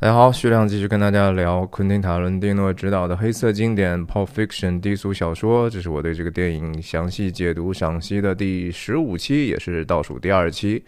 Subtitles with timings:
[0.00, 5.68] 大家好，徐亮继续跟大家聊昆汀·塔伦蒂诺执导的黑色经典《Pulp Fiction》低俗小说。
[5.68, 10.82] 这是我对这个电影详细解读赏析的第十五期，也是倒数第二期。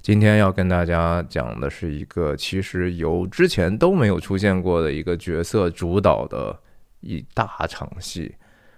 [0.00, 6.56] 今天要跟大家讲的是一个其实由之前都没有出现过的一个角色主导的
[7.00, 8.32] 一大场戏，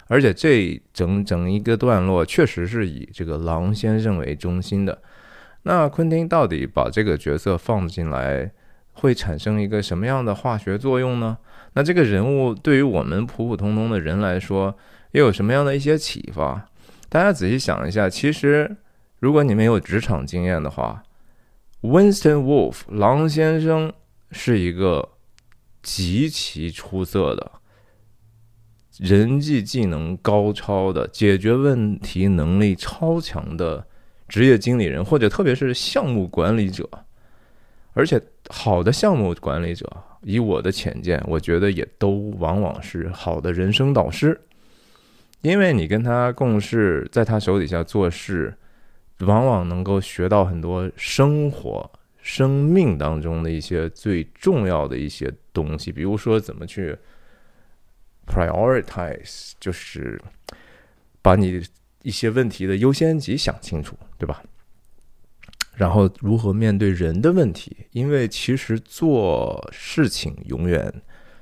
[0.06, 5.02] 而且这整整一个段落确实是以这个狼先生为中心的。
[5.64, 8.50] 那昆汀到底把这个角色放进来？
[8.94, 11.36] 会产生一个什么样的化学作用呢？
[11.74, 14.76] 那这个人物对于我们普普通通的人来说，
[15.10, 16.66] 又有什么样的一些启发？
[17.08, 18.76] 大家仔细想一下，其实
[19.18, 21.02] 如果你们有职场经验的话
[21.82, 23.92] ，Winston Wolf 狼先生
[24.30, 25.10] 是一个
[25.82, 27.52] 极其出色的
[28.98, 33.84] 人际技能高超的、解决问题能力超强的
[34.28, 36.88] 职业经理人，或者特别是项目管理者。
[37.92, 39.90] 而且，好的项目管理者，
[40.22, 44.38] 以我的浅见，我觉得也都往往是好的人生导师，
[45.40, 48.54] 因为你跟他共事，在他手底下做事，
[49.20, 56.96] 往往能够学到很多生活、生命当中的一些最重要的一些东西，比如说怎么去
[58.26, 60.20] prioritize，就是
[61.22, 61.62] 把你
[62.02, 64.42] 一些问题的优先级想清楚，对吧？
[65.74, 67.76] 然后如何面对人的问题？
[67.90, 70.92] 因为其实做事情永远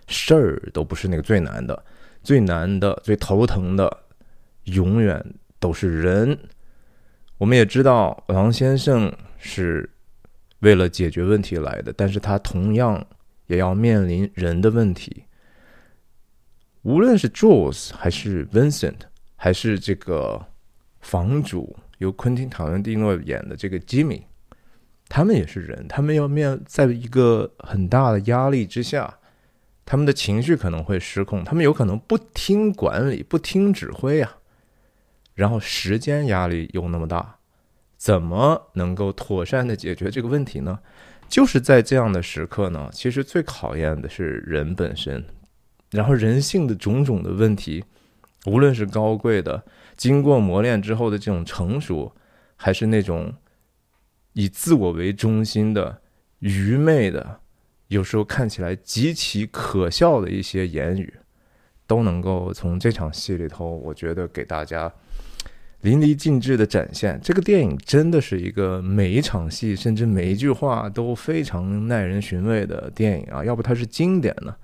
[0.08, 1.84] 事儿都不是那个最难的，
[2.22, 4.04] 最难的、最头疼的，
[4.64, 5.22] 永远
[5.58, 6.38] 都是人。
[7.38, 9.90] 我们也知道，王先生是
[10.60, 13.04] 为了解决问题来的，但是他同样
[13.48, 15.24] 也要面临人的问题。
[16.82, 19.00] 无论是 Jules 还是 Vincent，
[19.36, 20.46] 还是这个
[21.00, 21.76] 房主。
[22.02, 24.26] 由昆汀·塔伦蒂诺演的这个吉米，
[25.08, 29.18] 他们也是人，他们要面在一个很大的压力之下，
[29.84, 34.38] 他们的情绪可能会失控，他们有可能不听管理、不听指挥啊。
[35.34, 37.36] 然后时间压力又那么大，
[37.96, 40.80] 怎么能够妥善的解决这个问题呢？
[41.28, 45.24] 就是在这样的时刻呢，其实最考验的是人本身，
[45.92, 47.84] 然后人性的种种的问题，
[48.46, 49.62] 无论是高贵的。
[49.96, 52.12] 经过磨练之后的这种成熟，
[52.56, 53.34] 还是那种
[54.32, 56.00] 以自我为中心的
[56.38, 57.40] 愚昧的，
[57.88, 61.12] 有时候看起来极其可笑的一些言语，
[61.86, 64.92] 都能够从这场戏里头，我觉得给大家
[65.82, 67.20] 淋漓尽致的展现。
[67.22, 73.44] 这个电影真的是一个每一场戏，甚至每一句话都非常耐人寻味的电影啊！
[73.44, 74.56] 要不它是经典呢？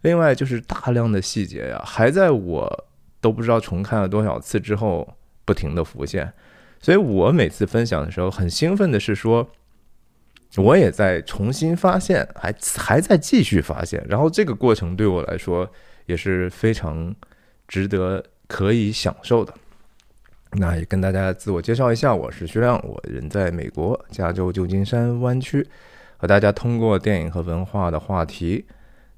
[0.00, 2.86] 另外就是大量的细节呀，还在我。
[3.22, 5.16] 都不知道重看了多少次之后，
[5.46, 6.30] 不停的浮现，
[6.80, 9.48] 所以我每次分享的时候很兴奋的是说，
[10.56, 15.70] 我也在重新发现，还还在继续发现，然后这个过程对我来说
[16.06, 17.14] 也是非常
[17.68, 19.54] 值得可以享受的。
[20.54, 25.66] 那也跟大家自我介绍一下，我是徐亮，我人在美国加州旧金山湾区，
[26.16, 28.66] 和大家通过电影和文化的话题。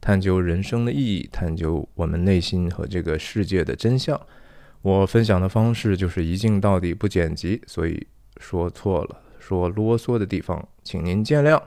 [0.04, 4.20] 探究人生的意义，探究我们内心和这个世界的真相。
[4.82, 8.06] 我分享的方式就是一镜到底，不剪辑，所以
[8.36, 11.58] 说错了，说啰嗦的地方，请您见谅。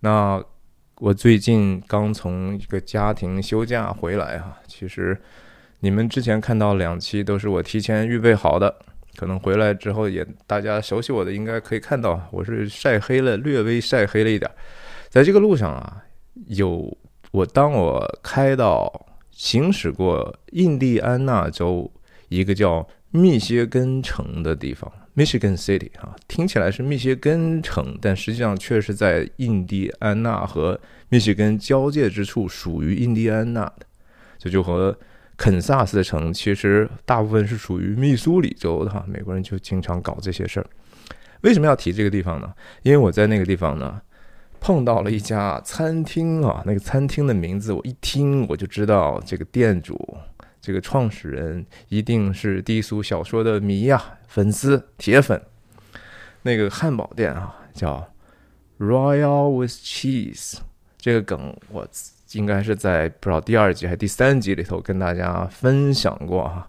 [0.00, 0.44] 那
[0.96, 5.18] 我最近刚从一个家庭休假回来哈，其实
[5.80, 8.76] 你们之前看到两期都是我提前预备好的，
[9.16, 14.50] 可能回来之后也大家熟悉我的应该可以看到，我是晒黑了，略微晒黑了一点，
[15.08, 16.04] 在这个路上啊
[16.48, 16.94] 有。
[17.32, 21.90] 我当我开到行驶过印第安纳州
[22.28, 30.78] 一个叫密歇根城的地方，Michigan City 啊，听起来是密歇根城，但实际上却是在印第安纳和
[31.08, 33.86] 密歇根交界之处，属于印第安纳的。
[34.38, 34.94] 这就和
[35.38, 40.66] 肯萨斯城其实大部分是属于密苏里州的哈，美国人就经常搞这些事儿。
[41.40, 42.52] 为什么要提这个地方呢？
[42.82, 43.98] 因为我在那个地方呢。
[44.62, 50.16] 碰到了一家餐厅啊，那个餐厅的名字我一听我就知道，这个店主、
[50.60, 55.42] 这个创始人一定是低俗小说的迷呀，粉丝、铁粉。
[56.42, 58.08] 那个汉堡店啊，叫
[58.78, 60.58] Royal with Cheese。
[60.96, 61.84] 这个梗我
[62.30, 66.68] 应该是在不知道第二集还是第三集里头跟大家分享过啊。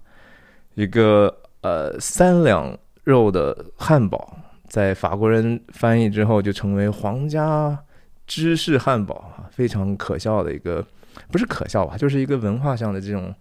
[0.74, 1.32] 一个
[1.62, 4.36] 呃三两肉的汉堡。
[4.74, 7.78] 在法国人翻译之后，就成为皇家
[8.26, 10.84] 芝士汉堡啊，非常可笑的一个，
[11.32, 13.32] 不是可笑吧，就是一个文化上的这种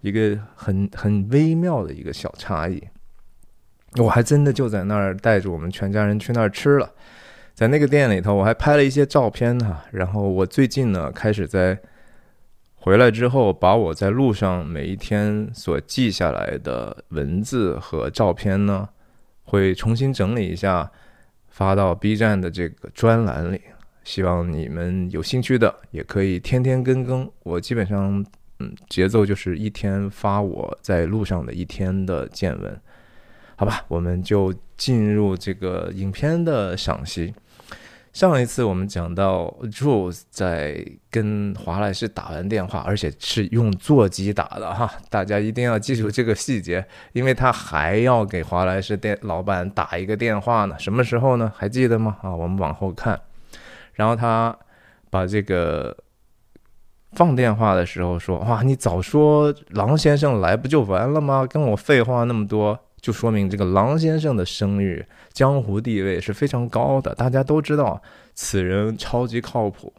[0.00, 2.82] 一个很很微妙的一个小差异。
[3.98, 6.90] 我还真的就在那儿带着我们全家人去那儿吃了。
[7.54, 9.84] 在那个店里头，我还拍了一些照片哈。
[9.92, 11.78] 然后我最近呢，开始在
[12.74, 18.88] 回来之后，把我在路上每一天所记下来的文字和照片呢，
[19.44, 20.90] 会重新整理一下，
[21.48, 23.60] 发到 B 站的这个专栏里。
[24.04, 27.30] 希望你们有兴趣的也可以天天跟更。
[27.44, 28.24] 我基本上，
[28.58, 32.80] 嗯，节奏就是一天发我在路上的一天的见闻。
[33.54, 37.32] 好吧，我们就进入这个影片的赏析。
[38.12, 50.78] 上一次我们讲到，Jules 在跟华莱士打完电话，而且是用座机打的哈，大家一定要记住这个细节，因为他还要给华莱士店老板打一个电话呢。
[50.78, 51.50] 什么时候呢？
[51.56, 52.18] 还记得吗？
[52.20, 53.18] 啊，我们往后看。
[53.94, 54.54] 然后他
[55.08, 55.96] 把这个
[57.12, 61.46] 放电话的时候说：“哇，你早说狼先生来不就完了吗？
[61.48, 68.00] 跟我废话那么多。”就说明这个狼先生的声誉、江湖地位是非常高的，大家都知道
[68.32, 69.92] 此人超级靠谱。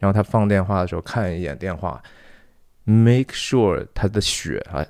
[0.00, 2.02] 然后他放电话的时候看一眼电话
[2.84, 4.84] ，make sure 他的血啊，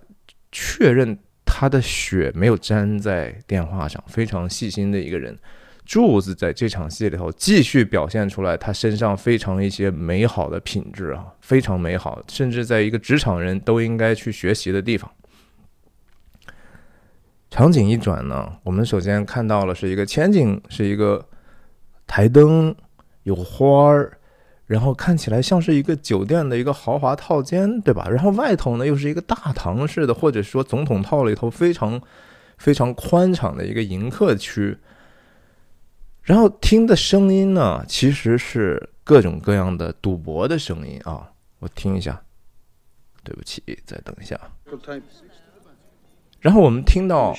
[0.52, 5.36] 确认他的血没有粘在电话上，非常细心的一个人。
[5.84, 15.10] 柱子在这场戏里头继续表现出来他身上非常一些美好的品质啊，非常美好，甚至在一个职场人都应该去学习的地方。
[17.54, 21.24] 场景一转呢，我们首先看到了是一个前景，是一个
[22.04, 22.74] 台灯，
[23.22, 24.18] 有花儿，
[24.66, 28.08] 然后看起来像是一个酒店的一个豪华套间，对吧？
[28.10, 32.02] 然后外头呢又是一个大堂式的，或者说总统套里头非常
[32.58, 34.76] 非常宽敞的一个迎客区。
[36.22, 41.30] 然后听的声音呢，其实是各种各样的赌博的声音啊，
[41.60, 42.20] 我听一下，
[43.22, 44.40] 对不起，再等一下。
[46.44, 47.34] 然后我们听到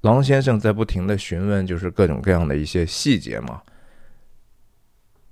[0.00, 3.60] 狼先生在不停的询问，就是各种各样的一些细节嘛。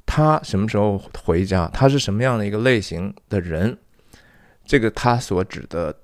[0.05, 1.67] 他什么时候回家？
[1.69, 3.79] 他是什么样的一个类型的人？
[4.67, 5.97] 这个他所指的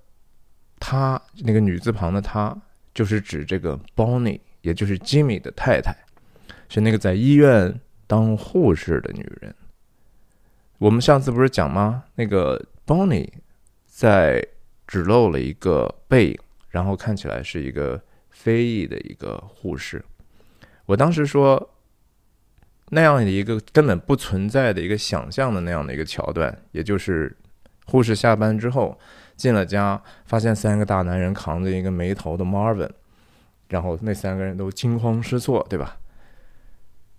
[0.80, 2.56] 他那个女字旁的他，
[2.94, 5.94] 就是指这个 Bonnie，也就是 Jimmy 的太太，
[6.70, 9.54] 是那个在医院当护士的女人。
[10.78, 12.04] 我们上次不是讲吗？
[12.14, 13.28] 那个 Bonnie
[13.84, 14.42] 在。
[14.86, 16.38] 只露了一个背影，
[16.70, 18.00] 然后看起来是一个
[18.30, 20.04] 非裔的一个护士。
[20.84, 21.70] 我当时说，
[22.90, 27.36] 那样的一个根本不存在的一个想象的那样的一个桥段，也就是
[27.86, 28.96] 护士下班之后
[29.36, 32.90] 进了家，发现三个大男人扛着一个没头的 Marvin，
[33.68, 35.98] 然后那三个人都惊慌失措，对吧？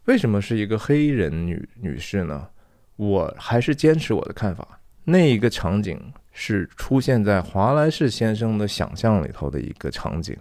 [0.06, 2.48] 为什么是一个黑人女女士呢？
[2.96, 6.14] 我还是坚持我的看法，那一个场景。
[6.40, 10.38] 是出现在华莱士先生的想象里头的一个场景。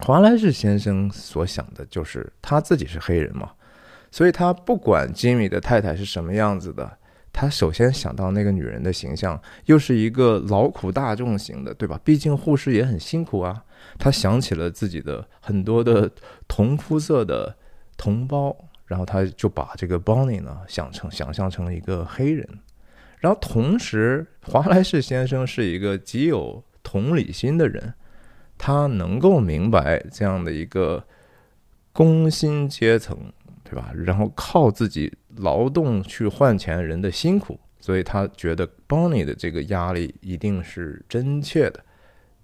[0.00, 3.52] 华莱士先生所想的就是他自己是黑人嘛，
[4.10, 6.98] 所以他不管吉米的太太是什么样子的，
[7.32, 12.00] 他首先想到那个女人的形象又是一个劳苦大众型的，对吧？
[12.02, 13.62] 毕竟护士也很辛苦啊。
[13.96, 16.10] 他想起了自己的很多的
[16.48, 17.56] 同肤色的
[17.96, 18.56] 同胞，
[18.86, 22.44] 然后他就把这个 Bonnie 呢想成想象成了一个黑人。
[23.20, 27.94] 然后同时，华莱士先生是一个极有同理心的人，
[28.56, 31.04] 他能够明白这样的一个
[31.92, 33.16] 工薪阶层，
[33.64, 33.92] 对吧？
[33.94, 41.84] 然后靠自己劳动去换钱人的辛苦，所以他觉得 Bonnie 的这个压力一定是真切的，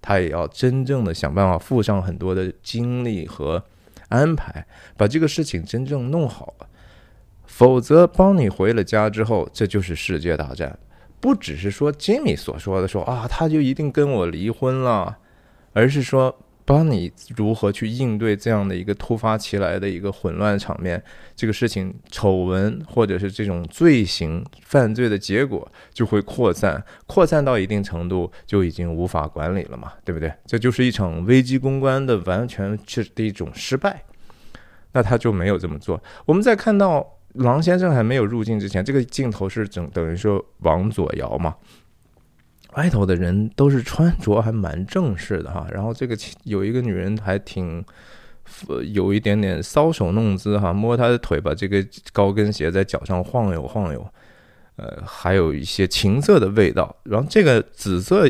[0.01, 3.63] 他也要真正的想办法付上很多的精力和
[4.09, 4.67] 安排，
[4.97, 6.69] 把这个事情真正弄好了。
[7.47, 10.77] 否则，帮你回了家之后，这就是世界大战。
[11.21, 15.17] 不只是说吉米所说的说啊，他就一定跟我离婚了，
[15.73, 21.01] 而是说帮你如何去应对这样的一个突发其来的一个混乱场面。
[21.35, 30.31] 这个事情丑闻或者是这种罪行犯罪的结果就会扩散，扩散到一定程度就已经无法管理了嘛，对不对？
[30.45, 34.03] 这就是一场危机公关的完全是的一种失败。
[34.91, 36.03] 那他就没有这么做。
[36.25, 37.14] 我们再看到。
[37.35, 41.55] 狼先生还没有入境之前，这个镜头是整等于说往左摇嘛，
[42.75, 47.83] 外头的人都是穿着还蛮正式的哈，然后这个有一个女人还挺
[48.93, 54.07] 有一点点搔首弄姿哈，摸她的腿，把这个高跟鞋在脚上晃悠晃悠，
[54.75, 56.95] 呃，还有一些情色的味道。
[57.03, 58.29] 然后这个紫色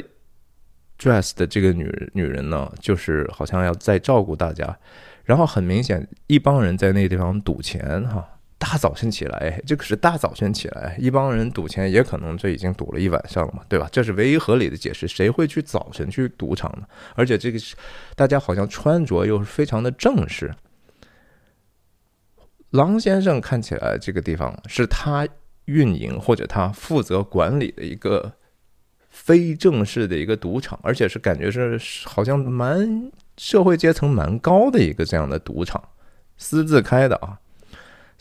[0.97, 4.77] dress 的这个女女人呢，就是好像要在照顾大家，
[5.25, 8.25] 然后很明显一帮人在那个地方赌钱哈。
[8.57, 13.87] 大早晨起来，这可是大早晨起来，一帮人赌钱，也可能这已经赌了一晚上了嘛，对吧？
[13.91, 15.07] 这是唯一合理的解释。
[15.07, 16.87] 谁会去早晨去赌场呢？
[17.15, 17.59] 而且这个
[18.15, 20.55] 大家好像穿着又是非常的正式。
[22.71, 25.27] 狼先生看起来这个地方是他
[25.65, 28.33] 运营或者他负责管理的一个
[29.09, 35.89] 非正式的一个赌场，而且是感觉是好像蛮社会阶层蛮高的一个这样的赌场，
[36.37, 37.39] 私自开的啊。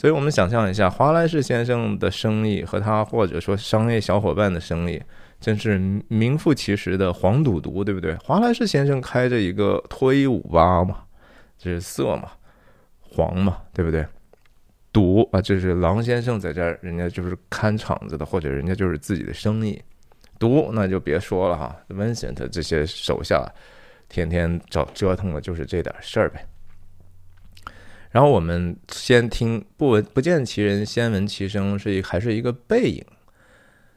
[0.05, 5.03] 所以我们想象一下，华莱士先生的生意和他或者说商业小伙伴的生意，
[5.41, 8.15] 真是名副其实的黄赌毒，对不对？
[8.17, 11.05] 华莱士先生开着一个脱衣舞吧嘛，
[11.57, 12.33] 这是色嘛，
[13.01, 14.05] 黄嘛，对不对？
[14.93, 19.83] 赌啊，这是狼先生在这儿，人家就是看场子的，或者人家就是自己的生意。
[20.39, 23.51] 毒那就别说了哈，Vincent 这些手下
[24.11, 26.47] 天天找折腾的就是这点事儿呗。
[28.15, 33.05] 然后我们先听不闻不见其人，先闻其声，是一还是一个背影。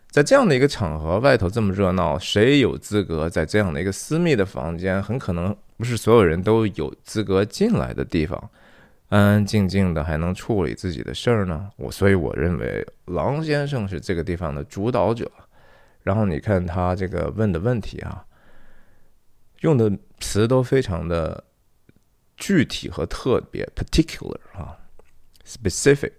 [0.09, 5.01] 在这样的一个场合，外头这么热闹，谁有资格在这样的一个私密的房间？
[5.03, 8.50] 很可能不是所有人都有资格进来的地方，
[9.09, 11.69] 安安静静的还能处理自己的事儿呢？
[11.75, 15.31] 我所以我认为，狼先生是这个地方的主导者。
[16.01, 18.25] 然后你看他这个问的问题啊，
[19.59, 21.43] 用的词都非常的。
[22.38, 24.77] 具体和特别 （particular） 啊
[25.44, 26.13] ，specific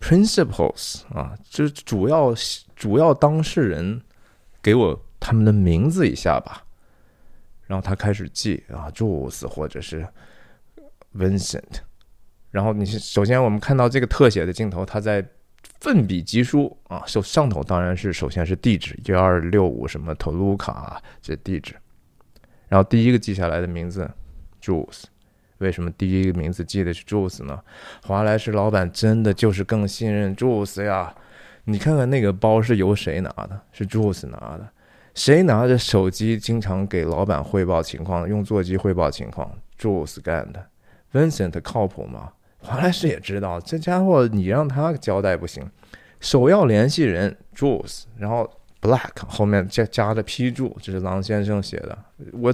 [0.00, 2.34] principles 啊，这主要
[2.74, 4.02] 主要当事人
[4.60, 6.66] 给我他们的名字一下吧。
[7.68, 10.06] 然后他开始记啊，Jules 或者是
[11.14, 11.78] Vincent。
[12.50, 15.26] 然后你首先我们看到这个特写的镜头，他在
[15.80, 21.74] 奋笔疾书啊，手上头当然是首先是地址幺二六五什么托卢卡这地址。
[22.68, 24.10] 然后第一个记下来的名字
[24.60, 25.04] Jules。
[25.62, 27.58] 为什么第一个名字记得是 Juice 呢？
[28.04, 31.14] 华莱士老板真的就是更信任 Juice 呀！
[31.64, 33.60] 你看看那个包是由谁拿的？
[33.70, 34.68] 是 Juice 拿的。
[35.14, 38.28] 谁拿着手机经常给老板汇报情况？
[38.28, 40.66] 用座机汇报情况？Juice 干的。
[41.12, 42.32] Vincent 靠谱吗？
[42.58, 45.64] 华莱士也知道，这家伙你让他交代不行。
[46.18, 48.50] 首要联系人 Juice，然后
[48.80, 51.96] Black 后面加加着批注，这是郎先生写的。
[52.32, 52.52] 我。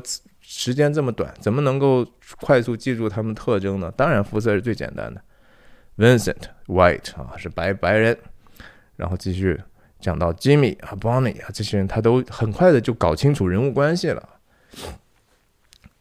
[0.50, 2.07] 时间这么短，怎么能够
[2.40, 3.93] 快速记住他们特征呢？
[3.95, 5.21] 当然，肤色是最简单的。
[5.99, 8.17] Vincent White 啊，是白白人。
[8.97, 9.61] 然后继续
[10.00, 14.26] 讲到 Jimmy 啊，Bonnie 啊，这些人他都很快的就搞清楚人物关系了。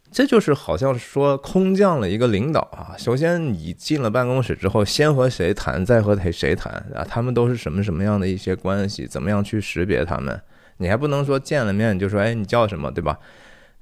[0.10, 2.96] 这就是好像说空降了一个领导啊。
[2.98, 7.04] 首先你进了办公室之后，先和谁谈，再和谁谁谈啊？
[7.04, 9.06] 他们都是什么什么样的一些关系？
[9.06, 10.42] 怎么样去识别他们？
[10.78, 13.20] 你还不能说见了面就说，哎，你叫什么，对吧？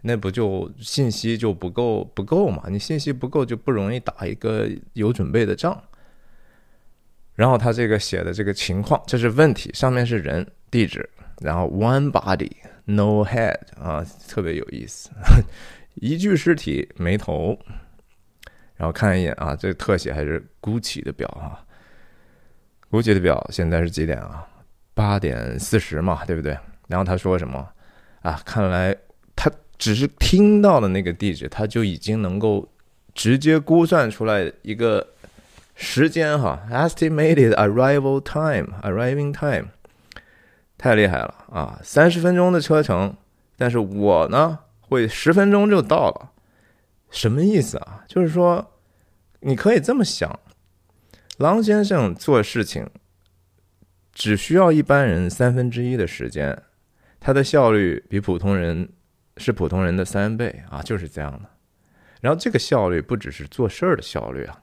[0.07, 2.65] 那不就信息就不够不够嘛？
[2.69, 5.81] 你信息不够就不容易打一个有准备的仗。
[7.33, 11.09] 然后他这个写的这个情况，这是问题，上面是人地址，
[11.41, 12.51] 然后 one body
[12.85, 15.09] no head 啊，特别有意思，
[15.95, 17.57] 一具尸体没头。
[18.75, 21.65] 然后看一眼啊，这特写还是 GUCCI 的表啊
[22.91, 24.47] ，GUCCI 的表现在是几点啊？
[24.93, 26.55] 八点四十嘛，对不对？
[26.87, 27.67] 然后他说什么
[28.21, 28.39] 啊？
[28.45, 28.95] 看来。
[29.77, 32.67] 只是听到的那个地址，他就已经能够
[33.13, 35.05] 直接估算出来一个
[35.75, 39.67] 时间哈，estimated arrival time，arriving time，
[40.77, 41.79] 太厉害了啊！
[41.83, 43.15] 三十分钟的车程，
[43.57, 46.31] 但是我呢会十分钟就到了，
[47.11, 48.05] 什么意思啊？
[48.07, 48.71] 就是说，
[49.41, 50.39] 你可以这么想，
[51.37, 52.89] 狼先生做事情
[54.13, 56.63] 只需要一般人三分之一的时间，
[57.19, 58.87] 他的效率比普通人。
[59.37, 61.41] 是普通人的三倍啊，就是这样的。
[62.21, 64.57] 然后这个效率不只是做事儿的效率啊，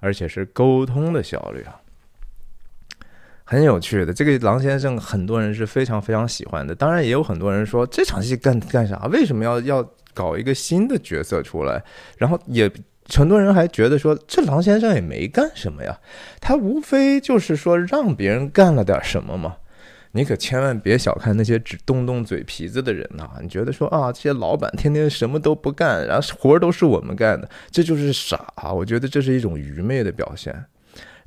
[0.00, 1.80] 而且是沟通的效率啊，
[3.44, 4.12] 很有趣的。
[4.12, 6.74] 这个狼先生很多人是非常非常喜欢的。
[6.74, 9.06] 当然也有很多人说这场戏干干啥？
[9.06, 11.82] 为什么要要搞一个新的角色出来？
[12.16, 12.70] 然后也
[13.08, 15.98] 很多人还觉得说这狼先生也没干什么呀，
[16.40, 19.56] 他无非就是说让别人干了点什么嘛。
[20.12, 23.30] 你可千万别小看那些只动动嘴皮子的人呐！
[23.40, 28.72] 你觉得说啊，这些老板天天什么都不干，然后活儿都是我们干的，这就是傻啊！
[28.72, 30.64] 我觉得这是一种愚昧的表现。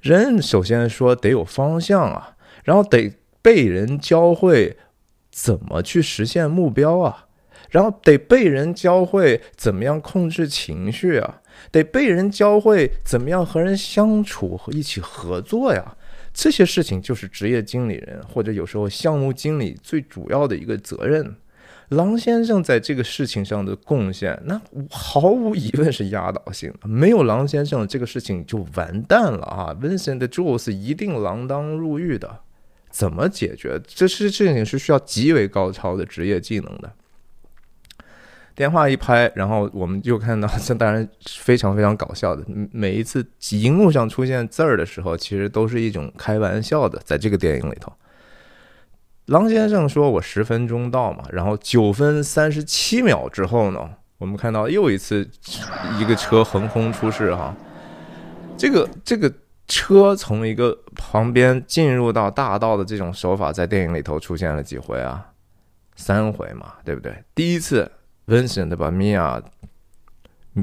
[0.01, 2.35] 人首先说得有方向啊，
[2.65, 4.75] 然后得被人教会
[5.31, 7.27] 怎么去实现目标啊，
[7.69, 15.95] 然后得被人教会怎么样控制情绪啊，得被人教会怎么样和人相处和一起合作呀。
[16.33, 21.35] 这些事情就是职业经理人或者有时候项目经理最主要的一个责任。
[21.89, 24.59] 狼先生在这个事情上的贡献，那
[24.89, 26.87] 毫无疑问是压倒性的。
[26.87, 32.39] 没有狼先生，这个事情就完蛋了啊！Vincent Jules 一定锒铛入狱的。
[32.89, 33.79] 怎么解决？
[33.85, 36.91] 这是事情是需要极为高超的职业技能的。
[38.55, 41.07] 电话一拍，然后我们就看到，这 当然
[41.39, 42.45] 非常非常搞笑的。
[42.71, 47.01] 每一次荧幕上出现字儿的时候，其实都是一种开玩笑的。
[47.03, 47.91] 在这个电影里头，
[49.25, 55.27] 狼先生说我十分钟到嘛，然后九分三十七秒之后呢，我们看到又一次
[55.99, 57.55] 一个车横空出世哈。
[58.55, 59.33] 这个这个
[59.67, 65.25] 车从一个旁边进入到大道的这种手法，在电影里头出现了几回啊？
[65.95, 67.11] 三回嘛，对不对？
[67.33, 67.91] 第一次。
[68.27, 69.43] Vincent 把米娅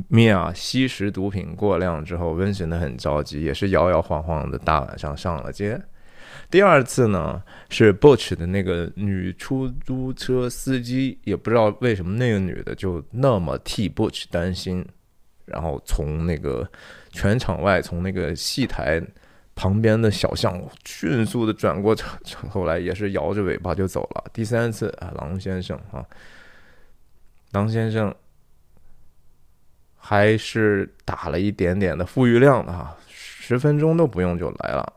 [0.08, 5.80] 米娅吸食毒品过量之后，Vincent 很着急，也是摇摇晃晃的大晚上上了街。
[6.48, 14.84] 第二次呢，是 Butch 的那个女出租车司机，也不知道为什么那个女的就那么替 Butch 担心，
[15.44, 16.68] 然后从那个
[17.10, 19.02] 全场外，从那个戏台
[19.54, 22.16] 旁边的小巷迅速的转过车，
[22.48, 24.24] 后来也是摇着尾巴就走了。
[24.32, 26.04] 第三次啊，狼先生啊。
[27.52, 28.14] 狼先生
[29.96, 34.92] 还是打了一点点的富裕量的哈，十分钟都不用就来了。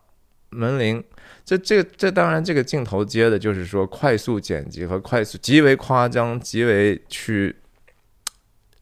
[0.49, 1.03] 门铃，
[1.43, 7.55] 这这这当然这个镜头接的就是说快速剪辑和快速极为夸张，极为去。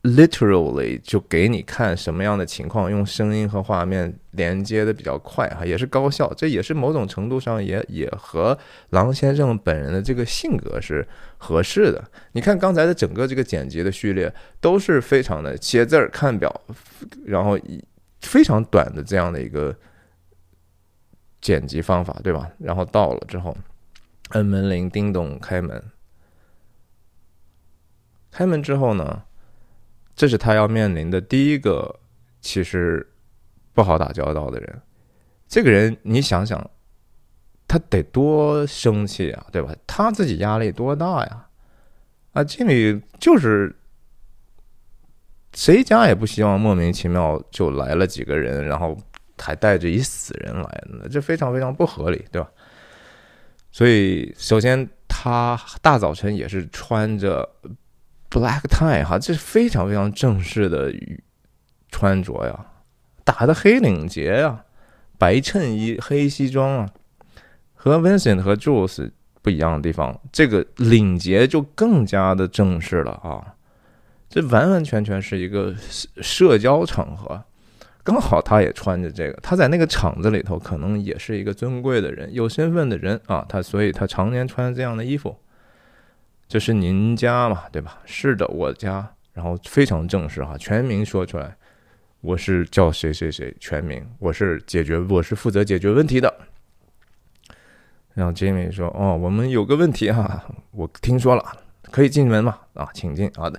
[0.04, 8.58] Literally 就给你看什么样的情况，用声音和画面连接的比较快哈，也是高效，这也是某种程度上也也和
[8.90, 12.04] 狼先生本人的这个性格是合适的。
[12.32, 16.62] 你看刚才的整个这个剪辑的序列都是非常的写字儿看表，
[17.24, 17.56] 然后
[18.22, 19.76] 非常短的这样的一个
[21.42, 22.50] 剪辑方法，对吧？
[22.58, 23.56] 然后到了之后，
[24.30, 25.84] 摁门铃，叮咚，开门，
[28.32, 29.24] 开门之后呢？
[30.16, 32.00] 这是他要面临的第一个，
[32.42, 33.12] 其实
[33.74, 34.82] 不好打交道的人。
[35.48, 36.70] 这个人，你想想，
[37.68, 39.74] 他得多生气啊，对吧？
[39.88, 41.48] 他自己压力多大呀？
[42.34, 43.76] 啊，经理就是
[45.54, 48.98] 谁家也不希望莫名其妙就来了几个人，然后
[49.38, 52.50] 还带着一死人来呢，这非常非常不合理，对吧？
[53.72, 57.50] 所以，首先他大早晨也是穿着。
[58.32, 60.90] Black tie 哈，这是非常非常正式的
[61.90, 62.66] 穿着呀，
[63.26, 64.64] 打的黑领结呀，
[65.18, 66.90] 白衬衣、黑西装啊，
[67.74, 73.56] 和 Vincent 和 Jules 不一样的地方，这个领结就更加的正式了啊，
[74.30, 75.76] 这完完全全是一个
[76.22, 77.44] 社交场合，
[78.02, 85.38] 刚好他也穿着这个，他在那个厂子里头可能也是一个尊贵的人、有身份的人啊，他所以他常年穿这样的衣服。
[86.52, 88.02] 这是您家嘛，对吧？
[88.04, 89.10] 是的，我家。
[89.32, 91.56] 然后非常正式哈，全名说出来，
[92.20, 96.36] 我是叫谁谁谁，全名，我是解决，我是负责解决问题的。
[98.14, 101.42] 然后 Jimmy 说：“哦，我们有个问题哈，我听说了，
[101.84, 102.58] 可以进门吗？
[102.74, 103.32] 啊，请进。
[103.38, 103.58] 好的，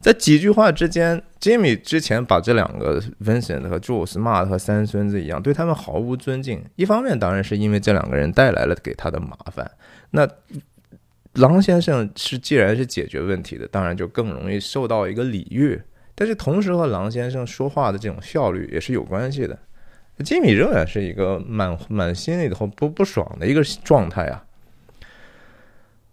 [0.00, 6.64] 在几句话之间，Jimmy 之前把这两个 Vincent 和 Jules 骂的和三孙子一样，对他们毫无尊敬。
[6.74, 9.70] 一方面当然是因为这两个人带来了给他的麻烦，
[10.10, 10.28] 那。
[11.34, 15.80] 狼先生是既然是解决问题的，当然就更容易受到一个礼遇。
[16.14, 19.58] 但是同时和狼先生说话的这种效率也是有关系的。
[20.22, 24.44] 吉米仍然是一个满满心里头不不爽的一个状态啊。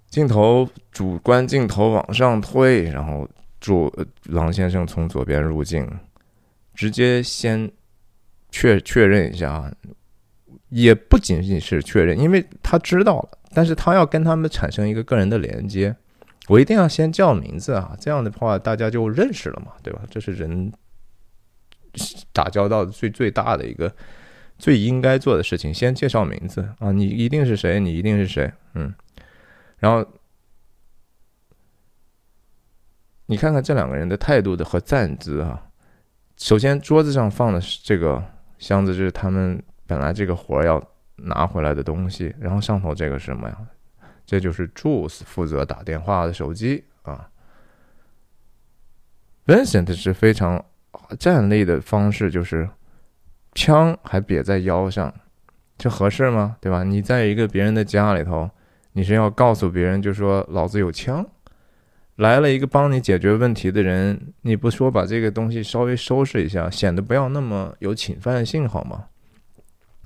[0.10, 3.30] 镜头主观镜头往上推，然后
[3.60, 5.88] 主狼先生从左边入镜，
[6.74, 7.70] 直接先
[8.50, 9.72] 确确认一下啊，
[10.70, 13.39] 也不仅仅是确认，因为他知道了。
[13.52, 15.96] 但是他要跟他们产生一个个人的连接，
[16.48, 20.02] 我一定要先叫名字啊，这样的话大家就认识了嘛，对吧？
[20.10, 20.72] 这是人
[22.32, 23.92] 打交道最最大的一个
[24.60, 28.94] 最应该做的事情，先介绍名字啊，你一定是谁，你一定是谁，嗯，
[29.78, 30.06] 然后
[33.26, 35.68] 你看看这两个人的态度的和站姿啊，
[36.38, 38.24] 首先桌子上放的这个
[38.60, 40.80] 箱子就是他们本来这个活要。
[41.24, 43.58] 拿回来的东西，然后上头这个是什么呀？
[44.26, 47.30] 这就是 Jules 负责打电话的手机啊。
[49.48, 50.64] Vincent 是非常
[51.18, 52.70] 站立的方式，就是
[53.54, 55.12] 枪还别在腰上，
[55.78, 56.58] 这合适吗？
[56.62, 56.84] 对吧？
[56.84, 58.48] 你在一个别人的家里头，
[58.94, 61.26] 你是要告诉别人，就说老子有枪，
[62.18, 69.06] 来了一个帮你解决问题的人，你不说把这个东西稍微收拾一下，显得不要那么有侵犯性，好吗？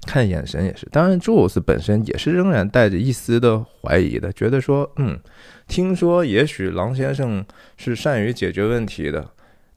[0.05, 5.19] 看眼神也是，当然，朱斯本身也是仍然带着一丝的怀疑的，觉得说，嗯，
[5.67, 7.43] 听说也许狼先生
[7.77, 9.27] 是善于解决问题的，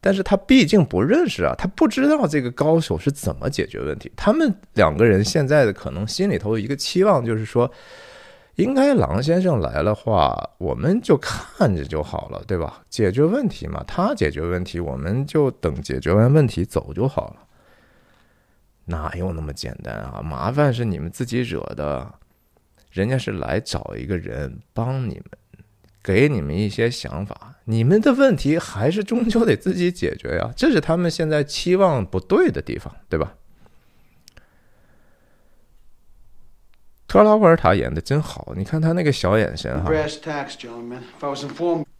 [0.01, 4.11] 但是他毕竟不认识啊，他不知道这个高手是怎么解决问题。
[4.15, 7.69] 他们两个人现在的可能心里头一个期望就是说，
[8.55, 12.81] 应该狼先生来了话，我们就看着就好了，对吧？
[12.89, 17.46] 解决问题嘛，他解决问题，我们就等解决完问题走就好了。
[18.87, 20.21] 哪有那么简单啊？
[20.21, 22.13] 麻烦是你们自己惹的，
[22.89, 25.25] 人家是来找一个人帮你们，
[26.01, 30.51] 给你们一些想法，你们的问题还是终究得自己解决呀。
[30.55, 33.33] 这是他们现在期望不对的地方，对吧？
[37.09, 39.89] 特拉沃尔塔演的真好，你看他那个小眼神哈，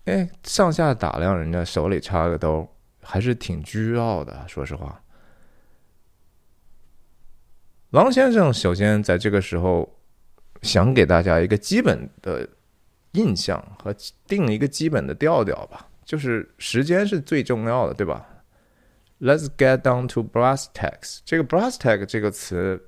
[0.04, 2.68] 哎，上下打量人家，手里插个兜，
[3.02, 4.46] 还是挺倨傲的。
[4.48, 5.02] 说实话，
[7.92, 9.98] 王先生首先在这个时候
[10.62, 12.48] 想给大家一个基本的
[13.14, 13.96] 印象和
[14.28, 18.28] 定一个基本的调调吧，就是时间是最重要的，对吧
[19.22, 21.20] ？Let's get down to brass tacks。
[21.26, 22.84] 这个 brass tack 这个词。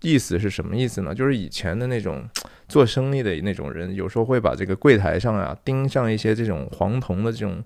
[0.00, 1.12] 意思是什么意思呢？
[1.12, 2.24] 就是以前的那种
[2.68, 7.60] 做生意的那种人，有时候会把这个柜台上啊钉上一些这种黄铜的这种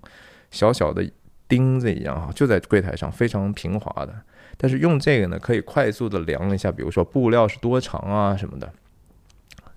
[0.49, 1.07] 小小的
[1.47, 4.19] 钉子一样哈，就在柜台上非常平滑的。
[4.57, 8.71] 但是用这个呢，可以快速的量一下，比如说布料是多长啊什么的。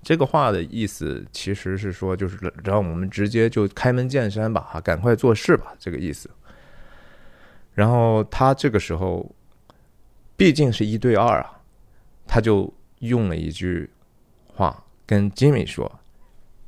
[0.03, 6.29] 这个话的意思其实是说，就是让我们直接就开门见山吧，哈，赶快做事吧，这个意思。
[7.73, 9.29] 然后他这个时候
[10.35, 11.53] 毕竟是一对二啊。
[12.29, 13.89] 他就用了一句
[14.47, 15.89] 话跟 Jimmy 说：“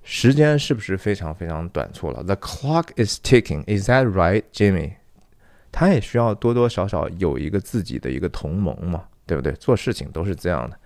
[0.03, 3.65] 时间是不是非常非常短促了？”The clock is ticking.
[3.65, 4.93] Is that right, Jimmy？
[5.71, 9.51] 他也需要多多少少有一个自己的一个同盟嘛，对不对？
[9.53, 10.77] 做事情都是这样的。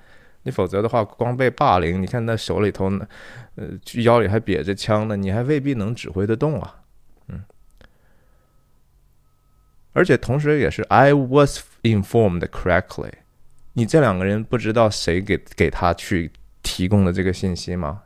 [0.43, 3.07] 你否则的话，光被霸凌，你看他手里头呢，
[3.55, 3.67] 呃，
[4.01, 6.81] 腰里还别着枪呢，你还未必能指挥得动啊。
[7.29, 7.41] 嗯，
[9.93, 13.11] 而且同时也是 I was informed correctly。
[13.71, 18.03] 你这两个人不知道谁给给他去提供的这个信息吗？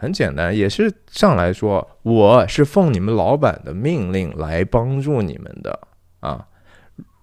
[0.00, 5.78] 很简单，也是上来说，我是奉你们老板的命令来帮助你们的
[6.20, 6.48] 啊！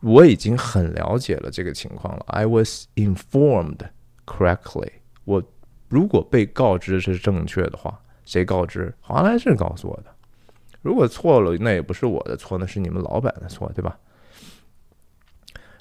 [0.02, 2.24] 我已经很了解了这个情况了。
[2.28, 3.80] I was informed
[4.28, 4.92] correctly。
[5.26, 5.42] 我
[5.90, 8.94] 如果被告知是正确的话，谁告知？
[9.02, 10.12] 华莱士告诉我的。
[10.84, 13.98] 如果错了，那也不是我的错，那是你们老板的错，对吧？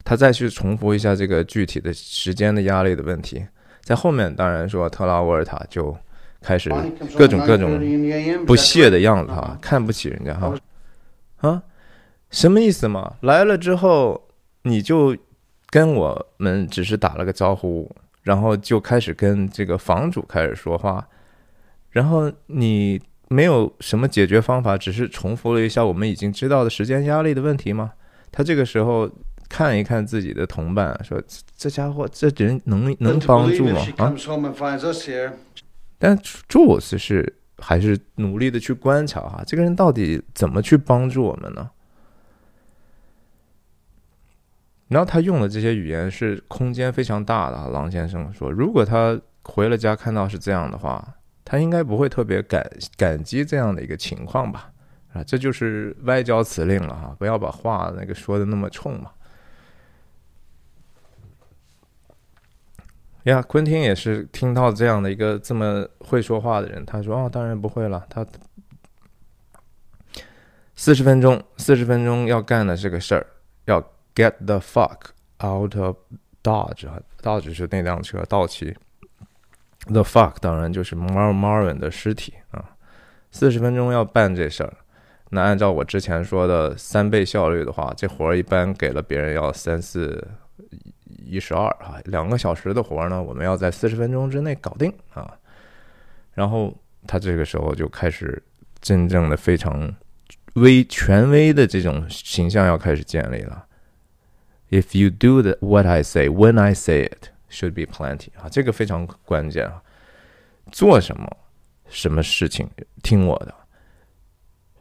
[0.02, 3.46] 他再去重复一下这个具体的时间的压力的问题，
[3.82, 5.94] 在后面当然说特拉沃尔塔就
[6.46, 6.70] 开始
[7.18, 7.76] 各种各种
[8.46, 10.54] 不屑的样子哈，看不起人家哈
[11.38, 11.60] 啊，
[12.30, 13.14] 什么意思嘛？
[13.22, 14.28] 来了之后
[14.62, 15.16] 你就
[15.70, 17.90] 跟我们只是打了个招呼，
[18.22, 21.04] 然后就开始跟这个房主开始说话，
[21.90, 27.92] 然后你没有什么解决方法，只是重复了一下我们已经知道的时间压力的问题吗？
[28.30, 29.10] 他这个时候。
[29.48, 31.22] 看一看自己的同伴，说
[31.56, 33.80] 这家伙这人能能帮助吗？
[33.96, 34.12] 啊！
[35.98, 41.70] 但朱斯是还是努力的去观察哈，这个人到底怎么去帮助我们呢？
[44.88, 47.70] 然后他用的这些语言是空间非常大的。
[47.70, 51.04] 郎先生说，如果他回了家看到是这样的话，
[51.44, 52.64] 他应该不会特别感
[52.96, 54.70] 感激这样的一个情况吧？
[55.12, 59.10] 啊，这就是外交辞令了哈，不要把话那个说的那么冲嘛。
[63.32, 68.06] 呀，昆汀也是听到这样的一个这么会说话的人，他说：“哦，当然不会了。
[68.08, 68.24] 他
[70.76, 73.26] 四十分钟，四十分钟要干的这个事儿，
[73.64, 73.82] 要
[74.14, 75.08] get the fuck
[75.44, 75.96] out of
[76.40, 78.76] Dodge，Dodge 是那辆车，道奇。
[79.86, 82.76] The fuck 当然就是 Mar Marvin 的尸体啊。
[83.32, 84.72] 四十分钟要办这事儿，
[85.30, 90.28] 那按照我之前说的三倍效率的话，这活儿一般给了别人要三四。”
[91.28, 95.36] 一十二啊，两个小时的活呢，我们要在四十分钟之内搞定啊。
[96.34, 96.72] 然后
[97.06, 98.40] 他这个时候就开始
[98.80, 99.92] 真正的非常
[100.54, 103.66] 威权威的这种形象要开始建立了。
[104.70, 109.82] If you do the what I say when I say it should be plenty 啊，这个非常关键啊。
[110.70, 111.36] 做什么
[111.88, 112.70] 什么事情
[113.02, 113.54] 听我的，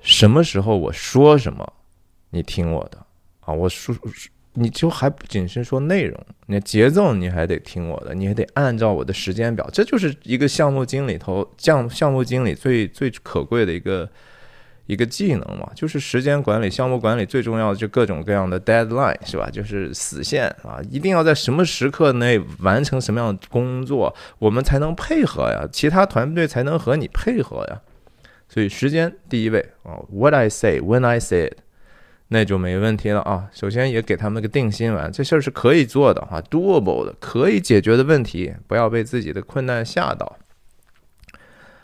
[0.02, 1.74] 什么时候我说什么
[2.30, 2.98] 你听我的
[3.42, 3.96] 啊，我说。
[4.56, 14.10] 你就还不仅是说内容，你节奏你还得听我的，你还得按照我的时间表，这就是一个项目经理头项项目经理最最可贵的一个
[14.86, 19.50] 一个技能嘛，就是时间管理、项目管理最重要的就各种各样的 deadline 是吧？
[19.52, 27.82] 就是死线啊，一定要在什么时刻内完成什么样的工作，我们才能配合呀，其他团队才能和你配合呀。
[28.48, 31.65] 所以时间第一位啊，What I say when I say it。
[32.30, 33.48] 那就没问题了啊！
[33.54, 40.38] 首先也给他们个定心丸，这事儿是可以做的哈，doable 的，可以解决的问题，不要被自己的困难吓到。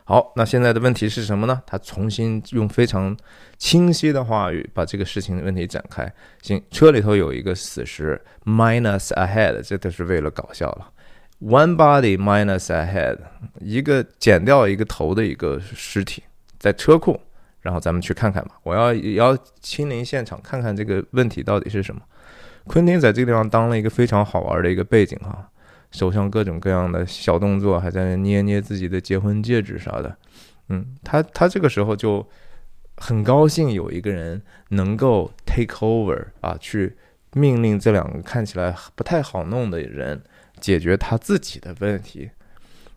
[0.04, 1.62] 好，那现在的问题是什么呢？
[1.66, 3.16] 他重新用非常
[3.58, 6.12] 清晰的话语把这个事情的问题展开。
[6.42, 10.90] 行，车里头有一个死尸，minus ahead，这都是为了搞笑了。
[11.40, 13.20] One body minus ahead，
[13.60, 16.24] 一个剪掉一个头的一个尸体
[16.60, 17.20] 在车库，
[17.62, 18.60] 然后咱们去看看吧。
[18.63, 22.02] 我要要亲临现场看看这个问题到底是什么。
[22.65, 25.47] 昆汀在这个地方当了一个非常好玩的一个背景哈。
[25.91, 30.15] 手上各种各样的小动作，还在捏捏自己的结婚戒指啥的，
[30.69, 32.26] 嗯，他他这个时候就
[32.95, 36.95] 很高兴有一个人能够 take over 啊，去
[37.34, 40.24] 命令这两个看起来不太好弄的人
[40.62, 42.32] 解决他自己的问题。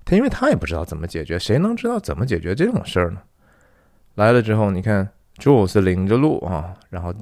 [0.05, 3.23] 他因为他也不知道怎么解决，谁能知道怎么解决这种事儿呢？
[4.15, 7.15] 来了之后，你看 Jules 领着路啊，然后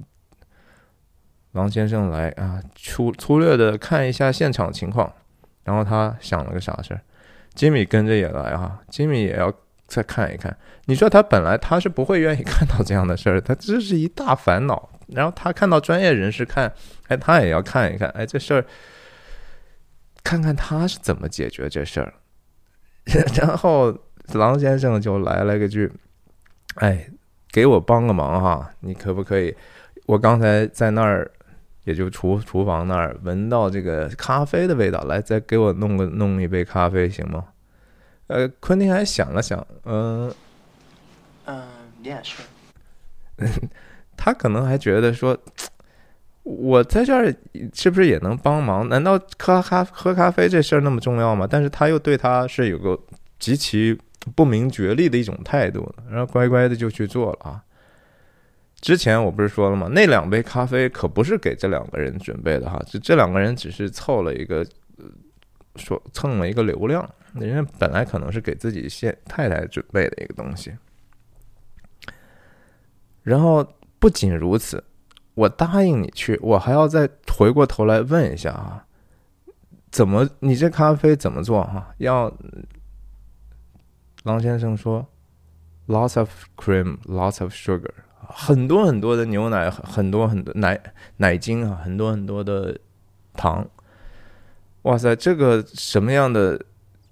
[1.52, 5.12] 王先生来啊，粗粗略的看一下现场情况。
[5.64, 7.00] 然后他想了个啥事儿，
[7.54, 9.52] 吉米跟着也来哈，吉米也要
[9.86, 10.56] 再看一看。
[10.86, 14.90] 你说他本来他是不会愿意看到这样的事儿，他这是一大烦恼。
[15.06, 16.72] 然后他看到专业人士看，
[17.06, 18.64] 哎，他也要看一看，哎，这事儿
[20.24, 22.14] 看看他是怎么解决这事儿。
[23.36, 23.96] 然后
[24.32, 25.92] 狼先生就来了个句，
[26.76, 27.08] 哎，
[27.50, 29.54] 给我帮个忙哈，你可不可以？
[30.06, 31.30] 我刚才在那儿。
[31.84, 37.46] 也就厨厨房那儿闻到这个咖啡的味道，来再给我弄个弄一杯咖啡行吗？
[38.28, 40.32] 呃，昆汀还想了想，嗯，
[41.44, 41.64] 嗯
[42.04, 42.44] ，Yeah sure。
[44.16, 45.36] 他可能还觉得说，
[46.44, 47.34] 我在这儿
[47.74, 48.88] 是不是也能帮忙？
[48.88, 51.48] 难道喝咖喝咖啡这事儿那么重要吗？
[51.50, 52.96] 但是他又对他是有个
[53.40, 53.98] 极其
[54.34, 57.62] 不明觉厉的一种态度，然后乖乖的就去做了啊。
[58.80, 59.88] 之前我不是说了吗？
[59.92, 64.66] 那两杯咖啡可不是给这两个人准备的哈，就这两个人只是凑了一个，
[65.76, 67.08] 说蹭了一个流量。
[67.34, 70.72] 人家本来可能是给自己现太太准备的一个东西。
[73.22, 73.66] 然后
[73.98, 74.82] 不仅如此，
[75.34, 78.84] 我答应你去，我还要再回过头来问一下啊，
[79.90, 81.94] 怎么你这咖啡怎么做哈？
[81.98, 82.30] 要
[84.24, 85.06] 郎先生说
[85.88, 87.90] ，lots of cream, lots of sugar。
[88.28, 90.80] 很多很多的牛奶，很多很多奶
[91.16, 92.78] 奶精啊，很多很多的
[93.34, 93.66] 糖。
[94.82, 96.60] 哇塞，这个什么样的？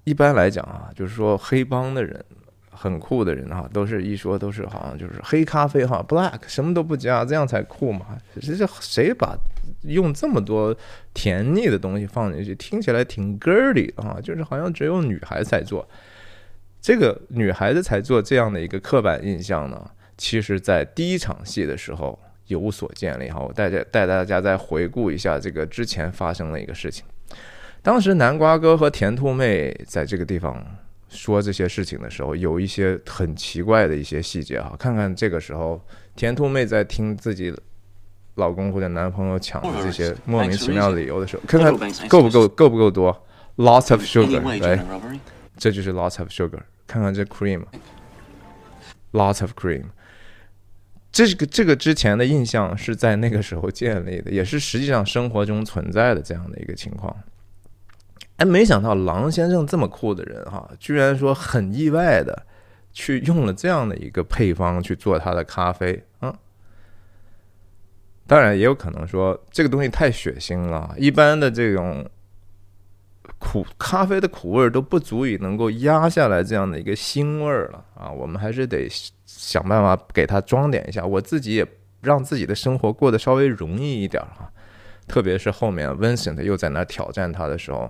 [0.05, 2.25] 一般来讲啊，就是说黑帮的人，
[2.71, 8.07] 很酷的人啊，都是一说都是好像就是黑咖啡哈，black 什么都不加，这样才酷嘛。
[8.41, 9.37] 这这谁把
[9.83, 10.75] 用这么多
[11.13, 15.87] 甜腻的东西放进去，听起来挺 girly 啊，就是好像只有女孩才做，
[16.81, 19.91] 这个女孩子才做这样的一个刻板印象呢。
[20.17, 27.05] 其实，在第一场戏的时候有所建立哈，我带着带大家再回顾一下这个之前发生的一个事情。
[27.81, 30.63] 当时南瓜哥和甜兔妹在这个地方
[31.09, 34.77] 说这些事情的时候，有一些很奇怪的一些细节哈。
[34.79, 35.83] 看看这个时候，
[36.15, 37.51] 甜兔妹在听自己
[38.35, 41.73] 老公或者男朋友抢的这些莫名其妙的理由的时候，看看
[42.09, 44.85] 够不够够不够多？Lots of sugar，来，
[45.57, 46.61] 这就是 lots of sugar。
[46.91, 49.85] 看看这 cream，lots of cream。
[51.13, 57.17] 这个这个之前的印象是在那个时候建立的，也是实际上生活中存在的这样的一个情况。
[58.39, 62.45] 哎，没想到狼先生这么酷的人哈，居然说很意外的
[62.93, 66.37] 去用了这样的一个配方去做他的咖啡啊。
[68.27, 72.05] 当然也有可能说这个东西太血腥了，一般的这种
[73.41, 78.09] 苦咖啡的苦味都不足以能够压下来这样的一个腥味儿了啊。
[78.09, 78.89] 我们还是得。
[79.33, 81.67] 想办法给它装点一下，我自己也
[82.03, 84.51] 让自己的生活过得稍微容易一点啊。
[85.07, 87.89] 特别是后面 Vincent 又在那挑战他的时候，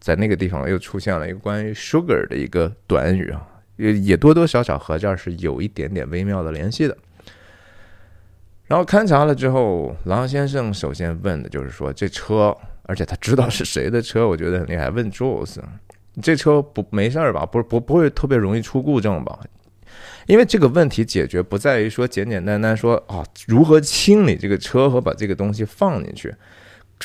[0.00, 6.96] 在那个地方又出现了一个关于 sugar 的一个短语啊，也也多多少少和这儿是有一点点微妙的联系的。
[8.66, 12.54] 然后勘察了之后，狼先生首先问的就是说这车，
[12.90, 14.90] 而且他知道是谁的车，我觉得很厉害。
[14.90, 15.58] 问 Jules，
[16.20, 17.46] 这车不没事儿吧？
[17.46, 19.38] 不不不会特别容易出故障吧？
[20.26, 26.34] 因为这个问题解决不在于说简简单单说啊如何清理这个车和把这个东西放进去，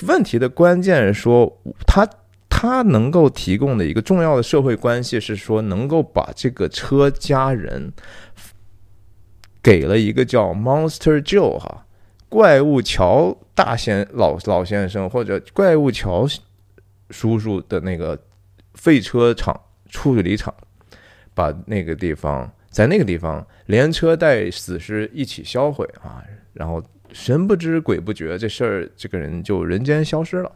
[0.08, 2.08] 问题的关键是说他
[2.50, 7.94] 他能够提供的一个重要的社会关系是说能够把这个车家人
[9.62, 11.86] 给了一个叫 Monster Joe 哈
[12.30, 16.28] 怪物乔大先老老先生或者怪物乔
[17.10, 18.20] 叔叔的那个
[18.74, 19.60] 废车厂
[19.90, 20.54] 处理厂，
[21.34, 22.52] 把那个地方。
[22.70, 26.22] 在那个地方，连车带死尸一起销毁啊！
[26.52, 26.84] 然后
[27.14, 30.52] 神不知鬼不觉，这事儿这个人就人间消失了。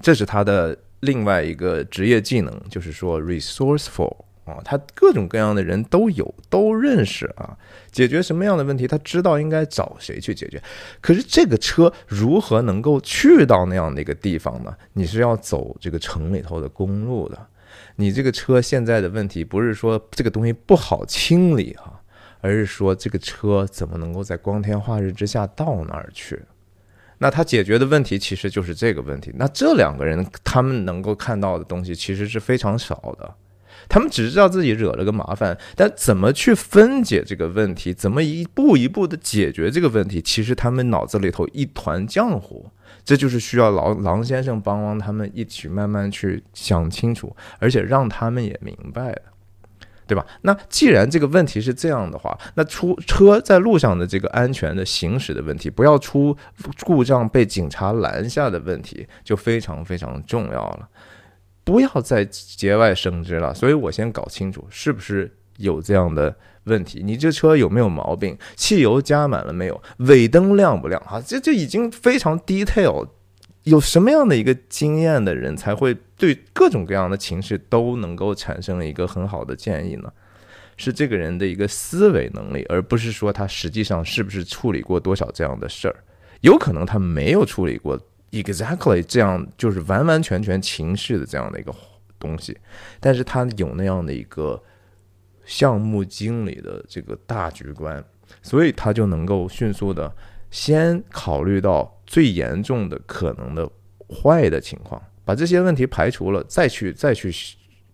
[0.00, 4.16] 这是他的另外一个职业技能，就是说 resourceful
[4.48, 7.56] 啊，他各种各样的人都有，都认识啊。
[7.92, 10.62] 解决什么样的问题，他知道应该找谁去解决。
[11.00, 14.74] 可是这个车如何能够去到那样的一个地方呢？
[14.94, 17.38] 你是要走这个城里头的公路的。
[17.96, 22.00] 你这个车现在的问题不是说这个东西不好清理啊，
[22.40, 26.40] 而是说这个车怎么能够在光天化日之下到那儿去？
[27.18, 29.32] 那他解决的问题其实就是这个问题。
[29.34, 33.34] 那这两个人他们能够看到的东西其实是非常少的。
[33.88, 42.70] 他们只知道自己惹了个麻烦，但怎么去分解这个问题，怎么一步一步的解决这个问题，其实他们脑子里头一团浆糊。
[43.04, 49.22] 这就是需要狼狼先生帮帮他们一起慢慢去想清楚，而且让他们也明白的，
[50.06, 50.26] 对吧？
[50.42, 56.36] 那既然这个问题是这样的话，那出车在路上的这个安全的行驶的问题，不要出
[56.84, 60.88] 故障被警察拦下的问题，就非常非常重要了。
[61.68, 67.02] 不要再节外生枝了，所以我先搞清楚是不是有这样的问题。
[67.04, 68.34] 你这车有没有毛病？
[68.56, 69.78] 汽油加满了没有？
[69.98, 70.98] 尾灯亮不亮？
[71.04, 73.06] 哈，这就已经非常 detail。
[73.64, 80.10] 有什么样的一个经验的人才会对各种各样的情绪都能够产生一个很好的建议呢？
[80.78, 85.96] 是这个人的一个思维能力，而不是说他实际上是不是处理过多少这样的事儿。
[86.40, 88.00] 有可能他没有处理过。
[88.30, 91.74] Exactly，这样就是完完全全情绪的这样的一个
[92.18, 92.58] 东西，
[93.00, 94.62] 但是他有那样的一个
[95.46, 98.04] 项目经理的这个大局观，
[98.42, 100.14] 所以他就能够迅速的
[100.50, 103.66] 先考虑到最严重的可能的
[104.08, 107.32] 坏的情况，把这些问题排除了，再去再去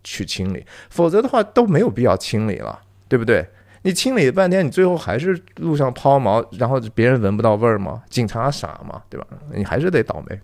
[0.03, 3.47] 去清理，否则的话都没有必要清理了，对不对？
[3.85, 8.01] 你清理半天，你最后还是路上抛锚，然后别人闻不到味儿吗？
[8.09, 9.03] 警察傻吗？
[9.11, 9.27] 对吧？
[9.53, 10.41] 你还是得倒霉。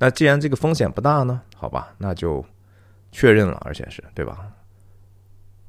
[0.00, 2.44] 那既然这个风险不大呢，好吧，那就
[3.12, 4.50] 确认了，而且是对吧？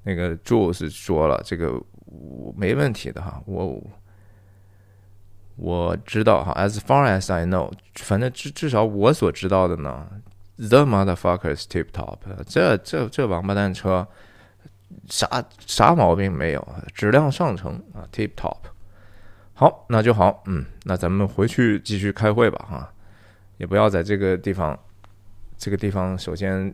[0.01, 3.79] 那个 Jules 说了，这个我没问题的哈，我
[5.55, 10.07] 我知道哈，as far as I know，反正至至少我所知道的呢
[10.57, 14.07] ，the motherfuckers tip top，这这这王八蛋车。
[15.08, 18.58] 啥啥毛病没有，质量上乘啊，tip top。
[19.54, 22.93] 好，那就好，嗯，那咱们回去继续开会吧，哈，
[23.58, 24.78] 也不要在这个地方，
[25.58, 26.73] 这个地方首先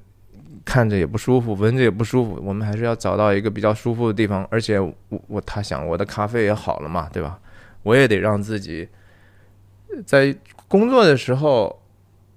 [0.64, 4.48] 看着也不舒服，闻着也不舒服，我们还是要找到一个比较舒服的地方。
[4.52, 4.94] 而且我
[5.28, 7.40] 我他想我的咖啡也好了嘛，对吧？
[7.82, 8.88] 我也得让自己
[10.06, 10.36] 在
[10.68, 11.82] 工作的时候，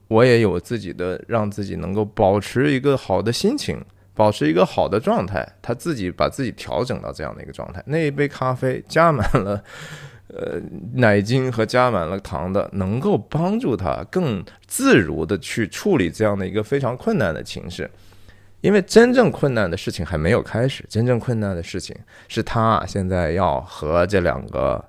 [0.08, 3.78] 我也有自己的，让自己能够保持一个好的心情。
[4.18, 7.80] 保持一个好的状态，他自己把自己调整到这样的一个状态。
[7.86, 9.62] 那一杯咖啡加满了
[10.26, 10.60] 呃
[10.94, 17.88] 奶精和加满了糖的，能够帮助他更自如的去处理这样的一个非常困难的情绪。
[18.60, 24.84] 因为真正困难的事情还没有开始，真正困难的事情是他现在要和这两个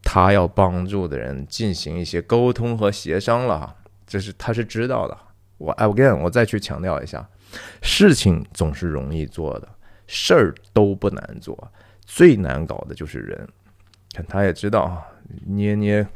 [0.00, 3.74] 他要帮助的人进行一些沟通和协商了。
[4.06, 5.18] 这是他是知道的。
[5.58, 7.28] 我 again 我再去强调一下。
[7.80, 9.68] 事情总是容易做的，
[10.06, 11.72] 事儿都不难做，
[12.04, 13.48] 最难搞的就是人。
[14.14, 15.02] 看他也知道啊，
[15.46, 16.06] 捏捏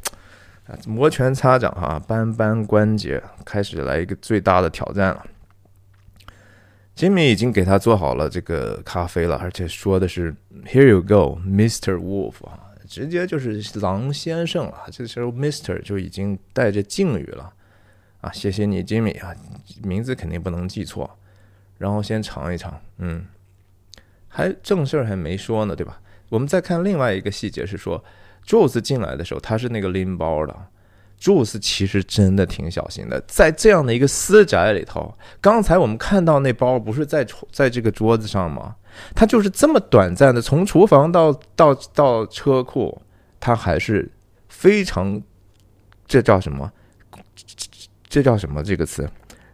[0.67, 5.25] 啊，摩拳擦掌哈，扳扳关节，开始来一个最大的挑战了。
[6.93, 11.95] 吉米已经给他做好了这个咖啡了，而且说的是 “Here you go, Mr.
[11.95, 14.87] Wolf” 啊，直接就是狼先生了。
[14.91, 15.79] 这时候 Mr.
[15.83, 17.53] 就已经带着敬语了
[18.21, 19.31] 啊，谢谢你，吉米啊，
[19.83, 21.19] 名字肯定不能记错。
[21.77, 23.25] 然后先尝一尝，嗯，
[24.27, 25.99] 还正事儿还没说呢，对吧？
[26.29, 28.03] 我们再看另外一个细节是说
[28.45, 30.55] ，Jules 进来的时候，他是那个拎包的。
[31.19, 35.11] Jules 其实真的挺小心的，在这样的一个私宅里头，
[35.41, 38.75] 刚才我们看到那包不是在在这个桌子上吗？
[39.15, 43.01] 他就是这么短暂的从厨房到到到车库，
[43.39, 44.11] 他还是
[44.47, 45.19] 非常，
[46.05, 46.71] 这叫什么？
[48.07, 48.63] 这叫什么？
[48.63, 49.09] 这个词？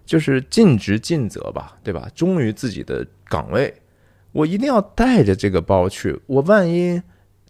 [0.05, 2.09] 就是尽职尽责吧，对吧？
[2.13, 3.73] 忠于自己的岗位，
[4.33, 6.19] 我一定要带着这个包去。
[6.27, 7.01] 我万一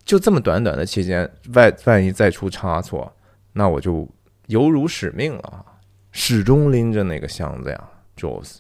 [0.04, 3.12] 就这么短短的期间，万万一再出差错，
[3.54, 4.08] 那我就
[4.47, 5.66] 犹如使命了啊，
[6.12, 8.58] 始终拎着那个箱子呀，Joss。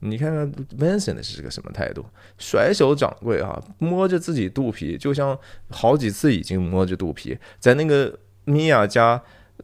[0.00, 2.04] 你看看 Vincent 是个什么态度？
[2.36, 5.38] 甩手掌柜啊，摸着自己肚皮，就像
[5.70, 9.22] 好几次已经摸着肚皮，在那个米娅家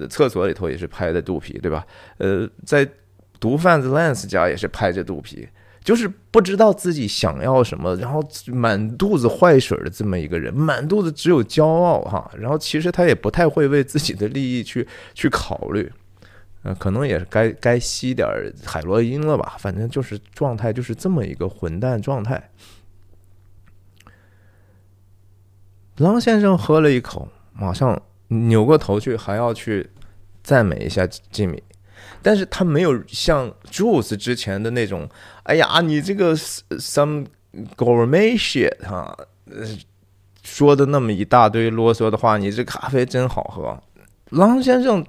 [0.08, 1.84] 厕所里头也是拍的肚皮，对吧？
[2.18, 2.88] 呃，在。
[3.40, 5.48] 毒贩子 Lance 家也是拍着肚皮，
[5.82, 12.30] 就是不知道自己想要什么，然后满肚子坏水的这么一个人，满肚子只有骄傲哈。
[12.38, 15.90] 然后其实他也不太会为自己的利益去去考虑。
[16.62, 18.28] 呃，可能也该该吸点
[18.66, 22.50] 海洛因了吧，反正就是状态就是这么一个混蛋状态。
[25.96, 29.88] 狼先生喝了一口，马上扭过头去，还要去
[30.42, 31.62] 赞美一下吉米，
[32.22, 35.08] 但是他没有像 Juice 之前的那种，
[35.44, 37.26] 哎呀，你这个 some
[37.76, 39.16] gourmet shit 哈，
[40.42, 43.82] 说的那么一大堆啰嗦的话，你这咖啡真好喝。
[44.30, 45.04] 狼先生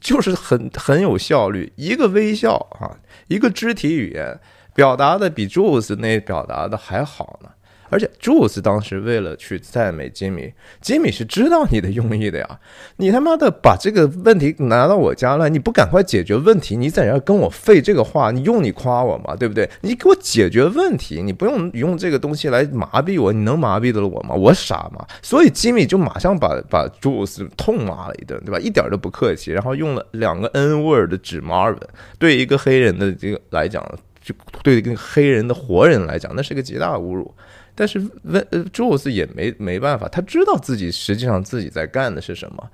[0.00, 2.96] 就是很很有效率，一个微笑啊，
[3.28, 4.40] 一个肢体语言，
[4.74, 7.50] 表达的比 Juice 那表达的还好呢。
[7.90, 12.60] 而且朱斯当时为了去赞美吉米，吉米是知道你的用意的呀。
[12.96, 19.34] 你他妈的把这个问题拿到我家来，你不赶快解决问题，你在这跟我废这个话，你用你夸我吗？
[19.36, 19.68] 对不对？
[19.82, 24.34] 你给我解决问题，你不用用这个东西来麻痹我，你能麻痹得了我吗？
[24.34, 25.06] 我傻吗？
[25.22, 28.58] 所以吉米就马上把把朱斯痛骂了一顿，对吧？
[28.58, 31.78] 一点都不客气，然后用了两个 N word 指 Marvin，
[32.18, 33.82] 对一个黑人的这个来讲，
[34.22, 37.34] 就对一个黑人的活人来讲，那是个极大侮辱。
[37.78, 42.68] 但是温呃，朱斯也没没办法，他知道自己实际上自己在干的是什么。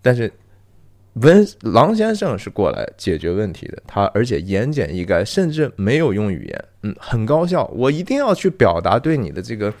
[0.00, 0.32] 但是
[1.14, 7.66] 温狼先生是过来解决问题的，他而且言简意赅，甚至没有用语言，嗯，很高效。
[7.74, 9.74] 我一定要去表达对你的这个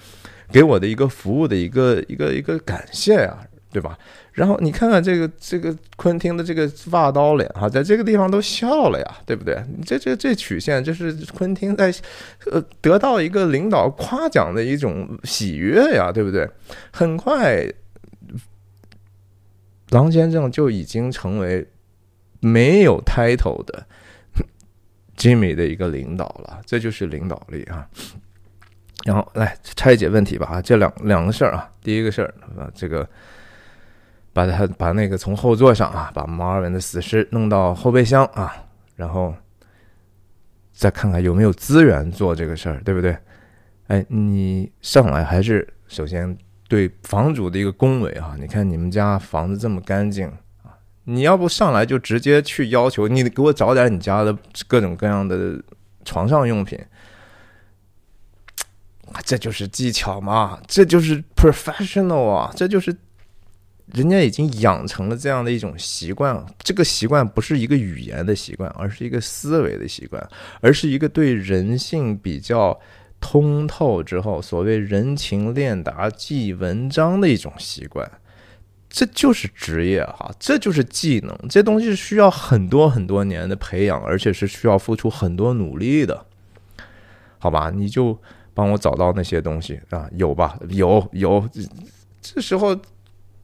[0.50, 3.38] 给我的一个服务的一个一个一个感谢呀。
[3.70, 3.98] 对吧？
[4.38, 9.60] 然后你看看这个这个昆汀的这个挖刀脸哈，在这个地方都笑了呀，对不对？
[9.84, 11.92] 这这这曲线，这是昆汀在
[12.52, 16.48] 呃得到一个领导夸奖的一种喜悦呀，对不对？
[16.92, 17.66] 很快，
[19.88, 21.66] 狼先生就已经成为
[22.38, 23.84] 没有 title 的
[25.16, 27.88] Jimmy 的一个领导了，这就是领导力啊。
[29.04, 33.08] 然后来拆解问题吧啊，这两两个事儿啊，第一个事儿啊，这个。
[34.38, 38.54] 把他把那个从后座上啊，把马尔文的死尸弄到后备箱啊，
[38.94, 39.34] 然后
[40.72, 43.18] 再看看有没有资源做这个事儿，对不对？
[43.88, 48.36] 哎，你上来还是首先对房主的一个恭维啊！
[48.38, 50.28] 你看你们家房子这么干净
[50.62, 55.60] 啊，你要不上来就直接去要求你给我找点你家的各种各样的
[56.04, 56.78] 床上用品，
[59.24, 62.96] 这就是技巧嘛，这就是 professional 啊，这就是。
[63.94, 70.28] 人家已经养成了这样的一种习惯，这个习惯不是一个语言的习惯，而是一个思维的习惯，
[70.60, 72.78] 而是一个对人性比较
[73.18, 78.10] 通透之后，所谓人情练达、记文章的一种习惯。
[78.90, 86.26] 这就是职业哈，这就是技能，这东西是需要很多很多年的培养，而且是需要付出很多努力的。
[87.38, 88.18] 好吧，你就
[88.52, 90.58] 帮我找到那些东西啊，有吧？
[90.68, 91.48] 有有，
[92.20, 92.78] 这时候。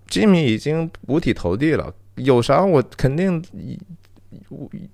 [0.08, 3.42] 吉米已经五体投地了，有啥我肯定，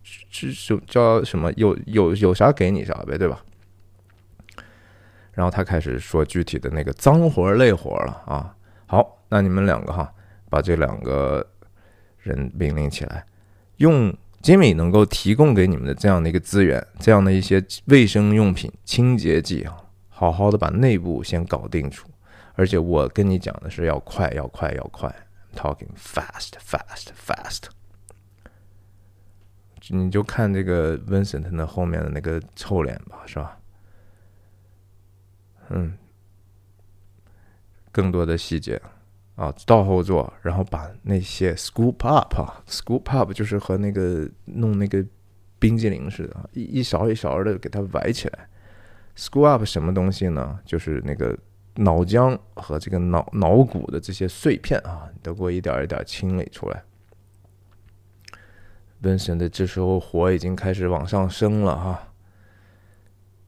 [0.02, 1.52] 是是叫什么？
[1.56, 3.42] 有有有啥给你啥呗，对吧？
[5.32, 8.54] 然后他开始说具体的那个脏活累活了啊。
[8.86, 10.12] 好，那你们两个哈，
[10.50, 11.46] 把这两个
[12.18, 13.24] 人命令起来，
[13.76, 19.76] 用吉米能够提供给你们的这样的一个资源，这样的一些卫生用品、清洁剂啊，
[20.08, 22.09] 好好的把内部先搞定出。
[22.54, 25.14] 而且我跟你讲的是要快，要快，要快
[25.54, 27.64] ，talking fast, fast, fast。
[29.88, 33.58] 你就看这个 Vincent 的后面的那个臭脸吧，是吧？
[35.70, 35.96] 嗯，
[37.90, 38.80] 更多的细节
[39.36, 45.04] 啊，倒后座，然后把那些 scoop up，scoop up 就是和那个弄那个
[45.58, 48.48] 冰激凌似的，一一勺一勺的给它崴起来。
[49.16, 50.60] scoop up 什么东西呢？
[50.64, 51.38] 就是那个。
[51.82, 56.82] 脑浆和这个脑脑骨的这些碎片啊，都给我一点一点清理出来。
[59.00, 62.12] 温神的这时候火已经开始往上升了哈，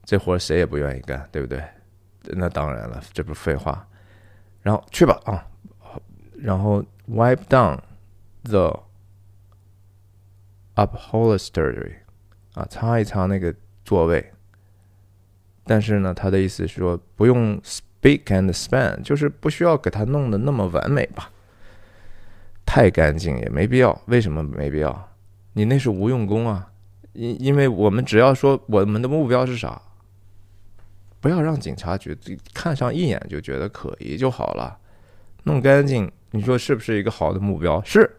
[0.03, 1.63] 这活谁也不愿意干，对不对？
[2.23, 3.87] 那当然了，这不是废话。
[4.63, 5.45] 然后去吧啊，
[6.35, 7.79] 然后 wipe down
[8.45, 8.83] the
[10.73, 11.97] upholstery
[12.55, 13.53] 啊，擦一擦那个
[13.85, 14.33] 座位。
[15.65, 17.61] 但是呢，他的意思是说不用。
[18.03, 21.31] Big and span 就是不需要给它弄得那么完美吧，
[22.65, 23.97] 太干净也没必要。
[24.07, 25.09] 为什么没必要？
[25.53, 26.67] 你那是无用功啊！
[27.13, 29.81] 因因为我们只要说我们的目标是啥，
[31.21, 32.17] 不要让警察局
[32.53, 34.77] 看上一眼就觉得可疑就好了。
[35.43, 37.81] 弄干净，你说是不是一个好的目标？
[37.83, 38.09] 是，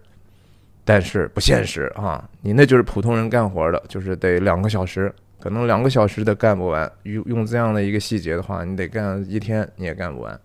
[0.83, 2.27] 但是不现实啊！
[2.41, 5.15] 你那就是普通人干活的，就是得两个小时。
[5.45, 10.41] 可能两个小时都干不完，用用这样的一个细节的话，你得干一天你也干不完。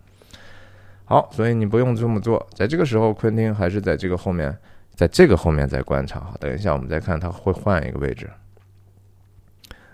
[1.06, 2.46] 好，所以你不用这么做。
[2.52, 4.54] 在这个时候，昆汀还是在这个后面
[4.94, 6.34] 在这个后面再观察哈。
[6.38, 8.28] 等一下我们再看他会换一个位置，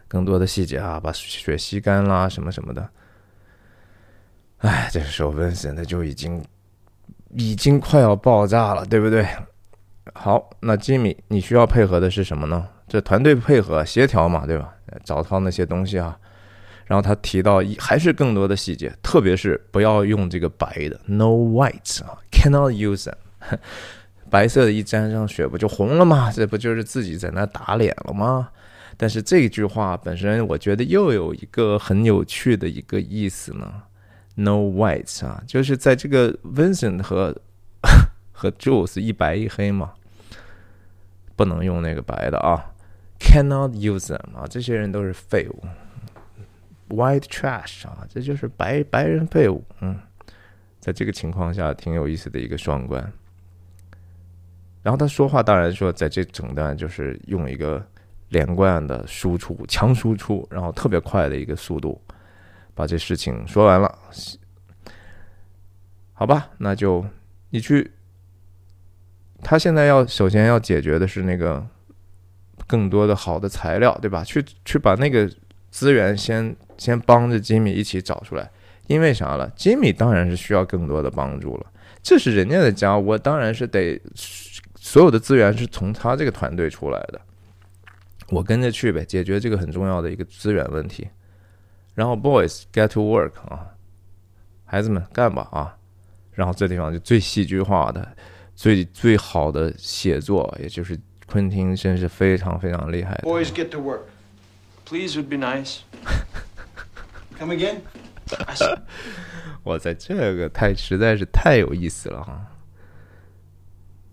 [0.08, 2.88] 更多的细节啊，把血吸干啦，什么什么的。
[4.58, 6.44] 哎，这个时候温森的就已经
[7.30, 9.24] 已经快要爆炸了，对不对？
[10.14, 12.68] 好，那吉米，你需要配合的是什么呢？
[12.88, 14.72] 这团队配合协调嘛，对吧？
[15.04, 16.18] 找到那些东西啊。
[16.86, 23.14] 然后他提到一还是更多的细节，特别是不要用这个白的，no white 啊，cannot use them。
[24.30, 26.30] 白色的一沾上血不就红了吗？
[26.32, 28.48] 这不就是自己在那打脸了吗？
[28.96, 33.82] 但是这句话本身，我觉得又有一个很有趣的一个意思呢。
[34.36, 37.34] No white 啊，就是在这个 Vincent 和
[38.32, 39.92] 和 Jules 一白一黑嘛，
[41.34, 42.64] 不能用那个白的啊
[43.18, 45.62] ，cannot use them 啊，这些人都是废物
[46.88, 49.64] ，white trash 啊，这就是白白人废物。
[49.80, 49.98] 嗯，
[50.80, 53.12] 在这个情况下，挺有意思的一个双关。
[54.82, 57.84] 然后他说话，当然说在这整段就是用一个
[58.28, 62.00] 连贯的输出，强输出，然后特别快的一个速度。
[62.74, 63.98] 把这事情说完了，
[66.12, 67.02] 好吧，那就
[67.48, 67.90] 你去。
[69.42, 71.66] 他现在要首先要解决的是那个
[72.66, 74.24] 更多的好的材料，对吧？
[74.24, 75.30] 去去把那个
[75.70, 78.50] 资源先先帮着吉米一起找出来。
[78.86, 79.50] 因为啥了？
[79.56, 81.66] 吉米当然是需要更多的帮助了。
[82.02, 84.00] 这是人家的家，我当然是得
[84.76, 87.20] 所有的资源是从他这个团队出来的。
[88.28, 91.08] 我跟着去呗，解决这个很重要的一个资源问题。
[91.94, 93.66] 然后，boys get to work 啊，
[94.64, 95.76] 孩子们干吧啊！
[96.32, 98.06] 然后这地方就最戏剧化的、
[98.54, 100.96] 最最好的写作，也就是
[101.26, 103.20] 昆汀真是非常非常厉害。
[103.22, 104.02] Boys get to work.
[104.84, 105.80] Please would be nice.
[107.38, 107.80] Come again?
[109.64, 112.46] 哇塞，这个太实在是太有意思了哈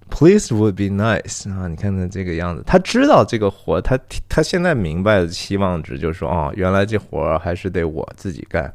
[0.09, 1.68] ！Please would be nice 啊！
[1.68, 8.74] 你看看这个样子，他知道这个活，他他现在明白的期望值就是说，哦，原来这活还是得我自己干，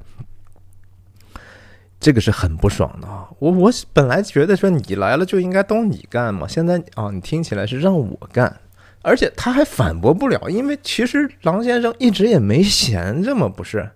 [2.00, 3.28] 这个是很不爽的啊！
[3.38, 8.60] 我我本来觉得说你来了就应该都你干嘛，现在啊，你听起来是让我干，
[9.02, 13.90] 而且他还反驳不了，因为其实狼先生一直也没闲着嘛，不是？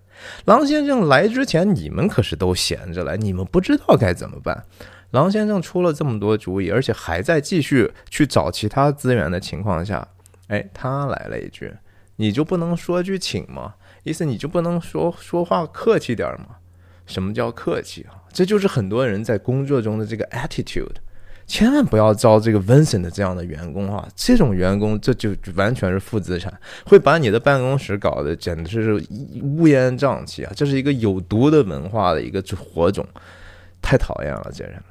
[0.45, 4.65] 狼先生来之前，你们可是都闲着来，你们不知道该怎么办。
[5.11, 10.07] 狼先生出了这么多主意，而且还在继续去找其他资源的情况下，
[10.49, 11.73] 哎，他来了一句
[12.17, 13.75] ：“你就不能说句请吗？
[14.05, 16.57] 意思你就不能说说话客气点吗？
[17.13, 18.17] 什么叫客气啊？
[18.33, 20.97] 这就是很多人在工作中的这个 attitude。
[21.45, 24.09] 千万不要招这个 Vincent 这样的员工啊！
[24.15, 26.53] 这种员工这就完全是负资产，
[26.87, 29.07] 会把你的办公室搞得简直是
[29.43, 30.53] 乌烟瘴气啊！
[30.57, 33.07] 这是一个有毒的文化的一个火种，
[33.83, 34.83] 太讨厌了，这人。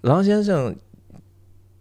[0.00, 0.74] 狼先生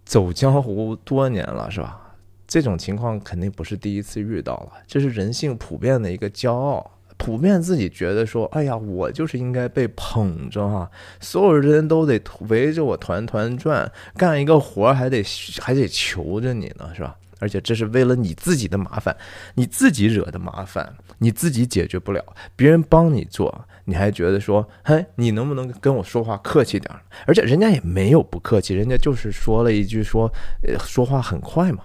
[0.03, 2.15] 走江湖多年了，是吧？
[2.45, 10.89] 这种情况肯定不是第一次遇到了，这是人性普遍的一个骄傲，普遍自己觉得说：“哎呀，我就是应该被捧着哈，
[11.19, 15.23] 所有人都得围着我团团转，干一个活还得
[15.59, 17.15] 还得求着你呢，是吧？
[17.39, 19.15] 而且这是为了你自己的麻烦，
[19.55, 22.23] 你自己惹的麻烦，你自己解决不了，
[22.55, 26.99] 别人帮你做。”你还觉得说，嘿，你能不能跟我说话客气点儿？
[27.27, 30.27] 而且人家也没有不客气，人家就是说了一句说，
[30.63, 31.83] 呃，说话很快嘛。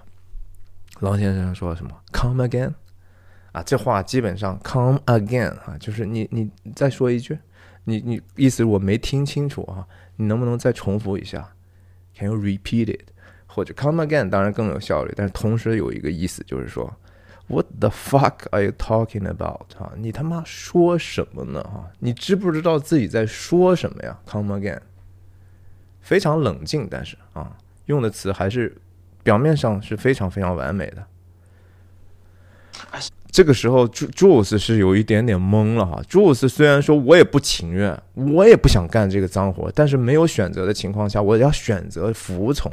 [1.01, 2.73] 狼先生说什么？Come again？
[3.51, 7.37] 啊，这话基本上 Come again 啊，就是你你再说一句，
[7.83, 11.53] 你你意思我没听清楚啊，你能不能再重复一下
[12.15, 13.09] ？Can you repeat it？
[13.47, 14.29] 或者 Come again？
[14.29, 16.93] 当然更有效率，但是同时有一个意思就是说。
[17.47, 19.75] What the fuck are you talking about？
[19.75, 21.61] 哈，你他妈说什么呢？
[21.61, 24.79] 哈，你知不知道自己在说什么呀？Come again，
[25.99, 28.77] 非常冷静，但是啊，用的词还是
[29.21, 31.05] 表面上是非常非常完美的。
[33.31, 36.01] 这个时候，朱朱斯是有一点点懵了哈。
[36.05, 42.69] 朱斯虽然说我也不情愿，我也不想干这个脏活，但是没有选择的情况下，我要选择服从，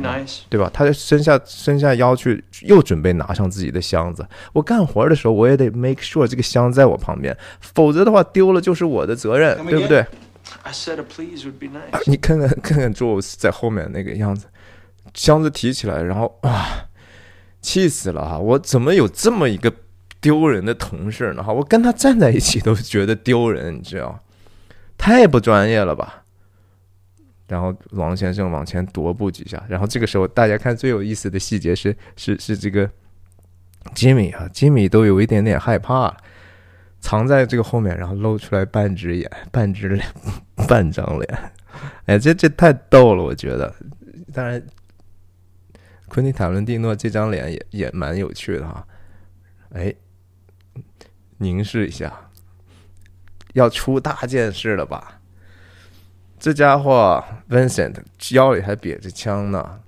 [0.51, 0.69] 对吧？
[0.75, 4.27] 他伸下伸下腰去，又准备拿上自己的箱子。
[4.53, 10.05] 我干活的时候，我也得 make sure 这个箱在我旁边，否则的话丢了就是我的责任，对不对？
[12.07, 14.47] 你看看看看朱斯在后面那个样子，
[15.15, 16.89] 箱子提起来，然后啊，
[17.63, 18.39] 气死了哈！
[18.39, 19.73] 我怎么有这么一个？
[20.29, 21.43] 丢人的同事呢？
[21.43, 24.23] 哈，我跟他站在一起都觉得丢人，你知道？
[24.99, 26.23] 太不专业了吧？
[27.47, 32.91] 然后王先生往前踱步几下，然后这个时候大家看最有意思的细节是是是这个
[33.95, 36.15] 吉米啊，吉米都有一点点害怕，
[37.01, 40.07] 藏在这个后面，然后露出来半只眼、半只脸、
[40.69, 41.39] 半张脸。
[42.05, 43.75] 哎，这这太逗了，我觉得。
[44.35, 44.63] 当然。
[46.11, 48.87] 昆汀塔伦蒂诺这张脸也也蛮有趣的哈，
[49.75, 49.95] 哎，
[51.39, 52.13] 凝视一下，
[53.55, 55.21] 要出大件事了吧？
[56.39, 57.97] 这家伙 Vincent
[58.31, 59.81] 腰里还瘪着枪呢，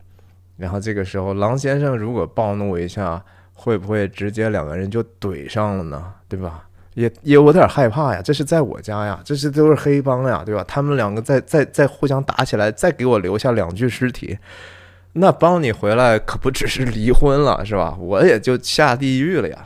[0.57, 3.23] 然后这个时候狼先生如果暴怒一下，
[3.53, 6.13] 会不会直接两个人就怼上了呢？
[6.29, 6.67] 对吧？
[6.95, 10.65] 也也有点害怕呀，这是在我家呀，这是都是黑帮呀，对吧？
[10.67, 14.37] 他们两个再再再互相打起来，再给我留下两具尸体，
[15.13, 17.97] 那帮你回来可不只是离婚了，是吧？
[18.01, 19.65] 我也就下地狱了呀。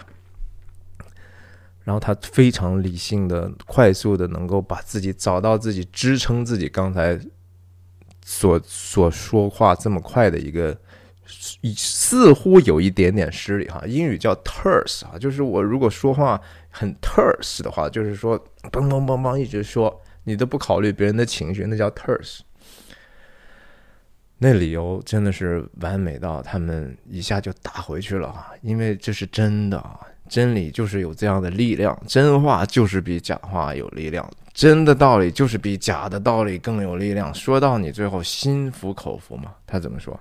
[1.84, 7.18] 然后他非常理性的、快速的，能够把自己找到自己支撑自己刚才
[8.24, 10.76] 所所说话这么快的一个。
[11.74, 18.38] 似乎有一点点失礼哈，英语叫 terse 啊，就是我如果说话很 terse 的话，就是说
[18.70, 22.40] 嘣嘣嘣嘣一直说，你都不考虑别人的情绪，那叫 terse。
[24.36, 39.54] 那理由真的是完美到他们一下就打回去了啊，因为这是真的啊，真理就是有这样的力量，真话就是比假话有力量，真的道理就是比假的道理更有力量，说到你最后心服口服嘛？
[39.66, 40.18] 他怎么说？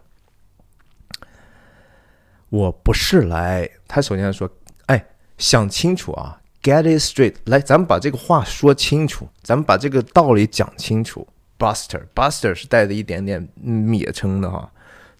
[2.49, 4.49] 我不是来，他首先说，
[4.85, 5.03] 哎，
[5.37, 11.27] 想清楚啊，get it straight，来，咱们把这个话说清楚，咱们把这个道理讲清楚。
[11.57, 14.69] Buster，Buster 是带着一点点蔑称的哈，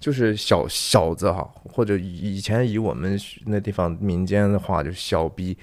[0.04, 5.58] 就是小小子哈，或者以前以我们那地方民间的话就是小逼，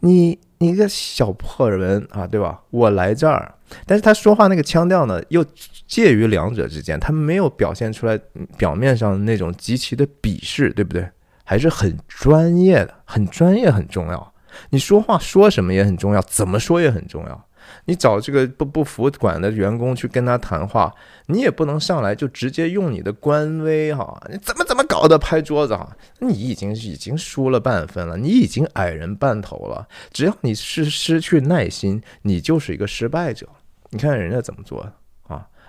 [0.00, 2.60] 你你个小破人啊，对吧？
[2.68, 3.54] 我来这儿，
[3.86, 5.42] 但是他说话那个腔调呢，又。
[5.86, 8.18] 介于两者之间，他没有表现出来
[8.56, 11.06] 表面上那种极其的鄙视，对不对？
[11.44, 14.32] 还是很专业的，很专业很重要。
[14.70, 17.46] 你说话说什么也很重要，怎么说也很重要。
[17.86, 20.94] 你找这个不不服管的员工去跟他谈话，
[21.26, 25.96] 你也不能上来就直接用你的官威哈，你怎么怎么搞的拍桌子哈？
[26.20, 29.86] 你已经已经输了半分了，你已经矮人半头了。
[30.12, 33.48] 只要你是失去耐心，你就是一个失败者。
[33.90, 34.92] 你看人家怎么做的。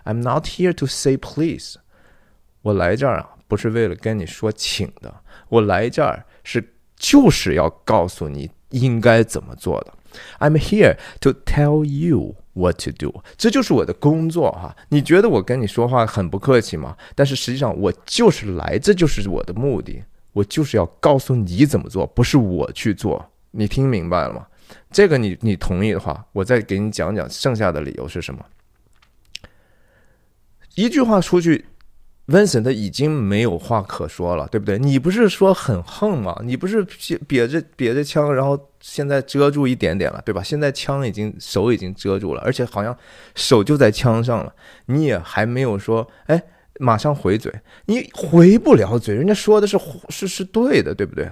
[0.06, 1.78] I'm not here to say please。
[2.62, 5.12] 我来这儿啊，不是为了跟你说请的，
[5.50, 9.92] 我来这儿是就是要告诉你应该怎么做的。
[10.40, 13.24] I'm here to tell you what to do。
[13.38, 14.76] 这就是我的工作哈。
[14.90, 16.96] 你觉得我跟你说话很不客气吗？
[17.16, 20.04] 但是实际上我就是来，这就是我的目的。
[20.34, 23.32] 我就是要告诉你怎么做，不是我去做。
[23.52, 24.48] 你听明白了吗？
[24.92, 28.44] 这个你你同意的话，我再给你讲讲剩下的理由是什么。
[30.76, 31.66] 一句话出去
[32.28, 34.78] ，Vincent 已经没有话可说了，对不对？
[34.80, 36.42] 你不是说很横吗？
[36.44, 40.42] 你不是瘪着瘪着枪，然后现在遮住一点点了，对吧？
[40.42, 42.98] 现在枪已经手已经遮住了，而且好像
[43.36, 44.54] 手就在枪上了，
[44.88, 46.42] 你也还没有说，哎，
[46.80, 47.54] 马上回嘴，
[47.86, 49.78] 你回不了嘴，人家说的是
[50.10, 51.32] 是是对的，对不对？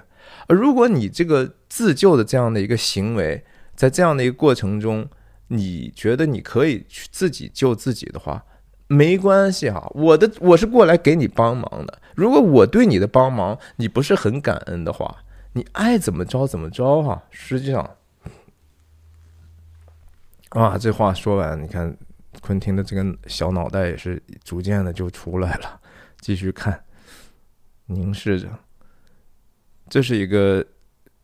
[0.50, 3.44] 如果你这个自救的这样的一个行为，
[3.76, 5.08] 在这样的一个过程中，
[5.48, 8.44] 你觉得你可以去自己救自己的话。
[8.88, 12.00] 没关系哈，我的我是过来给你帮忙的。
[12.16, 15.24] 如果我对你的帮忙你不是很感恩的话，
[15.54, 17.24] 你爱怎么着怎么着哈。
[17.32, 17.98] 实际上，
[20.50, 21.96] 啊，这话说完，你看
[22.42, 25.80] 昆汀的这个小脑袋也是逐渐的就出来了。
[26.20, 26.84] 继续看，
[27.88, 28.48] 凝视着，
[29.90, 30.64] 这是一个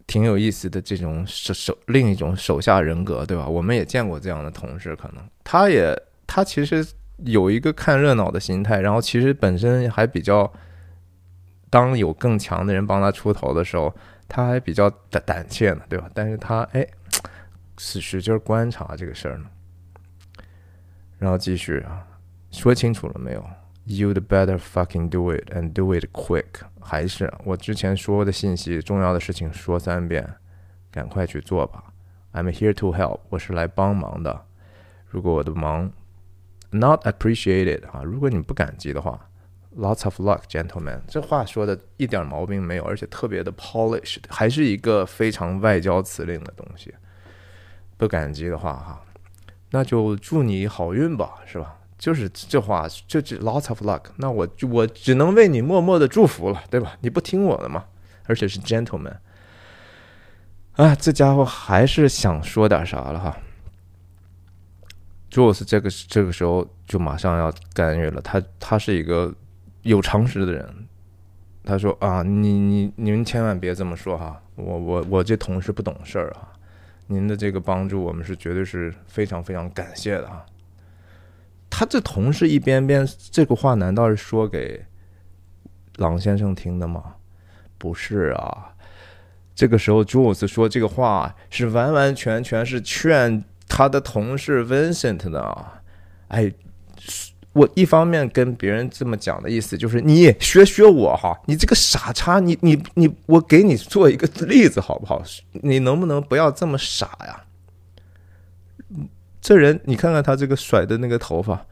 [0.08, 3.48] 挺有意思的这种手手另一种手下人格，对吧？
[3.48, 5.96] 我们也见过这样的同事，可能他也
[6.26, 6.84] 他其实。
[7.26, 10.52] 有一个看热闹的心态，然后其实本身还比较，
[11.70, 13.94] 当有更强的人帮他出头的时候，
[14.28, 16.10] 他还比较胆胆怯呢，对吧？
[16.14, 16.88] 但是他哎，
[17.78, 19.46] 使使劲观察这个事儿呢，
[21.18, 22.08] 然后继续啊，
[22.52, 23.46] 说清楚了没有
[23.86, 26.46] ？You'd better fucking do it and do it quick。
[26.80, 30.28] 还是我之前说的信息，重要的事情说三遍，
[30.90, 31.84] 赶快去做吧。
[32.34, 34.46] I'm here to help，我是来帮忙的。
[35.08, 35.92] 如果我的忙。
[36.72, 38.04] Not appreciated 啊！
[38.04, 39.28] 如果你不感激的话
[39.76, 41.00] ，Lots of luck, gentlemen。
[41.08, 46.94] 这话说的一点毛病没有，而且特别的 polished，还是一个非常外交辞令的东西。
[47.98, 49.02] 不感激的话，哈，
[49.72, 51.76] 那就祝你好运吧，是吧？
[51.98, 54.04] 就是这话，就这 lots of luck。
[54.18, 56.96] 那我我只能为你默默的祝福了，对吧？
[57.02, 57.86] 你不听我的嘛，
[58.26, 59.16] 而且是 gentlemen。
[60.74, 63.38] 啊，这家伙还是想说点啥了哈。
[65.32, 69.34] Jules 这个这个时候就马上要干预了，他他是一个
[69.84, 70.88] 有常识的人，
[71.64, 76.52] 他说啊，你你你们千万别这么说哈，我我我这同事不懂事儿啊，
[77.08, 80.46] 您的这个帮助我们是绝对是非常非常感谢的啊。
[81.70, 84.84] 他这同事一边边这个话难道是说给
[85.98, 87.16] 郎先生听的吗？
[87.78, 88.74] 不是啊。
[89.54, 95.66] 这个时候，Jules 说这个话是完完全全是劝他的同事 Vincent 呢。
[96.28, 96.52] 哎，
[97.54, 105.24] 我一方面跟别人这么讲的意思就是你学学我哈，你这个傻叉，你你你，我给你做一个例子好不好？
[105.54, 107.46] 你能不能不要这么傻呀？
[109.40, 111.66] 这人，你看看他这个甩的那个头发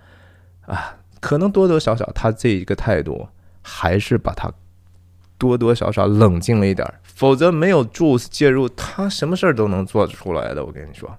[0.67, 3.27] 啊，可能多多少少他这一个态度
[3.61, 4.49] 还是把他。
[5.39, 10.65] 多多少少冷静了一点，否则没有 Jules 介入，他什么事儿都能做出来的。
[10.65, 11.15] 我跟你说，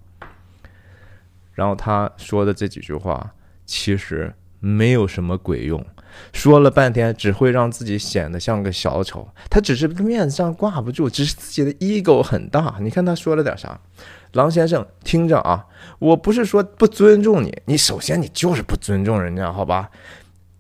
[1.59, 3.33] 然后他说的这几句话
[3.67, 5.85] 其实没有什么鬼用，
[6.33, 9.27] 说了半天只会让自己显得像个小丑。
[9.51, 12.77] 他只是面子上挂不住，只是自己的 ego 很大。
[12.81, 13.81] 你看他说了点啥？
[14.35, 15.67] 狼先生，听着啊，
[15.99, 19.91] 我不是说不尊重你，你首先你就是不尊重人家，好吧？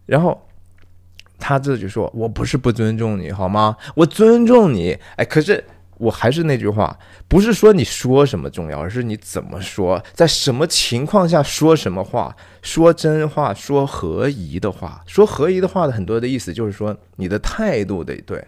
[0.04, 0.42] 然后。
[1.40, 3.76] 他自己说：“我不是不尊重你，好吗？
[3.94, 4.98] 我尊重你。
[5.14, 5.64] 哎，可是
[5.98, 15.02] 我还是那句话，不是说你说什么重要，而是你怎么说，在什么情况下说什么话，说真话，说合宜的话。
[15.06, 18.42] 说合宜的话的很多的意思就是说，你的态度得对。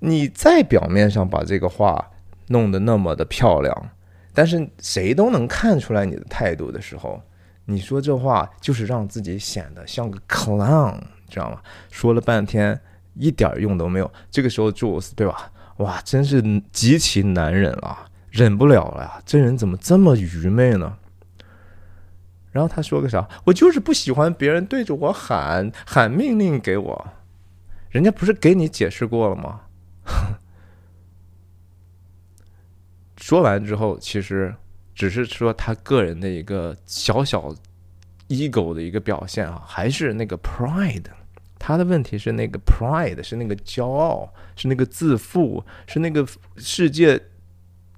[0.00, 2.10] 你在表面上把这个话
[2.48, 3.90] 弄得那么的漂亮，
[4.34, 7.20] 但是谁都能看出来你的态度的时候，
[7.66, 10.98] 你说这话就是让自己显得像个 clown。”
[11.30, 11.60] 知道吗？
[11.92, 12.76] 说了半天
[13.14, 14.12] 一点用都没有。
[14.32, 15.48] 这个时候 Jules 对吧？
[15.80, 19.22] 哇，真是极其难忍了，忍不了了呀！
[19.24, 20.98] 这人怎么这么愚昧呢？
[22.52, 23.26] 然后他说个啥？
[23.44, 27.08] 我就是不喜欢别人对着我喊喊命令给我。
[27.88, 29.62] 人家不是给你解释过了吗？
[33.16, 34.54] 说完之后，其实
[34.94, 37.54] 只是说他个人的一个小小
[38.28, 41.04] ego 的一个表现啊，还是那个 pride。
[41.62, 47.26] 他的问题是那个 pride，是那个骄傲，是那个自负，是那个世界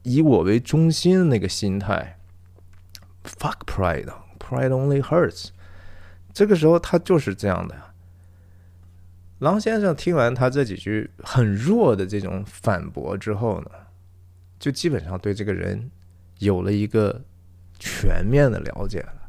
[0.02, 2.18] 以我为中心的那个心态。
[3.22, 5.50] Fuck pride，pride only hurts。
[6.34, 7.76] 这个时候他就是这样的。
[9.38, 13.70] 狼先生听完他这几句很弱的这种反驳之后呢，
[14.58, 15.88] 就基本上对这个人
[16.40, 17.22] 有了一个
[17.78, 19.21] 全面的了解了。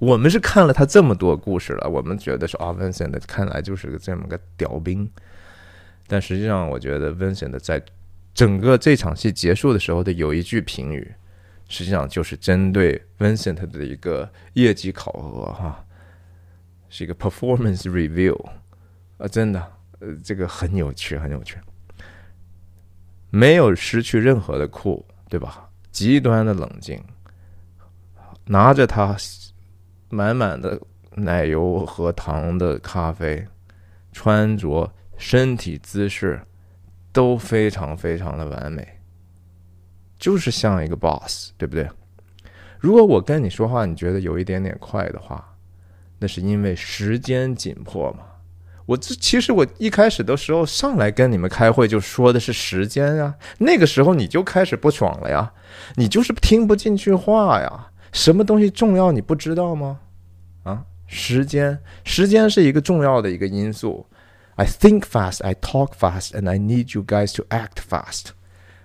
[0.00, 5.08] 我们是看了他这么多故事了，我们觉得说啊，Vincent 看来就是个这么个屌兵。
[6.06, 7.80] 但实际上，我觉得 Vincent 在
[8.32, 11.14] 整个这场戏结束的时候的有一句评语，
[11.68, 15.84] 实际上就是针对 Vincent 的一个业绩考核，哈，
[16.88, 18.34] 是一个 performance review
[19.18, 21.58] 啊，真的，呃，这个很有趣，很有趣，
[23.28, 25.68] 没有失去任何的酷，对吧？
[25.92, 26.98] 极端的冷静，
[28.46, 29.14] 拿着他。
[30.10, 30.78] 满满的
[31.14, 33.46] 奶油和糖的咖啡，
[34.12, 36.40] 穿着、身体姿势
[37.12, 38.86] 都非常非常的完美，
[40.18, 41.88] 就是像一个 boss，对不对？
[42.78, 45.56] 如果我跟你说话，你觉得有一点点快的话，
[46.18, 48.24] 那是因为时间紧迫嘛。
[48.86, 55.52] 我这其实我一开始的时候上来跟你们开会就说的是时间啊，那个时候你就开始不爽了呀，
[55.94, 57.89] 你就是听不进去话呀。
[58.12, 60.00] 什么东西重要你不知道吗？
[60.64, 64.06] 啊，时间，时间是一个重要的一个因素。
[64.56, 68.30] I think fast, I talk fast, and I need you guys to act fast。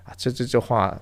[0.03, 0.99] 啊，这这这话，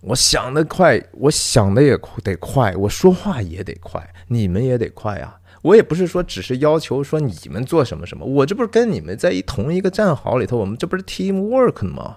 [0.00, 5.38] 我想的快，我想的也得快，我说话也得快，你们也得快啊。
[5.62, 12.16] 我也不是说只是要求说你们做什么什么，我这不是跟你们在一同一个战壕里头，我们这不是 team work 吗？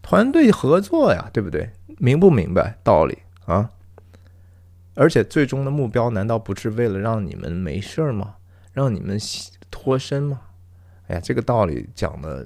[0.00, 1.70] 团队合作呀，对不对？
[1.98, 3.70] 明不明白道理啊？
[4.96, 8.34] 而且最终的目标难道不是为了让你们没事儿吗？
[8.72, 9.16] 让你们
[9.70, 10.40] 脱身吗？
[11.06, 12.44] 哎呀，这个道理讲的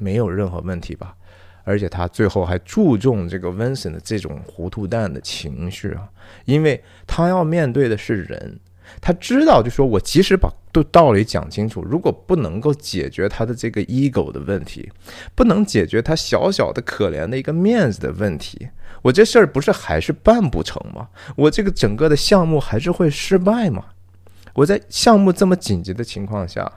[0.00, 1.14] 没有任何问题吧？
[1.62, 6.10] 而且他最后还注重这个 Vincent 的这种糊涂蛋的情绪啊，
[6.46, 8.58] 因为他要面对的是人。
[9.00, 10.50] 他知道，就说我即使把
[10.90, 14.90] 道理讲清楚，如果不能够解决他的这个 ego 的问题，
[15.34, 18.68] 不能解决他小小的可怜的一个面子的问题，
[19.02, 21.08] 我这事儿不是还是办不成吗？
[21.36, 23.84] 我这个整个的项目还是会失败吗？
[24.54, 26.70] 我在项目这么紧急的情况下，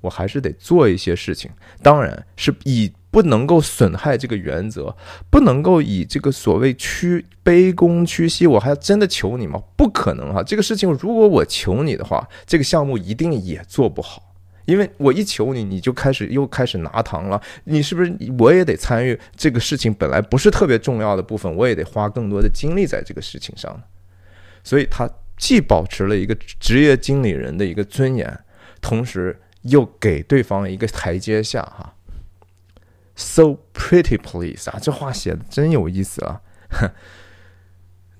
[0.00, 1.50] 我还是得做一些事情，
[1.82, 2.92] 当然是以。
[3.10, 4.96] 不能够损害这个原则，
[5.30, 9.60] 不能够以这个所谓屈卑躬屈膝，我还真的求你吗？
[9.76, 10.42] 不可能哈！
[10.42, 14.34] 这个事情如果我求你的话，这个项目一定也做不好，
[14.64, 17.42] 因为我一求你，你就开始又开始拿糖了。
[17.64, 19.92] 你是不是我也得参与这个事情？
[19.92, 23.82] 本来不是特别重要的部分，我也得花更多的精力在这个事情上。
[24.62, 28.38] 所以他既保持了一个职业经理人的一个尊严，
[28.80, 31.92] 同时又给对方一个台阶下哈。
[33.22, 36.40] So pretty, please 啊，这话写的真有意思啊，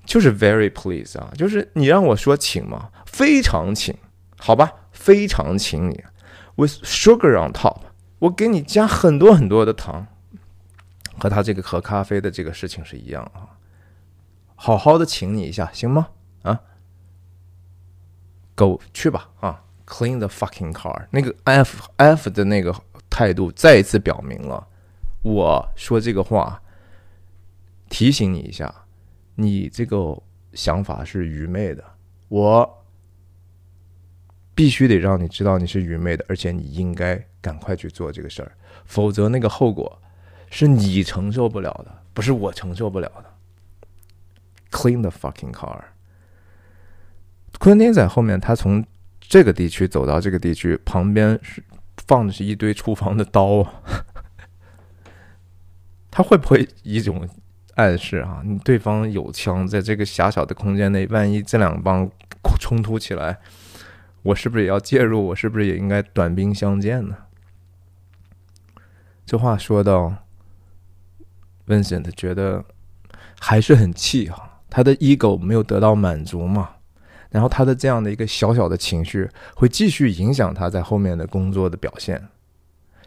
[0.05, 3.97] 就是 very please 啊，就是你让我说请嘛，非常请，
[4.37, 6.03] 好吧，非常请你
[6.55, 7.79] ，with sugar on top，
[8.19, 10.05] 我给你加很多很多的糖，
[11.17, 13.57] 和他这个喝咖啡的这个事情是一样啊，
[14.53, 16.09] 好好的请你一下，行吗？
[16.43, 16.61] 啊
[18.53, 22.75] ，Go 去吧啊，clean the fucking car，那个 F F 的那个
[23.09, 24.67] 态度再一次表明了。
[25.23, 26.61] 我说这个话，
[27.89, 28.73] 提醒你一下，
[29.35, 30.19] 你这个
[30.53, 31.83] 想法是愚昧的。
[32.27, 32.83] 我
[34.55, 38.51] 必须得让你知道你是愚昧的，而且你应该赶快去做这个事儿，
[38.85, 40.01] 否则那个后果
[40.49, 43.25] 是你承受不了的，不是我承受不了的。
[44.71, 45.83] Clean the fucking car。
[47.59, 48.83] 昆汀在后面，他从
[49.19, 51.63] 这个地区走到这个地区，旁边是
[52.07, 53.65] 放的是一堆厨房的刀。
[56.11, 57.27] 他会不会一种
[57.75, 58.41] 暗示啊？
[58.45, 62.07] 你对方有枪，在这个狭小的空间内，万一这两帮
[62.59, 63.39] 冲突起来，
[64.21, 65.27] 我是不是也要介入？
[65.27, 67.15] 我是不是也应该短兵相见呢？
[69.25, 70.13] 这话说到
[71.65, 72.65] ，Vincent 觉得
[73.39, 76.71] 还是很气哈，他的 ego 没有得到满足嘛，
[77.29, 82.21] 然后他的这样的一个小小的情绪会继续影响他在后面的工作的表现，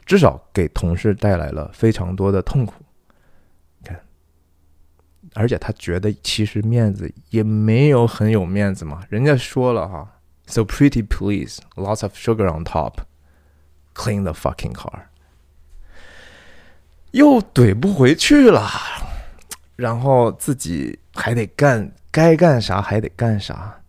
[0.07, 2.84] 至少给同事带来了非常多的痛苦。
[5.35, 12.99] 而且他觉得其实面子也没有很有面子嘛，人家说了哈，so pretty please, lots of sugar on top,
[13.95, 15.07] clean the fucking car，
[17.11, 18.71] 又怼不回去了，
[19.77, 23.81] 然后自己还得干该干啥还得干啥，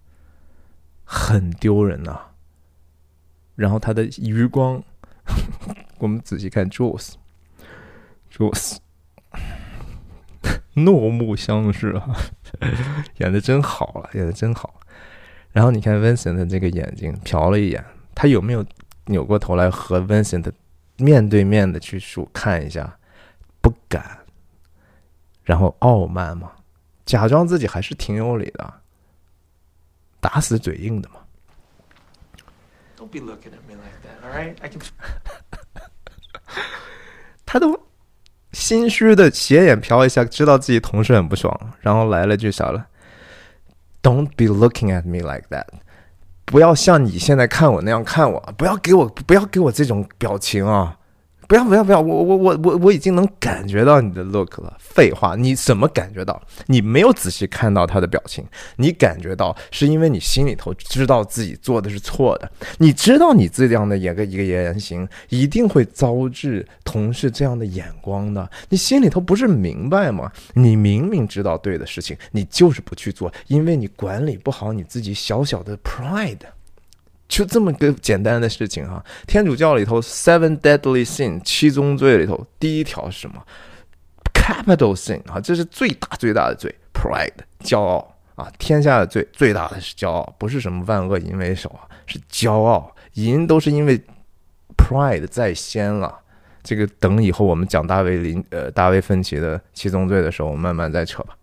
[1.03, 2.19] 很丢人呐。
[3.55, 4.83] 然后他的余光，
[5.99, 8.77] 我们仔细看 Jules，Jules。
[10.75, 12.15] 怒目相视啊，
[13.17, 14.79] 演的真好啊，演的真好。
[15.51, 17.83] 然后你看 Vincent 的这个眼睛瞟了一眼，
[18.13, 18.65] 他有没有
[19.05, 20.51] 扭过头来和 Vincent
[20.97, 22.97] 面对面的去数看一下？
[23.61, 24.19] 不敢。
[25.43, 26.51] 然后傲慢嘛，
[27.05, 28.81] 假装自己还是挺有理的，
[30.19, 31.17] 打死嘴硬的嘛。
[32.97, 34.55] Don't be looking at me like that, all right?
[34.61, 34.81] I can.
[37.45, 37.84] 他都。
[38.55, 42.85] 心虚的斜眼瞟一下，知道自己同事很不爽，然后来了句啥了
[44.01, 45.65] ？Don't be looking at me like that，
[46.45, 50.97] 不要像你现在看我那样看我，不要给我不要给我这种表情啊。
[51.47, 51.99] 不要不要不要！
[52.01, 54.75] 我我我我我已经能感觉到你的 look 了。
[54.79, 56.41] 废话，你怎么感觉到？
[56.67, 58.43] 你没有仔细看到他的表情，
[58.77, 62.51] 你感觉到是因为你心里头知道自己做的是错的。
[62.79, 68.49] 你知道你这样的一个一个言行一定会遭致同事这样的眼光的。
[68.69, 70.31] 你心里头不是明白吗？
[70.53, 76.37] 你明明知道对的事情，你就是不去做，因为你管理不好你自己小小的 pride。
[77.27, 83.43] 就这么个简单的事情哈，天主教里头 seven deadly sin 七宗罪里头第一条是什么
[84.33, 93.99] ？capital sin 啊，这是最大最大的罪，pride 骄傲啊，天下的罪最大的是骄傲，不是什么万恶淫为首啊，是骄傲，淫都是因为
[94.77, 96.19] pride 在先了。
[96.63, 101.35] 这个等以后我们讲大卫林呃大卫芬奇的七宗罪的时候，我们慢慢再扯吧。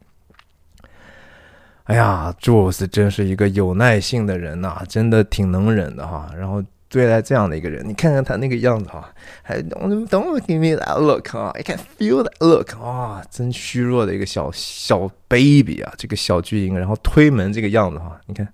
[1.84, 6.30] 哎呀，Jules 真是一个有耐性的人呐，真的挺能忍的哈。
[6.38, 9.12] 然后对待这样的一个人，你看看他那个样子哈，
[9.42, 16.78] 还 Don't Don't give me that look 啊，I can feel that look 啊，真虚弱的一个小小 baby 啊，这个小巨婴。
[16.78, 18.46] 然后推门这个样子哈，你看，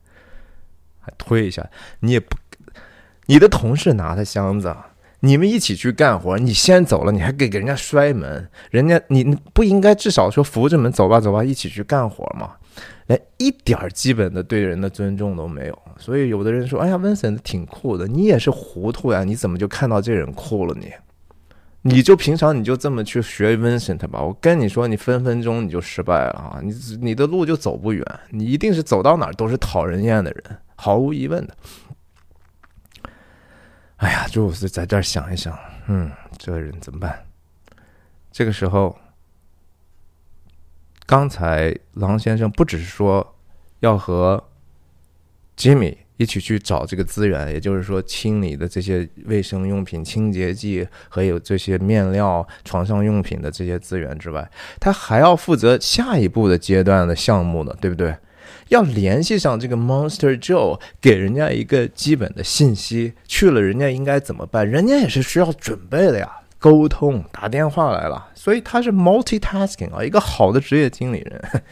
[1.01, 1.69] 还推一下，
[2.01, 2.35] 你也不，
[3.27, 4.75] 你的同事拿的箱子，
[5.21, 12.53] 你们一起去干活，你先走了，你还给给人家摔门，人家你不应该至少说扶着门走吧走吧，一起去干活吗？
[13.09, 19.25] 连一点儿基本的对人的尊重都没有，所以有的人说：“哎呀，Vincent 挺酷的，你也是糊涂呀？
[19.25, 20.77] 你怎么就看到这人酷了？
[20.79, 20.93] 你，
[21.81, 24.23] 你就平常你就这么去学 Vincent 吧。
[24.23, 26.61] 我跟你说，你分分钟你就失败了啊！
[26.63, 31.57] 你你的路就走不远，你一定是走到哪儿都是讨人厌的人，毫无疑问的。
[33.97, 37.19] 哎呀，就是在这儿想一想，嗯，这人怎么办？
[38.31, 38.95] 这个时候。
[41.09, 43.35] 刚才狼先生不只是说
[43.81, 44.45] 要和
[45.57, 58.15] 吉米一起去找这个资源，也就是说清理的这些卫生用品、清洁剂和有这些面料、床上用品的这些资源之外，他还要负责下一步的阶段的项目呢，对不对？
[58.69, 63.15] 要联系上这个 Monster Joe，给人家一个基本的信息。
[63.27, 64.71] 去了，人家应该怎么办？
[64.71, 68.29] 人家也是需要准备的呀，沟通，打电话来了。
[68.35, 71.63] 所以他是 multitasking 啊，一个好的职业经理人，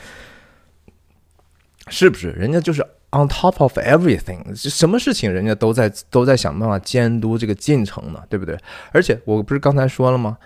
[1.89, 2.31] 是不是？
[2.31, 8.59] 人家就是 on top of everything，什么事情人家都在都在想办法监督这个进程呢，对不对？
[8.93, 10.39] 而且我不是刚才说了吗？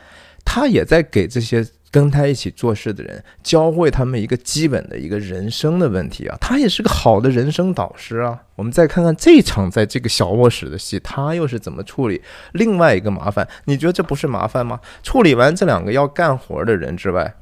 [0.44, 1.66] 他也在给这些。
[1.90, 8.40] 跟他一起做事的人，教会他们一个基本的一个人生的问题啊，他也是个好的人生导师啊。
[8.54, 12.22] 我们再看看这场在这个小卧室的戏，他又是怎么处理
[12.52, 13.48] 另外一个麻烦？
[13.64, 14.80] 你觉得这不是麻烦吗？
[15.02, 17.34] 处理完这两个要干活的人之外，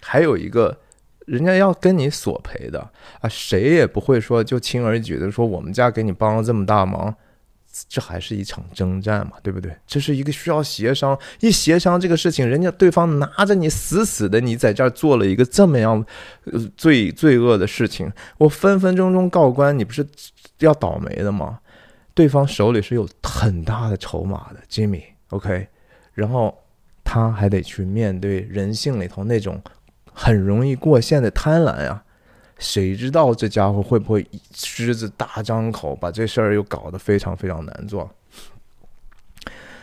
[0.00, 0.78] 还有一个
[1.26, 2.80] 人家要跟你索赔的
[3.20, 7.14] 啊，谁也不会说就轻而易举的说我们家给你帮了这么大忙。
[7.88, 9.74] 这还是一场征战嘛，对不对？
[9.86, 16.04] 这是一个需要协商，一协商这个事情，人家对方拿着你死死的，你在这儿做了一个这么样
[16.44, 20.06] 呃罪罪恶的事情，我分分钟钟告官，你不是
[20.58, 21.60] 要倒霉的吗？
[22.14, 25.66] 对方手里是有很大的筹码的，Jimmy，OK，
[26.12, 26.54] 然后
[27.02, 29.58] 他还得去面对人性里头那种
[30.12, 32.04] 很容易过线的贪婪呀。
[32.62, 38.08] 谁知道这家伙会不会狮子大张口，把这事儿又搞得非常非常难做？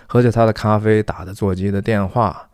[0.08, 2.50] 喝着他的咖啡，打着座机的电话，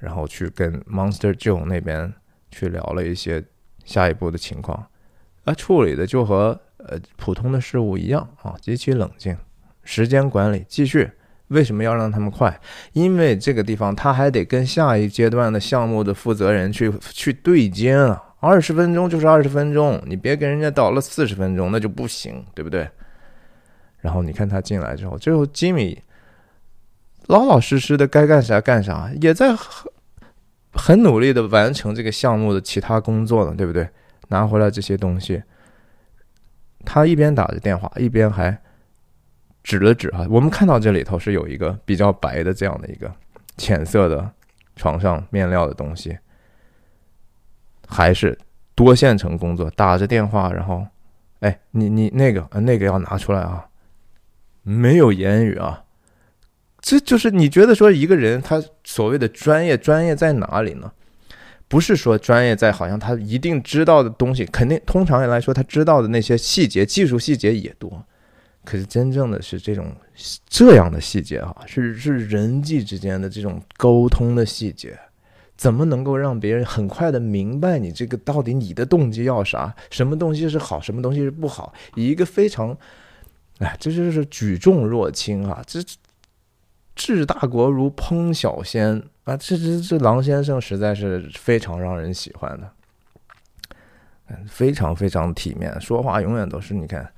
[0.00, 2.12] 然后去跟 Monster Joe 那边
[2.50, 3.44] 去聊了一些
[3.84, 4.86] 下一步的情况。
[5.44, 9.36] 啊，处理的就和呃普通的事物一样啊，极其冷静。
[9.84, 11.10] 时间管理继续。
[11.48, 12.60] 为什么要让他们快？
[12.92, 18.25] 因为这个地方他还得跟下一阶段的项目的负责人去去对接啊。
[18.38, 22.88] 二十分钟就是二十分钟，你别给人家倒了四十分钟，那就不行，对不对？
[24.00, 26.00] 然后你看他进来之后，最后吉米
[27.26, 29.90] 老老实实的该干啥干啥，也在很
[30.72, 33.88] 很努力的完成这个项目的其他工作呢，对不对？
[34.28, 35.42] 拿回来这些东西，
[36.84, 38.56] 他一边打着电话，一边还
[39.64, 40.26] 指了指啊。
[40.28, 43.12] 我们看到这里头是有一个比较白的这样的一个
[43.56, 44.30] 浅色的
[44.76, 46.16] 床上面料的东西。
[47.86, 48.38] 还是
[48.74, 50.86] 多线程工作，打着电话，然后，
[51.40, 53.66] 哎，你你那个那个要拿出来啊，
[54.62, 55.84] 没有言语啊，
[56.80, 60.92] 这就是你觉得说一个人他所谓的专业专业在哪里呢？
[61.68, 68.04] 不是说专业在好像他一定知道的东西，肯定通常来说他知道的那些细节、技术细节也多，
[68.64, 69.92] 可是真正的是这种
[70.48, 74.96] 这样的细节啊，是是人际之间的这种沟通的细节。
[75.56, 79.74] 怎么能够让别人很快的明白你这个到底你的动机要啥？
[79.90, 81.72] 什么东西是好，什么东西是不好？
[81.94, 82.76] 以一个非常，
[83.58, 85.62] 哎，这就是举重若轻啊！
[85.66, 85.80] 这
[86.94, 89.36] 治大国如烹小鲜啊！
[89.36, 92.70] 这这这狼先生实在是非常让人喜欢的，
[94.46, 97.10] 非常非常体面，说话永远都是你看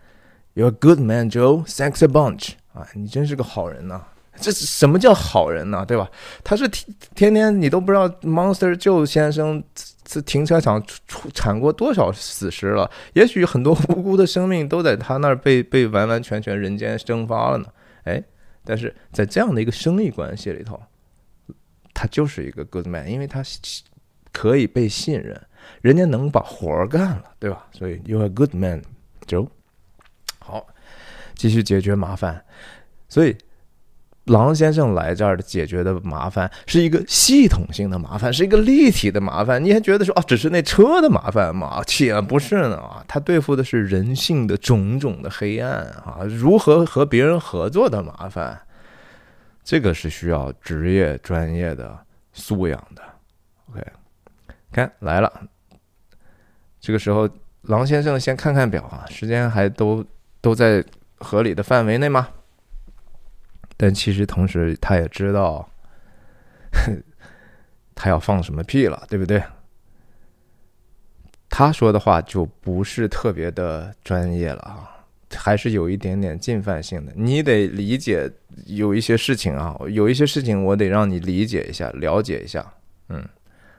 [0.54, 1.64] ，You're a good man, Joe.
[1.64, 2.52] Thanks a bunch.
[2.72, 4.02] 啊，你真是个好人呐！
[4.40, 5.84] 这是什么叫好人呢？
[5.86, 6.08] 对吧？
[6.44, 9.62] 他是天天天你都不知道 Monster Joe 先生
[10.04, 12.90] 这停车场出产过多少死尸了？
[13.14, 17.66] 也许很多无辜的生命都在他那儿被被完完全全人间蒸发了呢。
[18.04, 18.22] 哎，
[18.64, 20.80] 但是在这样的一个生意关系里头，
[21.92, 23.42] 他就是一个 good man，因为他
[24.32, 25.40] 可以被信任，
[25.82, 27.66] 人家能把活儿干了，对吧？
[27.72, 29.48] 所以 you are good man，Joe。
[30.38, 30.66] 好，
[31.34, 32.44] 继续解决麻烦，
[33.08, 33.36] 所以。
[34.28, 39.62] 狼先生来这儿的解决的麻烦是一个系统性的麻烦，是一个立体的麻烦。
[39.62, 41.82] 你还觉得说啊，只是那车的麻烦吗？
[41.86, 48.60] 且不是呢，他对付的是人性的种种的黑暗啊，如何和别人合作的麻烦，
[49.64, 51.98] 这个是需要职业专业的
[52.32, 53.02] 素养的。
[53.70, 53.82] OK，
[54.72, 55.32] 看来了，
[56.80, 57.28] 这个时候
[57.62, 60.04] 狼先生先看看表啊，时间还都
[60.40, 60.84] 都在
[61.18, 62.28] 合理的范围内吗？
[63.80, 65.70] 但其实同时，他也知道，
[67.94, 69.40] 他要放什么屁了，对不对？
[71.48, 77.12] 他说的话就不是特别的专业了啊，还是有一点点进犯性的。
[77.14, 78.28] 你得理解
[78.66, 82.74] 有一些事情啊，有一些事情我得让你理解一下、了解一下。
[83.10, 83.24] 嗯，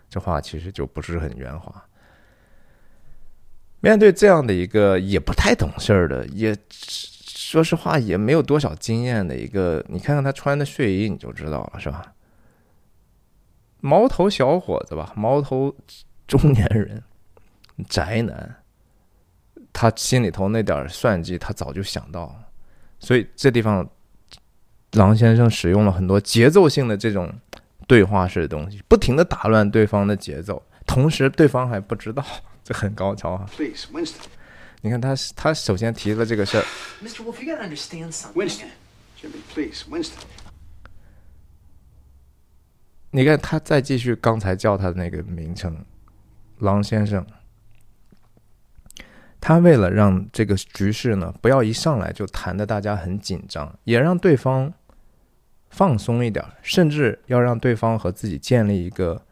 [0.09, 1.83] 这话其实就不是很圆滑。
[3.81, 6.55] 面对这样的一个也不太懂事儿的，也。
[7.49, 12.13] 说实话，也没有多少经验的一个，你看看他穿的睡衣，你就知道了，是吧？
[13.81, 15.75] 毛头小伙子吧，毛头
[16.27, 17.01] 中年人，
[17.87, 18.57] 宅男，
[19.73, 22.35] 他心里头那点算计，他早就想到了。
[22.99, 23.89] 所以这地方，
[24.91, 27.33] 狼先生使用了很多节奏性的这种
[27.87, 32.23] 对话式的东西，不停的打乱对方的节奏，同时对方还不知道，
[32.63, 33.49] 这很高超啊。
[33.57, 34.27] Please, Winston.
[34.81, 36.63] 你看他他首先提了这个事儿
[37.03, 37.23] ，Mr.
[37.23, 38.33] Wolf, you gotta understand something.
[38.33, 38.69] Winston.
[39.21, 39.83] Jimmy, please.
[39.89, 40.23] Winston.
[43.11, 45.83] 你看他再继续刚才叫他的那个名称，
[46.59, 47.25] 狼先生。
[49.41, 54.73] 他为了让这个局势呢不要一上来就谈的大家很紧张，也让对方
[55.69, 59.25] 放松一点，甚至要让对方和自己建立一个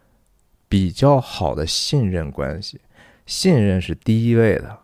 [0.67, 2.81] 比较好的信任关系。
[3.25, 4.79] 信任是第一位的，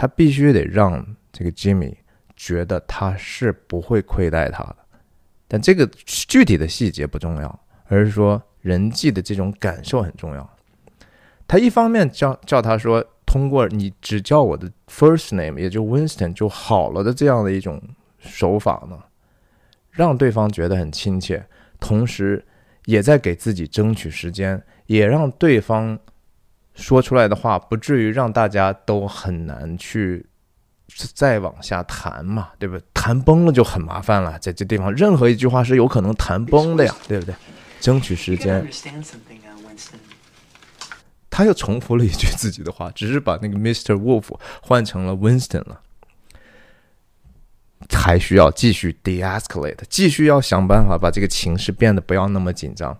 [0.00, 1.94] 他必须得让这个 Jimmy
[2.34, 4.76] 觉得他是不会亏待他的。
[5.46, 10.56] 但这个具体的细节不重要，而是说人际的这种感受很重要。
[11.46, 17.78] 他一方面叫叫他说，通过你只叫我的 first name，也就 Winston 就好了的这样的一种
[18.18, 18.98] 手法呢，
[19.90, 21.44] 让对方觉得很亲切，
[21.78, 22.42] 同时
[22.86, 25.98] 也在给自己争取时间，也让对方
[26.74, 30.26] 说出来的话不至于让大家都很难去
[31.14, 32.84] 再往下谈嘛，对不对？
[32.94, 37.34] 谈崩了就很麻烦了，在这地方任何一句话是有可能谈崩的呀，对不对？
[37.80, 39.14] 争取时间 uh.
[41.30, 43.94] 他又重复了一句自己的话，只是把那个 Mr.
[43.94, 45.80] Wolf 换成了 Winston 了，
[47.90, 52.98] 还需要继续 de-escalate，继续要想办法把这个情势变得不要那么紧张。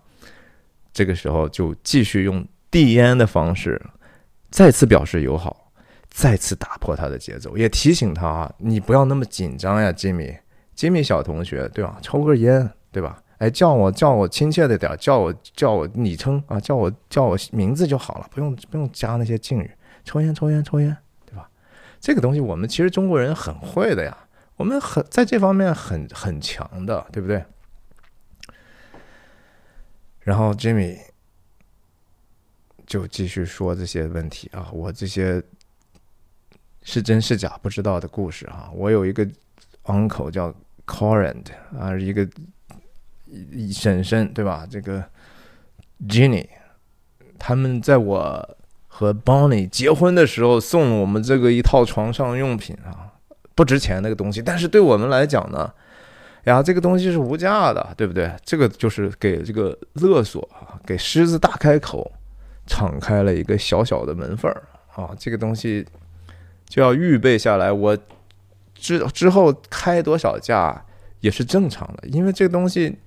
[0.93, 3.79] 这个时候就继续用递烟的方式，
[4.49, 5.71] 再次表示友好，
[6.09, 10.33] 再次打破他的节奏，也提醒他啊，你不要那么紧张呀，吉米，
[10.73, 11.97] 吉米小同学，对吧？
[12.01, 13.21] 抽根烟，对吧？
[13.39, 19.69] 哎，叫我叫我亲切的点，叫我叫我昵称啊，叫我叫我名字就好了，不用不用加那些敬语。
[20.05, 20.95] 抽烟抽烟抽烟，
[21.25, 21.49] 对吧？
[21.99, 24.15] 这个东西我们其实中国人很会的呀，
[24.55, 27.43] 我们很在这方面很很强的，对不对？
[30.19, 30.99] 然后 Jimmy
[32.91, 35.41] 就继续说这些问题啊，我这些
[36.83, 38.69] 是真是假不知道的故事啊。
[38.73, 39.25] 我有一个
[39.85, 40.53] uncle 叫
[40.85, 41.41] Corin
[41.79, 42.27] 啊，一个
[43.71, 44.67] 婶婶对吧？
[44.69, 45.01] 这个
[46.05, 46.45] Jenny，
[47.39, 48.57] 他们在我
[48.89, 53.13] 和 Bonnie 结婚的时候送了我们这个一套床上用品啊，
[53.55, 55.73] 不值钱那个东西，但是对我们来讲呢，
[56.43, 58.35] 呀，这个东西是无价的，对不对？
[58.43, 62.11] 这个就是给这个勒索啊，给狮子大开口，
[62.71, 64.63] 敞开了一个小小的门缝儿
[64.95, 65.85] 啊，这个东西
[66.69, 67.97] 就要预备下来，我
[68.73, 70.85] 之之后开多少价
[71.19, 72.97] 也是正常的，因为这个东西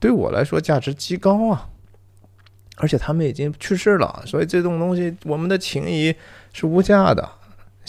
[0.00, 1.68] 对我来说价值极高啊。
[2.78, 6.12] 而且他们已经去世了，所以这种东西我们的情谊
[6.52, 7.30] 是无价的，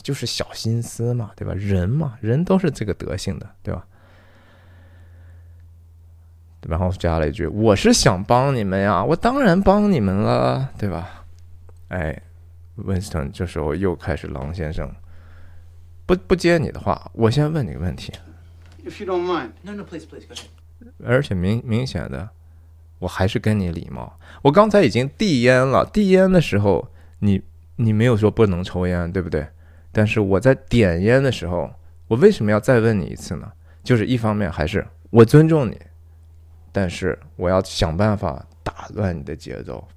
[0.03, 1.53] 就是小心思嘛，对吧？
[1.55, 3.87] 人嘛，人都是这个德性的，对吧？
[6.67, 11.25] 然后加了一句：“我是想帮你们呀，我当然帮你们了，对吧？”
[11.89, 12.21] 哎
[12.77, 14.91] ，Winston 这时候又开始狼先生
[16.05, 18.11] 不不接你的话，我先问你个问题
[18.85, 19.51] ，If you don't mind.
[19.61, 20.47] No, no, please, please, go ahead.
[21.05, 22.29] 而且明明显的，
[22.99, 24.19] 我还是跟你礼貌。
[24.41, 26.89] 我刚才已经递烟了，递烟的时候，
[27.19, 27.41] 你
[27.75, 29.47] 你没有说不能抽烟，对不对？
[29.91, 31.71] 但是我在点烟的时候，
[32.07, 33.51] 我为什么要再问你一次呢？
[33.83, 35.79] 就是一方面还是我尊重你，
[36.73, 39.87] 但是我要想办法打乱你的节奏。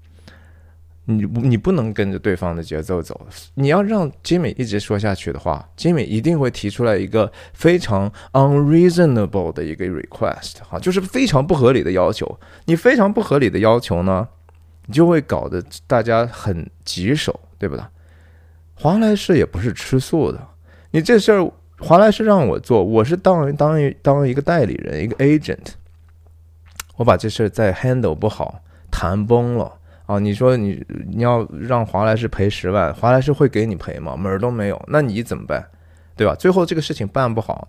[1.08, 12.36] 你你不能跟着对方的节奏走，你要让 Jimmy 一直说下去的话，Jimmy 一定会提出来一个非常 unreasonable 的一个 request，哈，就是非常不合理的要求。
[12.64, 14.26] 你非常不合理的要求呢，
[14.86, 17.84] 你就会搞得大家很棘手，对不对？
[18.74, 20.48] 华莱士也不是吃素的，
[20.90, 21.48] 你这事儿
[21.78, 25.68] 华莱士让我做，我是当当当一个代理人，一个 agent，
[26.96, 28.60] 我把这事再 handle 不好，
[28.90, 29.72] 谈崩了。
[30.06, 34.16] 啊，你说你你要让华莱士赔十万，华莱士会给你赔吗？
[34.16, 35.68] 门儿都没有，那你怎么办？
[36.16, 36.34] 对吧？
[36.34, 37.68] 最后这个事情办不好，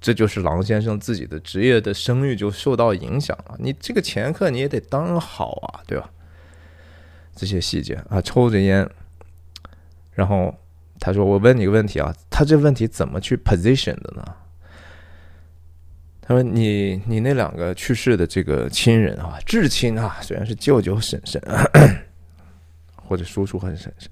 [0.00, 3.56] 这就是郎先生自己的职业的声誉就受到影响了。
[3.58, 6.10] 你这个前客你也得当好啊，对吧？
[7.36, 8.88] 这些细节啊，抽着烟，
[10.12, 10.54] 然后
[10.98, 14.24] 他说：“我问你个问题啊，他这问题怎么去 position 的呢？”
[16.30, 21.42] 他说：“你你那两个去世的这个亲人啊，至亲啊，虽然是舅舅、婶 婶
[22.94, 24.08] 或者叔叔和婶婶，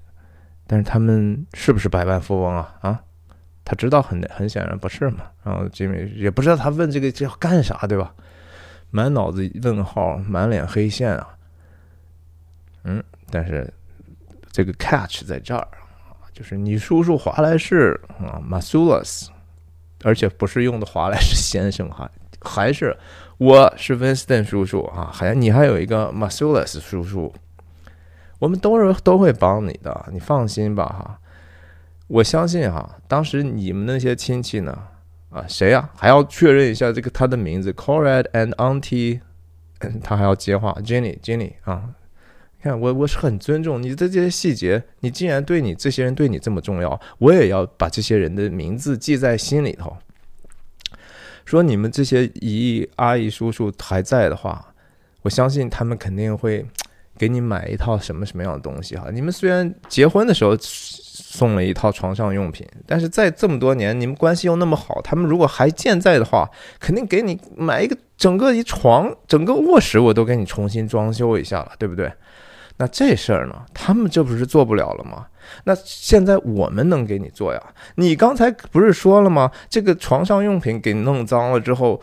[0.67, 2.75] 但是他们是不是百万富翁啊？
[2.81, 3.01] 啊，
[3.63, 5.31] 他知道很很显然不是嘛。
[5.45, 8.13] 然后吉米也不知道他问这个这要干啥，对吧？
[8.91, 11.29] 满脑子问号，满脸黑线啊。
[12.83, 13.01] 嗯，
[13.31, 13.65] 但是
[14.51, 15.65] 这个 catch 在这儿
[16.09, 19.31] 啊，就是你叔叔华莱士啊 m a s u l a s
[20.03, 22.09] 而且不是用的华莱士先生哈，
[22.41, 22.97] 还是
[23.37, 27.33] 我是 Winston 叔叔啊，还你还有一个 m a s u l a s 叔叔，
[28.39, 31.19] 我们都是都会帮你的，你放心吧哈。
[32.07, 34.75] 我相信哈，当时你们那些亲戚呢，
[35.29, 39.19] 啊，谁呀、还要确认一下这个他的名字，Conrad and Auntie，
[40.03, 41.89] 他还要接话，Jenny，Jenny 啊。
[42.61, 44.83] 看我，我是很尊重你的这些细节。
[44.99, 49.95] 你既然对你这些人对你这么重要，我也要把这些人的名字记在心里头。
[51.45, 54.73] 说你们这些姨阿姨叔叔还在的话，
[55.21, 56.65] 我相信他们肯定会
[57.17, 59.07] 给你买一套什么什么样的东西哈。
[59.11, 66.47] 你们虽然结婚的时候送了一套床上用品，但是在这么多年你们关系又那么好，他们如果还健在的话，
[66.79, 72.11] 肯定给你买一个整个一床，整个卧室我都给你重新装修一下了，对不对？
[72.81, 75.27] 那这事儿呢，他们这不是做不了了吗？
[75.65, 77.61] 那现在我们能给你做呀？
[77.95, 79.51] 你刚才不是说了吗？
[79.69, 81.99] 这个床上用品给弄脏了之后，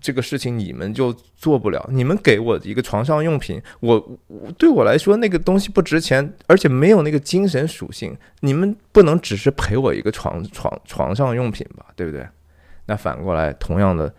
[0.00, 1.86] 这个事情你们就做不了。
[1.92, 8.16] 你们给我一个床上用品，我我对我来说那个东西不值钱，而且没有那个精神属性。
[8.40, 11.84] 你们不能只是赔我一个床床床上用品吧？
[11.94, 12.26] 对不对？
[12.86, 14.14] 那反过来，同样的。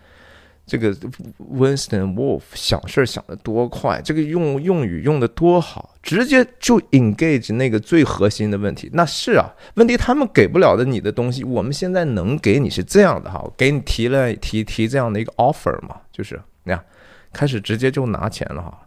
[0.65, 0.91] 这个
[1.37, 8.89] Winston Wolf 想事儿想的多快，这个用用语用的多好，直接就 engage 那个最核心的问题。
[8.93, 16.83] 那是啊，问题他们给不了的你的东西，我们现在能给你是这样的哈，给你提了提提这样的一个 offer 嘛，就是你看，
[17.31, 18.79] 开始直接就拿钱了哈。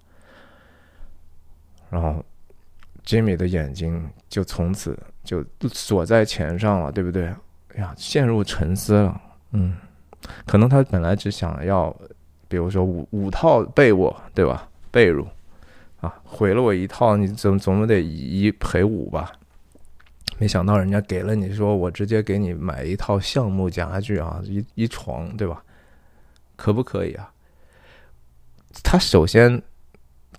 [1.90, 2.24] 然后
[3.06, 7.26] Jimmy 的眼睛就从此就锁在钱上了，对不对？
[7.76, 9.20] 哎呀，陷入沉思了，
[9.52, 9.76] 嗯。
[10.46, 11.94] 可能他本来只想要，
[12.48, 14.68] 比如说五五套被窝，对吧？
[14.90, 15.26] 被褥
[16.00, 19.32] 啊，毁了我一套，你总总得一赔五吧？
[20.38, 25.62] 没想到人家给了你说，我直接给你买一套橡木家具啊，一一床，对吧？
[26.56, 27.30] 可不可以啊？
[28.84, 29.60] 他首先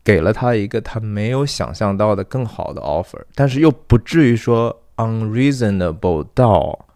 [0.04, 6.88] 给了他一个他没有想象到的更好的 offer，但是又不至于说 unreasonable 到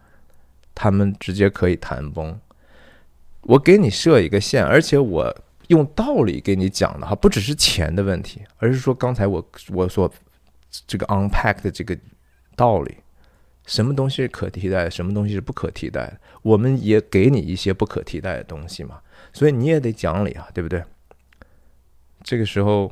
[0.74, 2.38] 他们直接可以谈崩。
[3.44, 5.34] 我给你设一个线，而且我
[5.68, 10.10] 用道理给你讲的哈，不只是钱的问题，而是说刚才我我所
[10.86, 11.96] 这个 unpack 的这个
[12.56, 12.96] 道理，
[13.66, 19.00] 什么东西是可替代，什么东西是不可替代的，我们也给你一些不可替代的东西嘛，
[19.32, 20.82] 所以你也得讲理啊，对不对？
[22.22, 22.90] 这个时候，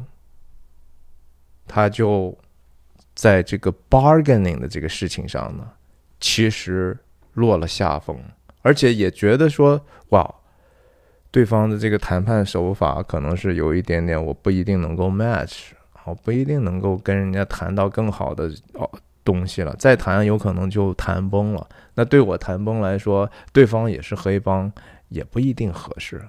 [1.67, 2.37] 他就
[3.15, 5.67] 在这个 bargaining 的这个事情上呢，
[6.21, 6.99] 其实
[7.33, 8.21] 落了下风，
[8.61, 10.35] 而且也觉得说，哇。
[11.33, 15.71] 对方的这个谈判手法可能是有一点点，我不一定能够 match，
[16.05, 18.89] 我不一定能够跟人家谈到更好的哦
[19.25, 19.75] 东西了。
[19.79, 21.67] 再谈有可能就谈崩了。
[21.95, 24.71] 那对我谈崩来说，对方也是黑帮，
[25.09, 26.21] 也不一定合适。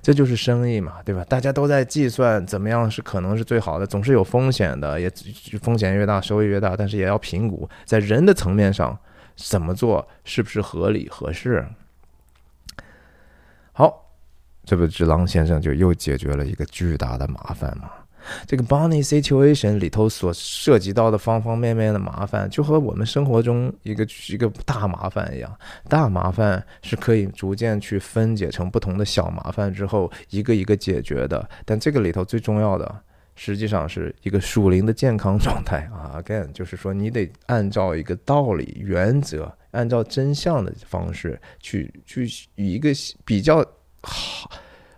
[0.00, 1.22] 这就是生意嘛，对吧？
[1.28, 5.12] 大家都在计算怎么样是可能是最好的，总是有风险的，也
[5.60, 8.98] 风险越大收益越大，但是也要评估在人的层面上
[9.36, 11.62] 怎么做是不是合理合适。
[13.72, 14.05] 好。
[14.66, 17.88] 这不，只狼先生就又解决了一个巨大的麻烦嘛？
[18.44, 25.56] 这个 Bonnie situation 里头所涉及到的方方面面的麻烦，就和我们生活中一个一个大麻烦一样。
[25.88, 31.48] 大麻烦是可以逐渐去分解成不同的小麻烦之后，一个一个解决的。
[31.64, 32.92] 但这个里头最重要的，
[33.36, 36.20] 实际上是一个属灵的健康状态啊。
[36.20, 42.26] Again，就是说你得按照一个道理、原则，按照真相的方式去去
[42.56, 42.90] 以一个
[43.24, 43.64] 比较。
[44.06, 44.50] 好，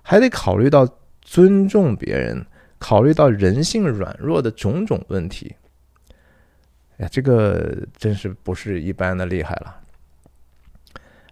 [0.02, 0.86] 还得考虑到
[1.22, 2.44] 尊重别人，
[2.78, 5.56] 考虑到人性软弱的种种问题。
[6.98, 9.76] 哎，这个真是不是一般的厉害了。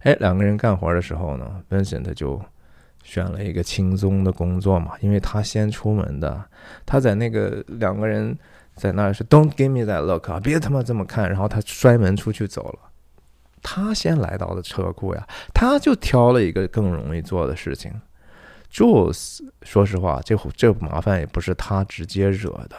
[0.02, 2.40] 哎，两个人干活的时候呢，Vincent 就
[3.02, 6.44] 选了一个轻松的工作嘛，因为他先出门的。
[6.84, 8.36] 他在那个两个人
[8.74, 12.78] 在那儿说 “Don't give me that look 啊，别他妈这么看”，然后他摔门出去走了。
[13.68, 17.92] 他先来到的车库呀，他就挑了一个更容易做的事情。
[18.72, 22.76] Jules，说实话，这这麻烦也不是他直接惹的，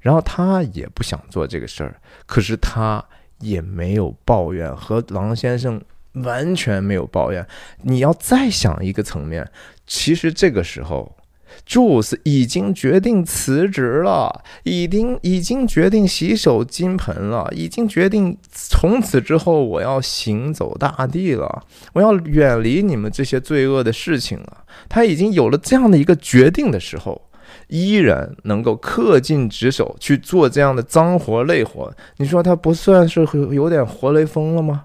[0.00, 3.04] 然后他也不想做这个事儿，可是他
[3.38, 5.80] 也没有抱怨，和狼先生
[6.14, 7.46] 完全没有抱怨。
[7.82, 9.48] 你要再想一个层面，
[9.86, 11.16] 其实这个时候。
[11.64, 24.64] Jules 已经决定辞职了，已经已经决定洗手金盆了，已经决定从此之后我要行走大地了，我要远离你们这些罪恶的事情了。
[24.88, 27.20] 他已经有了这样的一个决定的时候，
[27.68, 34.84] 依然能够恪尽职守去做这样的脏活累活，你说他不算是有点活雷锋了吗？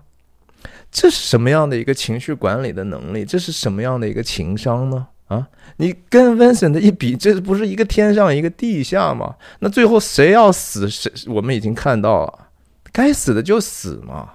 [0.91, 3.23] 这是什么样的一个情绪管理的能力？
[3.23, 5.07] 这是什么样的一个情商呢？
[5.31, 5.47] 啊，
[5.77, 9.37] 你跟 Vincent 一比，这不是一个天上一个地下吗？
[9.59, 12.49] 那最后谁要死，谁我们已经看到了，
[12.91, 14.33] 该死的就死嘛，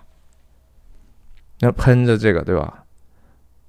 [1.60, 2.84] 那喷着这个，对吧？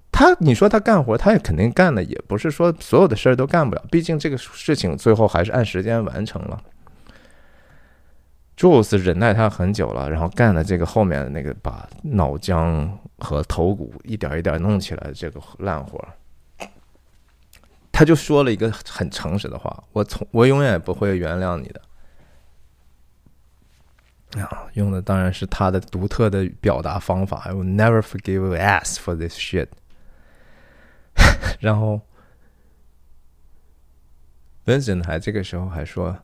[0.10, 6.64] 他你说他干活，他也肯定干的，也不是说所有的事儿都干不了，毕竟这个事情最后还是按时间完成了。
[8.58, 12.90] Jules 忍耐他很久了，然后干了这个后面的那个把脑浆
[13.20, 16.04] 和头骨一点一点弄起来这个烂活，
[17.98, 21.82] 他就说了一个很诚实的话：“我从我永远不会原谅你的。”
[24.40, 29.70] 啊，用的当然是他的独特的表达方法，I will never forgive an ass for this shit。
[31.60, 32.00] 然后
[34.68, 36.20] ，Vincent 还这个时候还说。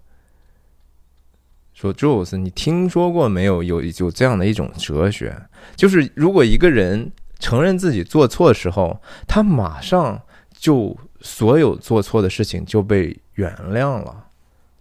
[1.73, 3.63] 说 Jules，你听说过没有？
[3.63, 5.35] 有有这样的一种哲学，
[5.75, 10.21] 就是如果一个人承认自己做错的时候，他马上
[10.51, 14.27] 就所有做错的事情就被原谅了。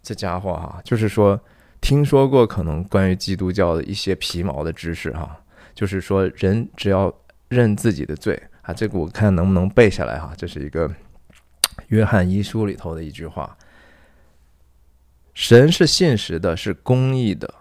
[0.03, 1.41] 这家伙哈，就是说
[1.81, 5.41] 听说过可能关于基督教的一些皮毛的知识哈，
[5.75, 7.15] 就是说人只要
[7.49, 10.35] 认自己的罪啊，这个我看能不能背下来哈。
[10.37, 10.93] 这是一个
[11.87, 13.57] 约翰一书里头的一句话。
[15.35, 17.55] 神是信实的，是公义的，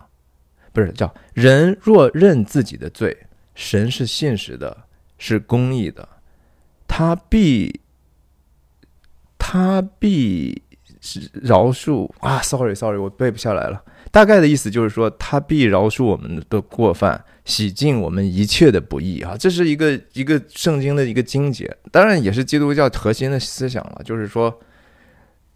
[0.74, 3.16] 不是叫人若认自己的罪，
[3.54, 4.86] 神是信实的，
[5.18, 6.10] 是公义的，
[6.88, 7.80] 他必
[9.44, 10.62] 他必
[11.34, 13.84] 饶恕啊！Sorry Sorry，我背不下来了。
[14.12, 19.36] 大概的意思就是说，他必饶恕我们的过犯，洗净我们一切的不义啊！
[19.36, 24.62] 这是一个一个圣经的一个经解，当然也是基督教核心的思想了，就是说。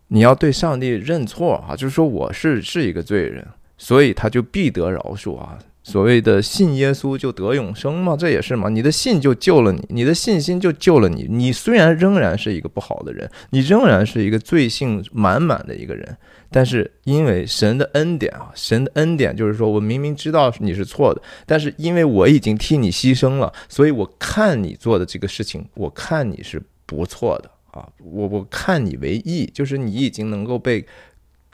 [0.09, 3.43] 你要对上帝认错啊，就是说我是是一个罪人，
[3.75, 5.57] 所以他就必得饶恕啊。
[5.87, 8.69] 所谓的信耶稣就得永生嘛，这也是嘛。
[8.69, 11.27] 你的信就救了你，你的信心就救了你。
[11.29, 16.17] 你虽然仍然是一个不好的人，你仍然是一个罪性满满的一个人，
[16.49, 27.51] 但是因为神的恩典啊，神的恩典就是说我明明知道你是错的，但是因为我已经替你牺牲了，所以我看你做的这个事情，我看你是不错的。
[27.69, 30.83] 啊，我我看你为义，就是你已经能够被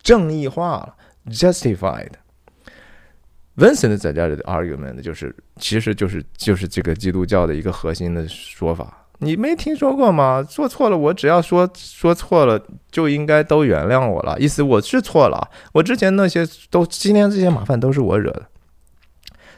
[0.02, 0.96] 正义化了
[1.32, 2.12] ，justified。
[3.62, 9.06] Vincent 在这里的 argument 就是，其实就是就是这个基督教的一个核心的说法。
[9.20, 10.42] 你没听说过吗？
[10.42, 12.60] 做错了，我只要说说错了，
[12.90, 14.36] 就应该都原谅我了。
[14.40, 18.48] 意思我是错了，我之前那些都今天这些麻烦都是我惹的，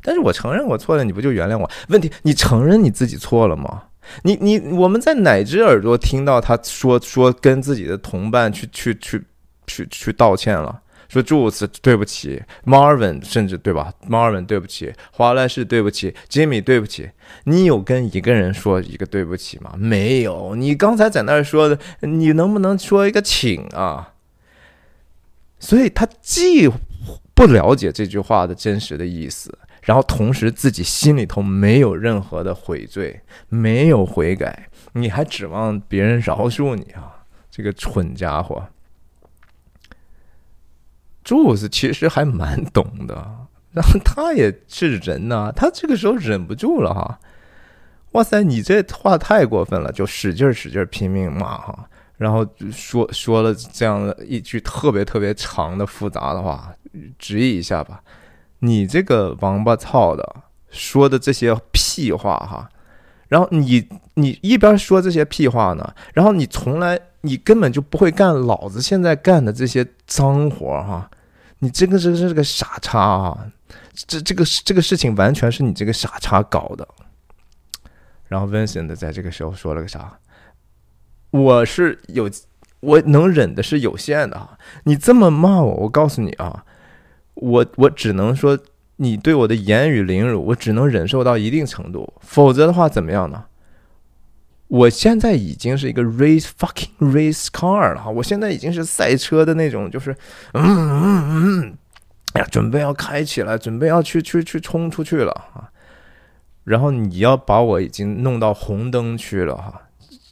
[0.01, 1.71] 但是我承认我错了，你不就原谅我？
[1.87, 3.83] 问题，你承认你自己错了吗？
[4.23, 9.23] 你你我们在哪只耳朵听到他说说跟自己的同伴去去去
[9.65, 10.81] 去去道歉了？
[11.13, 17.11] 说朱斯对不起，Marvin 甚至对吧？Marvin 对不起，华莱士对不起，Jimmy 对不起。
[17.43, 19.73] 你有跟一个人说一个对不起吗？
[19.77, 20.55] 没有。
[20.55, 24.13] 你刚才在那儿说的，你能不能说一个请啊？
[25.59, 26.67] 所以他既
[27.35, 29.57] 不了解这句话的真实的意思。
[29.83, 33.19] 然后同时自己心里头没有任何的悔罪，
[33.49, 37.25] 没有悔改，你还指望别人饶恕你啊？
[37.51, 38.65] 这个蠢家伙！
[41.23, 43.15] 柱子其实还蛮懂的，
[43.71, 47.19] 然后他也是人呐，他这个时候忍不住了哈！
[48.11, 51.87] 哇塞，你这话太过分了，就使劲使劲拼命骂哈，
[52.17, 56.71] 然后说说了这样的一句特别特别长的复杂的话，
[57.17, 58.03] 直译一下吧。
[58.59, 60.35] 你这个王八操的
[60.69, 62.69] 说的这些屁话哈，
[63.29, 71.09] 然后你你一边说这些屁话呢，然后你从来你根本就不会干老子现在干的这些脏活哈，
[71.59, 73.47] 你这个是是个傻叉啊，
[73.95, 76.87] 这这个这个事情完全是你这个傻叉搞的。
[78.27, 80.19] 然后 Vincent 在这个时候说了个啥？
[81.31, 82.29] 我是有
[82.81, 86.65] 我能忍的是有限的哈，你这么骂我，我告诉你啊。
[87.35, 88.59] 我我只能说，
[88.97, 93.45] 你对我的言语凌辱，我只能忍受到一定程度，否则的话怎么样呢？
[94.67, 100.11] 我现在已经是一个 race fucking race car 了哈，我现在已经是赛车的那种，就是
[100.53, 101.77] 嗯嗯嗯，
[102.33, 105.69] 哎呀，准备要开起来，准备要去去去冲出去了啊！
[106.63, 109.81] 然后你要把我已经弄到红灯区了哈，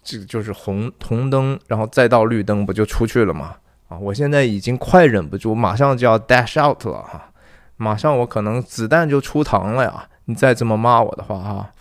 [0.04, 3.56] 这个就是红红灯，然后再到绿灯，不就出去了吗？
[3.90, 3.98] 啊！
[4.00, 7.30] 我现在已经快忍不住，马上就要 dash out 了哈！
[7.76, 10.08] 马上我可能子弹就出膛了呀！
[10.26, 11.72] 你再这么骂我的话哈，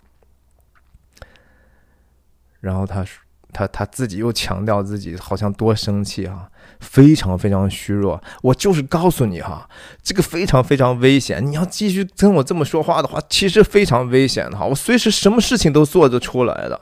[2.61, 3.20] 然后他说
[3.53, 8.23] 他他自己又强调自己好像多生气哈，非常非常虚弱。
[8.43, 9.69] 我就是告诉你哈，
[10.03, 11.45] 这个非常非常危险。
[11.45, 14.65] 你要继续跟我这么说话的话，其实非常危险的哈！
[14.65, 16.81] 我随时什么事情都做得出来的。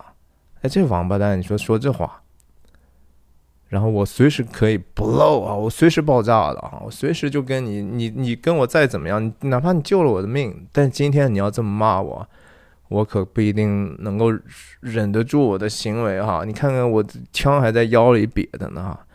[0.61, 2.21] 哎，这王八蛋，你说说这话？
[3.69, 12.27] 然后我随时可以 blow 啊，我随时爆炸的啊，我随时就跟你，你你跟我再怎么样，哪怕你救了我的命，但今天你要这么骂我，
[12.89, 14.27] 我可不一定能够
[14.81, 16.43] 忍得住我的行为哈。
[16.45, 19.07] 你看看我枪还在腰里瘪的呢哈。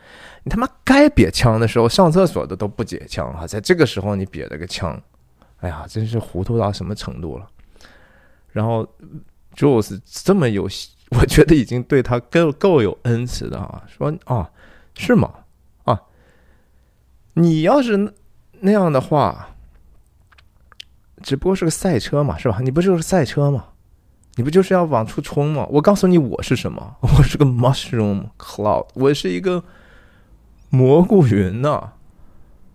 [0.43, 5.01] 你他妈该瘪枪的时候，上厕所的都不解枪哈，在这个时候你瘪了个枪，
[5.61, 7.47] 哎呀，真是糊涂到什么程度了。
[8.51, 8.87] 然后
[9.55, 10.63] Jules 这么有，
[11.11, 14.49] 我觉得已经对他够够有恩慈的啊，说啊，
[14.95, 15.31] 是吗？
[15.85, 15.99] 啊，
[17.33, 18.13] 你要是
[18.59, 19.49] 那样的话。
[21.23, 22.59] 只不过是个赛车嘛，是吧？
[22.61, 23.65] 你不就是赛车吗？
[24.35, 25.65] 你不就是要往出冲吗？
[25.69, 26.95] 我告诉你，我是什么？
[27.01, 29.63] 我是个 mushroom cloud，我是一个
[30.69, 31.91] 蘑菇云呐！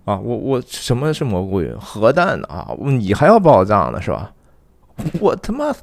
[0.05, 1.77] 啊，我我什么是蘑菇云？
[1.79, 2.75] 核弹啊！
[2.81, 4.33] 你还要爆炸呢，是吧？
[5.21, 5.75] 我他妈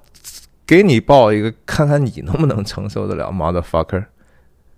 [0.66, 4.06] 给你爆一个，看看你能不能承受得了，motherfucker！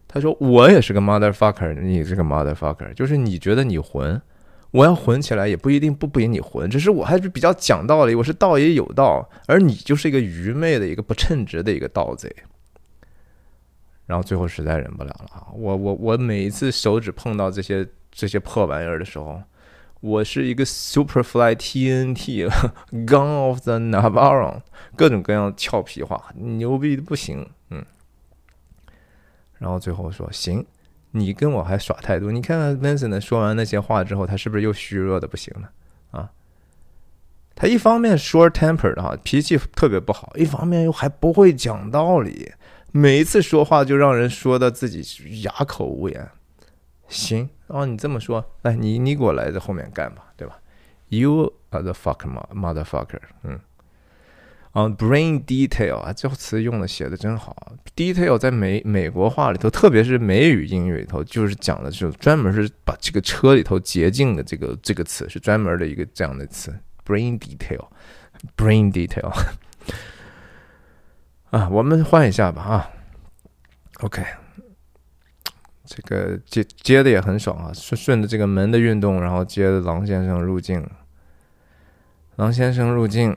[0.07, 4.21] 他说我也是个 motherfucker，你是个 motherfucker，就是你觉得你混。
[4.71, 12.33] 我要混起来也不一定不比你混，只是我还是比较讲道理，我是道也有道，而你就是一个愚昧的一个不称职的一个盗贼。
[14.05, 15.47] 然后最后实在忍不了了啊！
[15.53, 19.41] 我我我每一次手指碰到这些这些破玩意儿的时候，
[19.99, 22.49] 我是一个 Superfly TNT
[23.05, 24.61] Gun of the Navarro，
[24.95, 27.85] 各种各样俏皮话，牛逼的不行，嗯。
[29.57, 30.65] 然后最后说行。
[31.11, 32.31] 你跟我还耍态度？
[32.31, 35.71] 你看看 Vincent 说完那些话之后，他是不是又虚弱的不行了？
[36.11, 36.31] 啊，
[37.55, 42.51] 他一方面 short temper 的哈，脾气特别不好，一方面又还不会讲道理，
[42.91, 46.29] 每一次说话就让人说的自己哑口无言。
[47.07, 50.59] 行，哦，你这么说，来，你你给我来在后面干吧，对吧
[51.07, 53.59] ？You are the fuck motherfucker，嗯。
[54.77, 57.73] 啊，brain detail 啊，这个词用的写的真好。
[57.95, 66.71] detail 在美美国话里头，特别是美语英语里头，就是讲的就专门是把这个车里头洁净的这个这个词是专门的一个这样的词。
[67.03, 69.31] brain detail，brain detail。
[71.49, 72.87] 啊，我们换一下吧啊。
[74.01, 74.23] OK，
[75.85, 80.87] 这个接接的也很爽啊，顺顺着这个门的运动，然后接着狼先生入境。
[82.35, 83.35] 狼先生入境。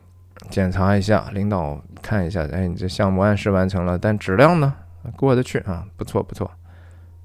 [0.48, 4.74] 检查一下，领导看一下，哎，你这项目按时完成了，但质量呢，
[5.16, 6.50] 过得去啊，不错不错。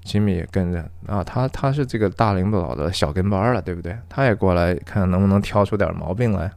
[0.04, 3.96] 吉米也跟着啊，他他是这个大领导的小跟班了，对不对？
[4.08, 6.50] 他也过来看能不能挑出点毛病来。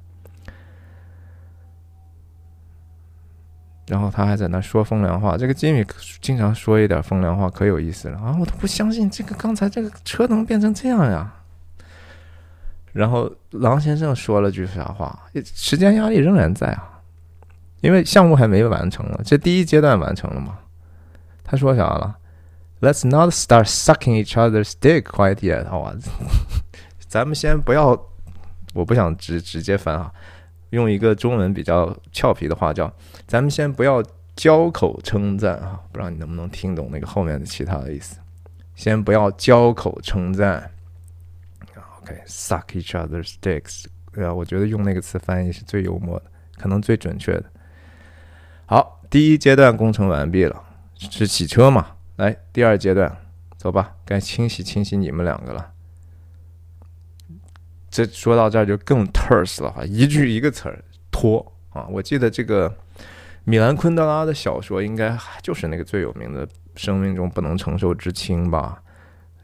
[3.88, 5.84] 然后他还在那说风凉话，这个吉米
[6.22, 8.38] 经常说一点风凉话，可有意思了啊！
[8.40, 11.34] 我都不相信这个刚才这个车能变成这样呀。
[12.92, 15.18] 然后狼先生说了句啥话？
[15.44, 17.00] 时间压力仍然在啊，
[17.82, 19.20] 因为项目还没完成呢。
[19.24, 20.58] 这第一阶段完成了吗？
[21.44, 22.18] 他说啥了
[22.82, 25.68] ？Let's not start sucking each other's dick quite yet。
[25.68, 25.94] 好吧，
[27.08, 28.00] 咱们先不要，
[28.74, 30.12] 我不想直直接翻啊，
[30.70, 32.92] 用一个中文比较俏皮的话叫，
[33.28, 34.04] 咱们先不要
[34.36, 38.18] 交口称赞啊，不知道你能不能听懂那个后面的其他的意思。
[38.76, 40.72] 先不要交口称赞。
[42.26, 46.26] Suck each other's dicks，对啊，我觉得用那个词翻译是最幽默的，
[46.58, 47.46] 可能最准确的。
[48.66, 50.64] 好，第一阶段工程完毕了，
[50.96, 51.96] 是洗车嘛？
[52.18, 53.18] 来，第二阶段，
[53.58, 55.72] 走吧，该清洗清洗你们两个了。
[57.90, 61.88] 这说到这儿就更 terse 了哈，一句一个词儿，拖啊！
[61.90, 62.72] 我记得这个
[63.46, 66.46] 米兰昆德拉的小说，应该就是那个最有名的
[66.76, 68.84] 《生命中不能承受之轻》吧。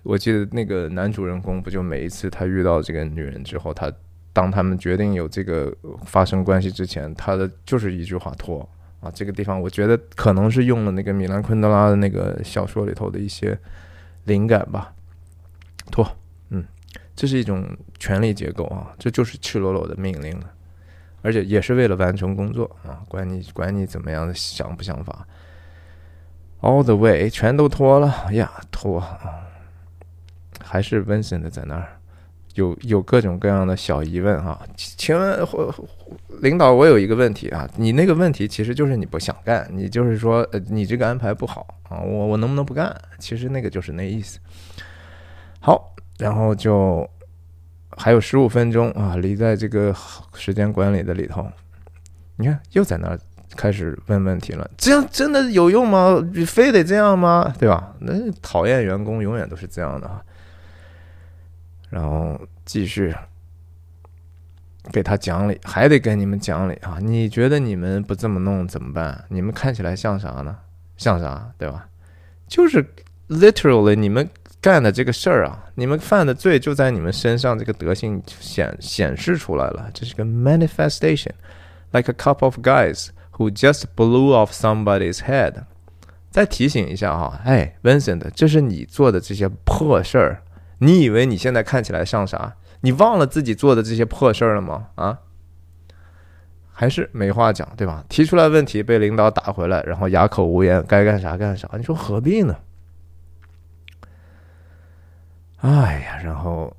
[0.05, 3.91] 我记得那个男主人公不就每一次他遇到这个女人之后，他
[4.31, 5.75] 当他们决定有这个
[6.05, 8.69] 发生关系之前，他的就是一句话拖
[8.99, 9.09] 啊。
[9.15, 13.57] 这个地方我觉得可能是用了那个米兰昆德拉的那个小说里头的一些
[14.25, 14.93] 灵感吧。
[15.91, 16.07] 拖，
[16.49, 16.63] 嗯，
[17.15, 17.65] 这是一种
[17.97, 20.51] 权力结构啊，这就是赤裸裸的命令了，
[21.23, 25.27] 而且也是为了完成工作啊，管你管你怎么样的想不想法
[26.61, 29.41] ，all the way 全都脱了呀，脱啊。
[30.67, 31.87] 还是 Vincent 在那儿，
[32.55, 34.59] 有有各种各样的小疑问哈。
[34.75, 35.47] 请问
[36.41, 42.93] 领导，我有一个问题啊，你那个问题其实就是你不想干，你就是说呃你这个安排不好啊，我我能不能不干？
[43.19, 44.39] 其实那个就是那意思。
[45.59, 47.07] 好，然后就
[47.95, 49.95] 还有十五分钟啊，离在这个
[50.33, 51.47] 时间管理的里头，
[52.35, 53.19] 你看又在那儿
[53.55, 56.21] 开始问问题了，这样真的有用吗？
[56.45, 57.53] 非得这样吗？
[57.57, 57.93] 对吧？
[57.99, 60.21] 那讨厌员工永远都是这样的啊。
[61.89, 63.13] 然后继续
[64.91, 66.97] 给他讲理，还得跟你们讲理啊！
[67.01, 69.25] 你觉得你们不这么弄怎么办？
[69.29, 70.55] 你们看起来像啥呢？
[70.97, 71.87] 像啥，对吧？
[72.47, 72.85] 就是
[73.29, 74.29] literally 你们
[74.61, 79.89] 干的这个事儿啊，你们犯的罪就在你们身上，这个德性显显示出来了。
[79.93, 85.63] 这是个 manifestation，like a couple of guys who just blew off somebody's head。
[86.29, 90.41] 再提醒一下哈，哎，Vincent，这是你做的这些破事儿，
[90.79, 92.55] 你以为你现在看起来像啥？
[92.81, 94.89] 你忘了自己做的这些破事儿了吗？
[94.95, 95.19] 啊？
[96.71, 98.03] 还是没话讲，对吧？
[98.09, 101.69] 提出来问题被领导打回来，然后哑口无言，该干啥干啥。
[101.77, 102.57] 你说何必呢？
[105.61, 106.75] 哎呀，然后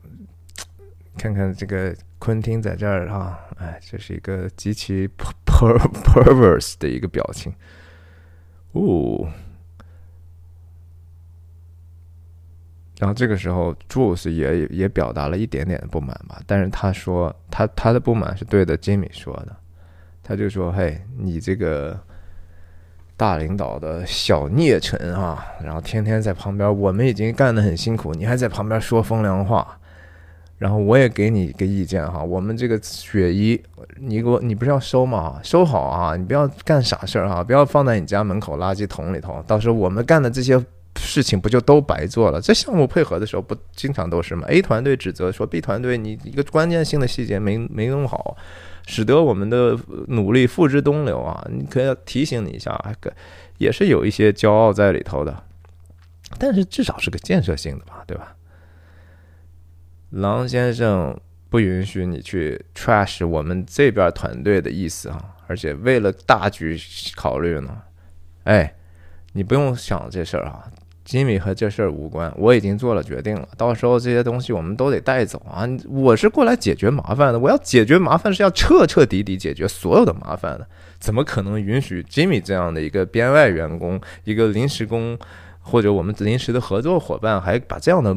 [1.16, 5.08] 看看这个昆汀在这儿啊，哎，这是一个极其
[5.46, 7.52] per perverse 的一个表情，
[8.72, 9.26] 哦。
[12.98, 19.54] 然后这个时候，Jules 也也表达了一点点的不满吧，但是他说他他的不满是对的，Jimmy 说的，
[20.22, 22.00] 他就说：“嘿，你这个
[23.14, 29.78] 大领导的小孽臣啊，然后天天在旁边，我们已经干得很辛苦，你还在旁边说风凉话，
[30.56, 33.62] 然后我也给你一个意见哈，我们这个雪衣，
[34.00, 35.38] 你给我你不是要收吗？
[35.42, 40.58] 收好啊，你不要干傻事儿啊，不要放在你家门口垃圾桶里头，到时候我们干的这些。”
[40.96, 42.40] 事情不就都白做了？
[42.40, 48.36] 这项目配合的时候不经常都是吗？A 团队指责说 B 团队你一个关键性的细节没没弄好，
[48.86, 49.78] 使得我们的
[50.08, 51.46] 努力付之东流啊！
[51.50, 52.94] 你可要提醒你一下啊，
[53.58, 55.44] 也是有一些骄傲在里头的，
[56.38, 58.36] 但是至少是个建设性的吧，对吧？
[60.10, 61.18] 狼先生
[61.48, 66.78] 不允许你去 trash 我们这边团队的意思啊，而且为了大局
[67.14, 67.82] 考虑呢，
[68.44, 68.74] 哎，
[69.32, 70.70] 你不用想这事儿啊。
[71.06, 73.48] 吉米和这事儿无关，我已经做了决定了。
[73.56, 75.64] 到时候这些东西我们都得带走啊！
[75.88, 80.66] 我是过来解决麻烦的，我要解决麻烦是要彻彻底底解决所有的麻烦的，
[80.98, 85.16] 怎么可能允许吉米这样的一个编外员工、一个临时工
[85.60, 88.14] 或者我们临时的合作伙伴，还把这样的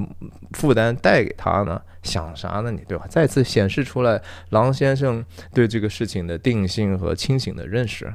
[0.54, 1.80] 负担带给他呢？
[2.02, 3.06] 想啥呢你对吧？
[3.08, 8.12] 再次显示出来狼先生对这个事情的定性和清醒的认识。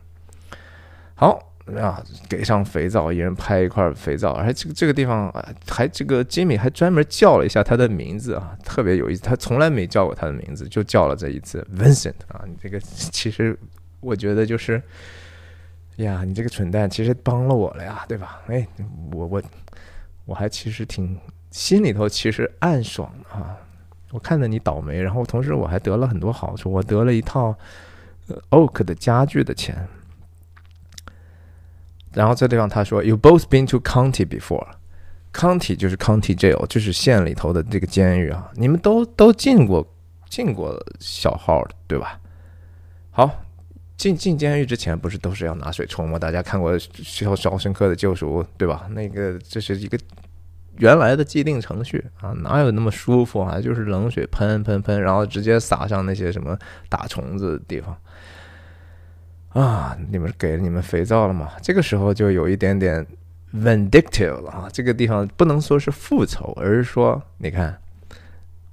[1.15, 1.54] 好。
[1.81, 5.33] 啊，给上肥皂，一人拍一块肥皂，而且这个这个地方，
[5.67, 13.59] 还这个吉米还专门叫了一下他的名字啊，特别有意思，他从来没叫过他的名字，就叫了这一次，Vincent 啊，你这个其实
[14.01, 14.81] 我觉得就是
[15.97, 18.43] 呀，你这个蠢蛋其实帮了我了呀，对吧？
[18.49, 18.67] 哎，
[19.13, 19.43] 我我
[20.27, 21.19] 我还其实挺
[21.51, 23.57] 心里头其实暗爽啊，
[24.11, 27.57] 我看着你倒霉，然后同时我还得了很多好处，我得了一套
[28.51, 29.89] Oak 的家具的钱。
[32.15, 34.67] 然后这地方他说，You both been to county before.
[35.33, 38.51] County 就是 county jail，就是县里头的这个监狱啊。
[38.55, 39.85] 你们都都进过
[40.29, 42.21] 进过小号的，对吧？
[43.11, 43.29] 好，
[43.97, 46.19] 进进监狱之前不是都是要拿水冲吗？
[46.19, 48.87] 大家看过《肖肖申克的救赎》，对吧？
[48.91, 49.99] 那个这是一个
[50.77, 53.61] 原来的既定程序啊，哪有那么舒服啊？
[53.61, 56.57] 就是冷水喷喷喷，然后直接撒上那些什么
[56.89, 57.97] 打虫子的地方。
[59.55, 59.97] 啊！
[60.11, 61.53] 你们给了你们肥皂了吗？
[61.63, 63.07] 这个时候就有一点点
[63.55, 64.69] vindictive 了啊！
[64.73, 67.79] 这个地方不能说是复仇，而是说，你看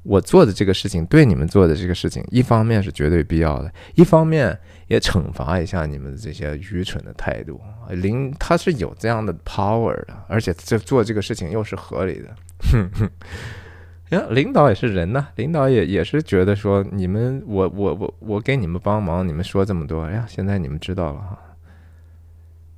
[0.02, 7.62] 我做的这个事情，对你们做的这个事情，一方面是绝对必要的，一方面也惩罚一下你们的这些愚蠢的态度。
[7.90, 12.36] 领他是有这样的 power 的，而且这做这个事情又是合理的。
[12.72, 13.10] 哼哼。
[14.12, 21.40] 呀，领导也是人呐，领导也也是觉得说你们，我我我我给你们帮忙，你们说这么多，哎呀，现在你们知道了哈，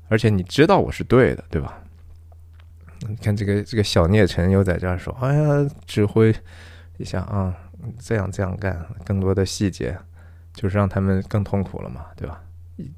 [0.10, 1.81] 而且你知道我是对的，对吧？
[3.07, 6.34] 你看这个这个小聂晨又在这儿说，哎呀，指挥
[6.97, 7.53] 一下啊，
[7.99, 9.97] 这样这样干，更多的细节
[10.53, 12.41] 就是让他们更痛苦了嘛，对吧？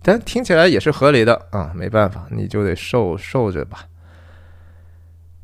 [0.04, 3.88] 但听起来也是合理的啊，没办法，你就得受受着吧。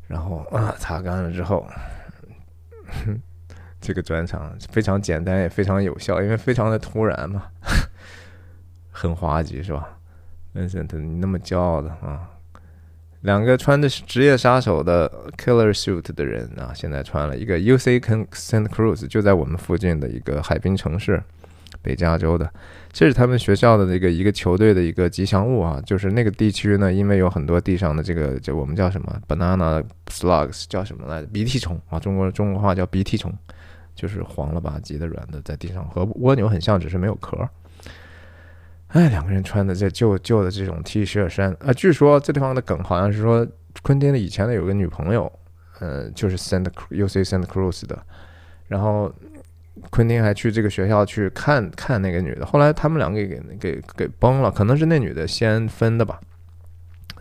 [0.06, 1.66] 然后啊，擦干了之后。
[3.06, 3.20] 哼
[3.80, 7.44] 这个专场非常简单，也非常有效，因为非常的突然嘛，
[8.90, 9.98] 很滑稽，是吧
[10.54, 12.30] ？Vincent，你那么骄傲的啊，
[13.22, 17.98] 两个穿的是职业杀手的 killer suit 的人啊，现在穿了一个 UC
[18.30, 21.20] Santa Cruz，就在我们附近的一个海滨城市，
[21.82, 22.50] 北加州的。
[22.92, 31.26] 这是他们学校的这个一个球队的一个吉祥物啊，就是那个地区呢，因为有很多地上的这个，就我们叫什么 banana slugs，叫什么来着？
[31.28, 33.32] 鼻涕虫啊，中国中国话叫鼻涕虫，
[33.94, 37.48] 就是黄了吧唧的软的，在地上和蜗牛很像，只是没有壳。
[38.88, 43.46] 哎，两个人穿的这旧旧的这种 T 恤衫啊，据说这地方的梗好像是说，
[43.82, 45.32] 昆汀的以前的有个女朋友，
[45.80, 47.98] 呃，就是 Santa UC Santa Cruz 的，
[48.68, 49.10] 然后。
[49.90, 56.20] 昆汀还去这个学校去看看那个女的，后来他们两个给给给崩了，可能是那女的先分的吧。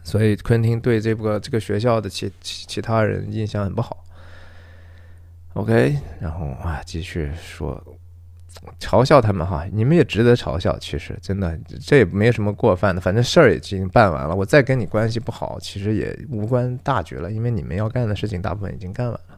[0.03, 4.03] 所以昆汀对这个这个学校的其其其他人印象很不好。
[5.53, 7.81] OK，然后啊，继续说，
[8.79, 10.77] 嘲笑他们哈，你们也值得嘲笑。
[10.79, 14.35] 其实真的，这也没什么过分的，反正事儿已经办完了。
[14.35, 19.30] 我再跟你关系不好，其实也无关大局了，因为你们要干的事情大部分已经干完了。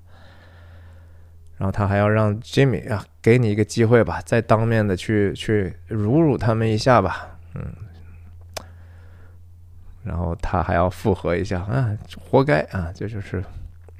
[1.63, 7.73] 然后他还要让 Jimmy 啊，给你一个机会吧，再当面的去去辱辱他们一下吧，嗯。
[10.03, 13.41] 然后他还要复合一下啊，活该啊，这就是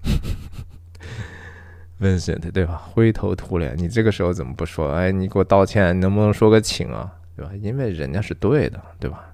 [2.02, 2.76] Vincent 对吧？
[2.76, 4.92] 灰头土脸，你这个时候怎么不说？
[4.92, 7.14] 哎，你给我道歉，能不能说个请啊？
[7.38, 7.52] 对吧？
[7.62, 9.34] 因为人家是对的，对吧？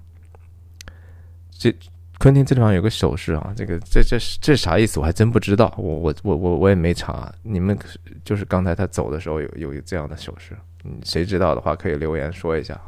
[1.50, 1.74] 这
[2.20, 5.00] 昆汀这地方有个手势啊，这个这这这啥意思？
[5.00, 7.32] 我还真不知道，我我我我我也没查。
[7.42, 7.76] 你们
[8.22, 12.78] 就是刚才他走的时候有有这样的手势，嗯，谁知道的话可以留言说一下。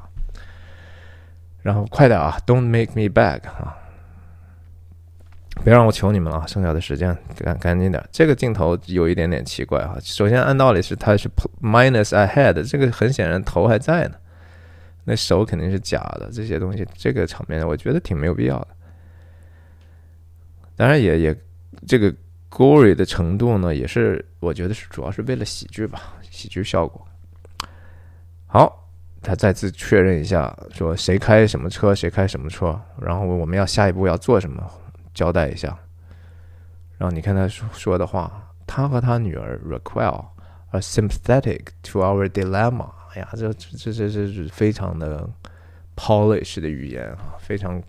[1.62, 3.74] 然后快点啊，Don't make me beg 啊！
[5.64, 8.04] 别让我求你们了，剩下的时间赶赶紧点。
[8.12, 9.96] 这个镜头有一点点奇怪哈。
[10.00, 11.30] 首先按道理是它是
[11.62, 14.14] minus ahead，这个很显然头还在呢，
[15.04, 16.28] 那手肯定是假的。
[16.30, 18.68] 这些东西，这个场面我觉得挺没有必要的。
[20.76, 21.36] 当然也也
[21.86, 22.14] 这个
[22.50, 27.06] gory 的程度呢，也是我觉得是主要是为了喜剧吧，喜剧效果。
[28.46, 28.78] 好。
[29.24, 34.68] 他再次确认一下，说谁开什么车，谁开什么车，然后我们要下一步要做什么，
[35.14, 35.78] 交代一下。
[36.98, 40.24] 然后你看他说说的话，他和他女儿 Raquel
[40.72, 42.90] are sympathetic to our dilemma。
[43.14, 45.30] 哎呀，这这这这是非常的
[45.94, 47.80] polish 的语言啊，非常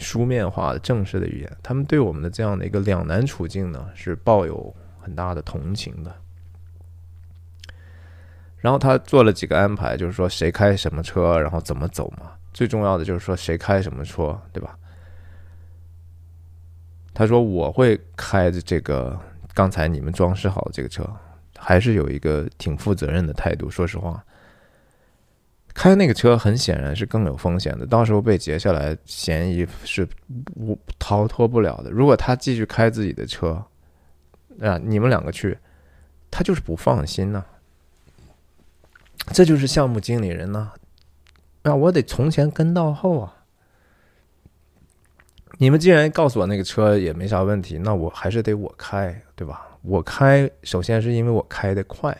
[0.00, 1.56] 书面化的正式的语言。
[1.62, 6.12] 他们对我们的这样的一个两难处境呢，是抱有很大的同情的。
[8.56, 12.32] 然后他做了几个安排，就是说谁开什么车，然后怎么走嘛。
[12.52, 14.76] 最重要的就是说谁开什么车，对吧？
[17.14, 19.18] 他说我会开着这个
[19.54, 21.08] 刚才你们装饰好的这个车，
[21.56, 23.70] 还是有一个挺负责任的态度。
[23.70, 24.24] 说实话，
[25.74, 30.06] 开那个车很显然是更有风险的，到时候被截下来，嫌疑是
[30.56, 31.90] 无逃脱不了的。
[31.90, 33.64] 如果他继续开自己的车，
[34.60, 35.56] 啊，你们两个去，
[36.30, 37.44] 他就是不放心呢。
[39.32, 40.72] 这就是项目经理人呢，
[41.62, 43.36] 那我得从前跟到后啊。
[45.58, 49.68] 你们既然告诉我那个车也没啥问题，那我还是得我开，对吧？
[49.82, 52.16] 我开，首先是因为我开的快，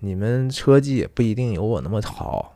[0.00, 2.51] 你们车技也不一定有我那么好。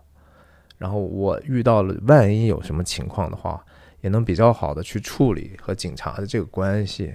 [0.78, 3.65] 然后我遇到了万一有什么情况的话，
[4.01, 7.15] 也能比较好的去处理和警察的这个关系。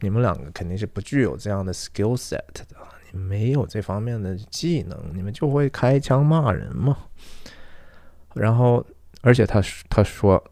[0.00, 2.76] 你们两个肯定是不具有这样的 skill set 的。
[3.12, 6.96] 你没有这方面的技能，你们就会开枪骂人嘛？
[8.34, 8.84] 然后，
[9.20, 10.42] 而且他他说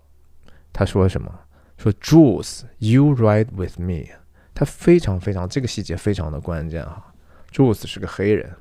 [0.73, 1.33] 他说什么？
[1.79, 4.15] 说 Jules，you ride with me。
[4.55, 7.13] 他非常非常这个细节非常的关键啊。
[7.51, 8.55] Jules 是个黑人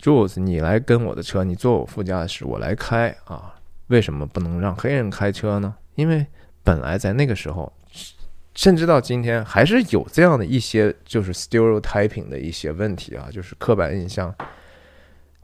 [0.00, 3.54] ，Jules 你来跟我的车，你坐我副驾驶，我来开啊？
[3.88, 5.74] 为什么不能让黑人开车呢？
[5.94, 6.26] 因为
[6.62, 7.72] 本来在那个时候。
[8.58, 14.34] 甚至到今天还是有这样的一些就是 stereotyping 的一些问题啊，就是刻板印象。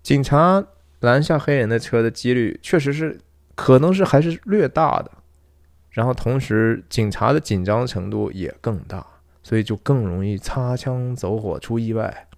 [0.03, 0.65] 警察
[1.01, 3.20] 拦下黑人的车的几率确实是
[3.55, 5.11] 可能是还是略大的，
[5.91, 9.07] 然后同时警察的紧张程度也更大，
[9.43, 12.29] 所以就更容易擦枪走火出意外。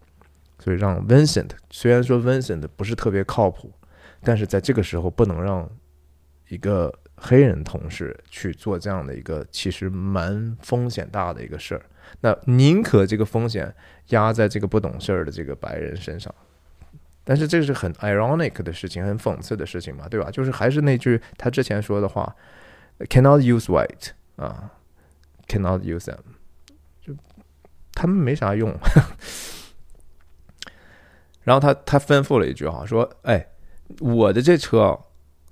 [0.65, 3.71] 所以让 Vincent 虽然说 Vincent 不是特别靠谱，
[4.23, 5.71] 但是在这个时候不能让
[6.49, 6.99] 一个。
[7.17, 11.83] 黑人同事去做这样的一个其实蛮风险大的一个事儿，
[12.21, 13.73] 那宁可这个风险
[14.09, 16.35] 压在这个不懂事儿的这个白人身上，
[17.23, 20.29] 但是这是很 ironic 的事情，很讽刺的事情嘛，对吧？
[20.29, 22.35] 就是还是那句他之前说的话
[23.09, 24.73] ，cannot use white 啊
[25.47, 26.19] ，cannot use them，
[27.01, 27.15] 就
[27.93, 28.77] 他们没啥用。
[31.45, 33.47] 然后他他吩咐了一句哈，说：“哎，
[34.01, 34.99] 我的这车。”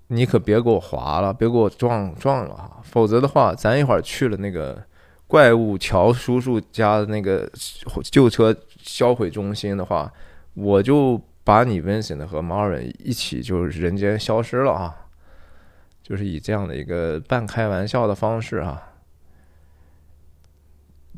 [0.09, 4.85] 你可别给我划了，别给我撞撞了哈，否则的话，咱一会儿去了那个
[5.27, 7.51] 怪物乔叔叔家的那个
[8.11, 10.13] 旧车销毁中心的话，
[10.53, 14.95] 我就把你 Vincent 和 Marin 一起就是人间消失了啊！
[16.03, 18.83] 就是以这样的一个半开玩笑的方式啊，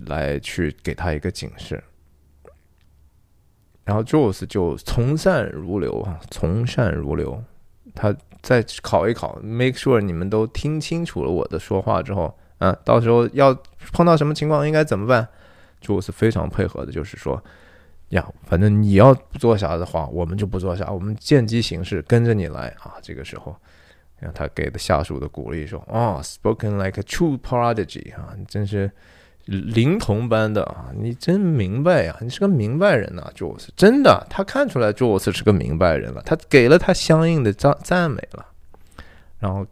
[0.07, 1.83] 来去给他一个警示。
[3.85, 7.43] 然后 Jules 就从善如流啊，从善如流，
[7.95, 8.15] 他。
[8.45, 13.57] 再考一考，make sure 你们都听清楚了我的说话之后，啊，到时候要
[13.91, 15.27] 碰到什么情况应该怎么办？
[15.81, 17.43] 就我是非常配合的，就是说，
[18.11, 22.97] 呀，反正你要不做啥的话，我们就不做啥，我们见机行事，跟着你来啊。
[23.01, 23.57] 这个时候，
[24.19, 28.91] 让他给的下属的鼓励说，哦，spoken like a true prodigy 啊，真是
[29.47, 38.47] 灵童般的啊，你真明白呀、你是个明白人呐、j u l e s 真的，他看出来 Jules 是个明白人了，他给了他相应的赞赞美了，
[39.39, 39.67] 然后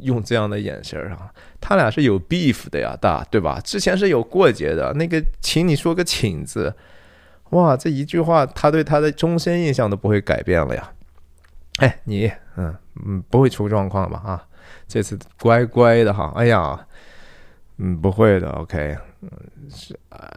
[0.00, 3.60] 用这样的眼神啊，他俩是有 beef 的呀，大对吧？
[3.62, 6.74] 之前是有过节的，那个请你说个请字，
[7.50, 10.90] 哇，这一句话他对他的终身印象都不会改变了呀。
[11.76, 12.74] 哎，你嗯
[13.06, 14.20] 嗯不会出状况吧？
[14.26, 14.44] 啊，
[14.88, 16.86] 这次乖乖的哈，哎呀，
[17.78, 19.30] 嗯不会的，OK，嗯
[19.70, 20.30] 是啊。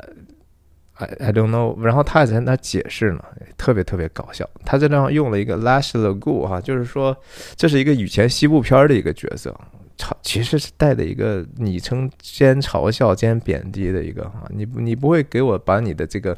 [0.98, 3.22] I I don't know，然后他也在那解释呢，
[3.58, 4.50] 特别特别搞笑。
[4.64, 7.14] 他在这上用了一个 Lash the Goo 哈，就是说
[7.58, 9.54] 这是一个以前西部片的一个角色，
[9.98, 16.38] 嘲其实是带的一个昵称兼嘲笑兼贬低的一个哈，你你不会给我把你的这个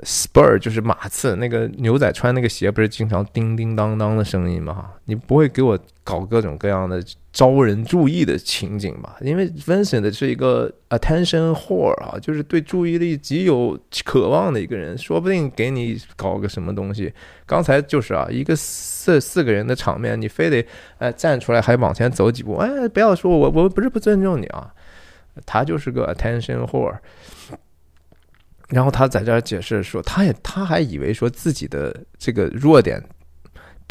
[0.00, 4.90] spur 就是马刺那个牛仔穿那个鞋不是经常叮叮当当的声音吗？
[5.04, 9.16] 你不会给我搞各种各样的招人注意的情景吧？
[9.20, 17.12] 因为 Vincent 是一个 attention whore 啊，就是对注意力极有渴望的一个人，说不定给你搞个什么东西。
[17.44, 20.66] 刚才就是啊，一个四四个人的场面，你非得
[20.96, 24.72] 哎站出来还往前走几步，哎，不要说我我不是不尊重你啊，
[25.44, 26.96] 他就是个 attention whore。
[28.72, 33.00] 然后他在这儿解释说，他也他还以为说自己的这个弱点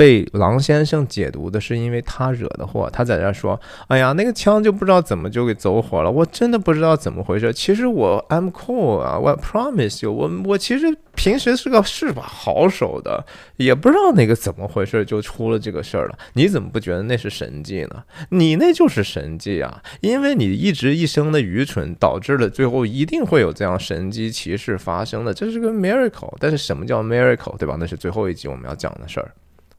[0.01, 2.89] 被狼先生解读的是因为他惹的祸。
[2.91, 7.53] 他在这说：“哎呀，那个枪就不知道怎么就给走火了，我真的不知道怎么回事。
[7.53, 13.23] 其实我 I'm cool 啊，我 promise you，我我其实平时是个是把好手的，
[13.57, 16.17] 也不知道那个怎么回事就出了这个事儿了。
[16.33, 18.03] 你怎么不觉得那是神迹呢？
[18.29, 26.33] 你那就是神迹啊，因为你一直一生的愚蠢，导致了最后一定会有这样神迹奇事发生的，这是个 miracle。
[26.39, 27.77] 但是什么叫 miracle，对吧？
[27.79, 29.31] 那是最后一集我们要讲的事儿。”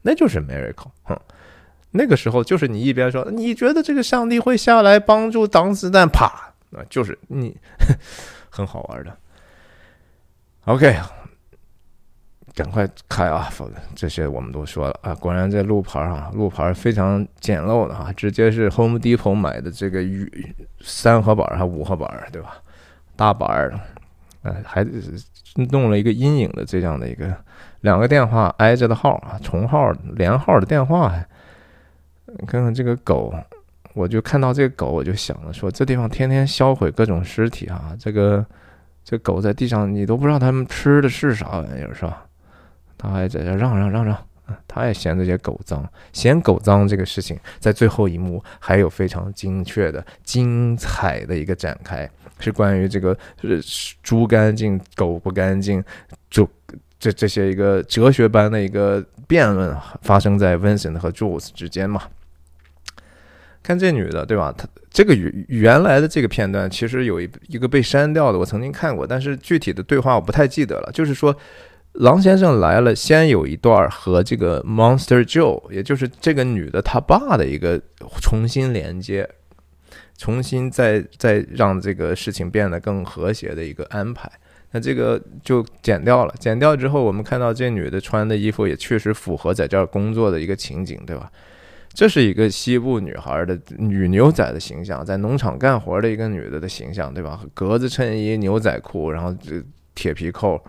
[0.03, 1.19] 那就是 miracle，哼，
[1.91, 6.25] 那个时候就是你一边说你觉得这个上帝会下来帮助挡子弹，啪，
[6.71, 7.55] 啊，就是你
[8.51, 9.17] 很好玩的。
[10.65, 10.95] OK，
[12.53, 15.15] 赶快开啊，否则这些我们都说了啊。
[15.15, 22.57] 果然这路牌啊，路牌非常简陋的啊，直接是 Home Depot 买的这个雨三合板还五合板，对吧？
[23.15, 23.79] 大板儿，
[24.41, 24.85] 呃，还
[25.71, 27.35] 弄了一个阴影的这样的一个。
[27.83, 31.13] 两个电话挨着的号啊，重号连号的电话。
[32.47, 33.31] 看看这个狗，
[33.93, 38.43] 我就看到这个狗，我就想了说，这地方天天销毁各种尸体啊，这个
[39.03, 42.25] 这狗在地上，你都不知道它们吃的是啥玩意儿，是吧？
[42.97, 44.17] 他还在这让让让让，
[44.65, 53.61] 他也嫌这些狗脏，嫌狗脏这个事情，在最后一幕还有非常精确的、精彩的一个展开，是关于这个是
[54.01, 55.83] 猪干净，狗不干净，
[56.29, 56.49] 就。
[57.03, 62.03] 这这些一个哲学般的一个辩论发生在 Vincent 和 Jules 之间嘛？
[63.61, 64.53] 看这女的对吧？
[64.57, 70.89] 她这个原原来的这个片段其实有一一个被删掉的，我曾经看过，但是具体的对话我不太记得了。
[70.93, 71.35] 就是说，
[71.91, 77.81] 狼先生来了，先有一段和这个 Monster Joe，也就是这个女的她爸的一个
[78.21, 79.29] 重新连接，
[80.17, 84.31] 重新再再让这个事情变得更和谐的一个安排。
[84.73, 91.31] 那这个就剪掉了，剪掉之后，我们看到这女的穿的衣服也确实符合在这儿工作的一个情景，对吧？
[91.93, 97.39] 这是一个西部女孩的女牛仔的形象，在农场干活的一个女的的形象，对吧？
[97.53, 99.61] 格子衬衣、牛仔裤，然后这
[99.93, 100.59] 铁皮扣，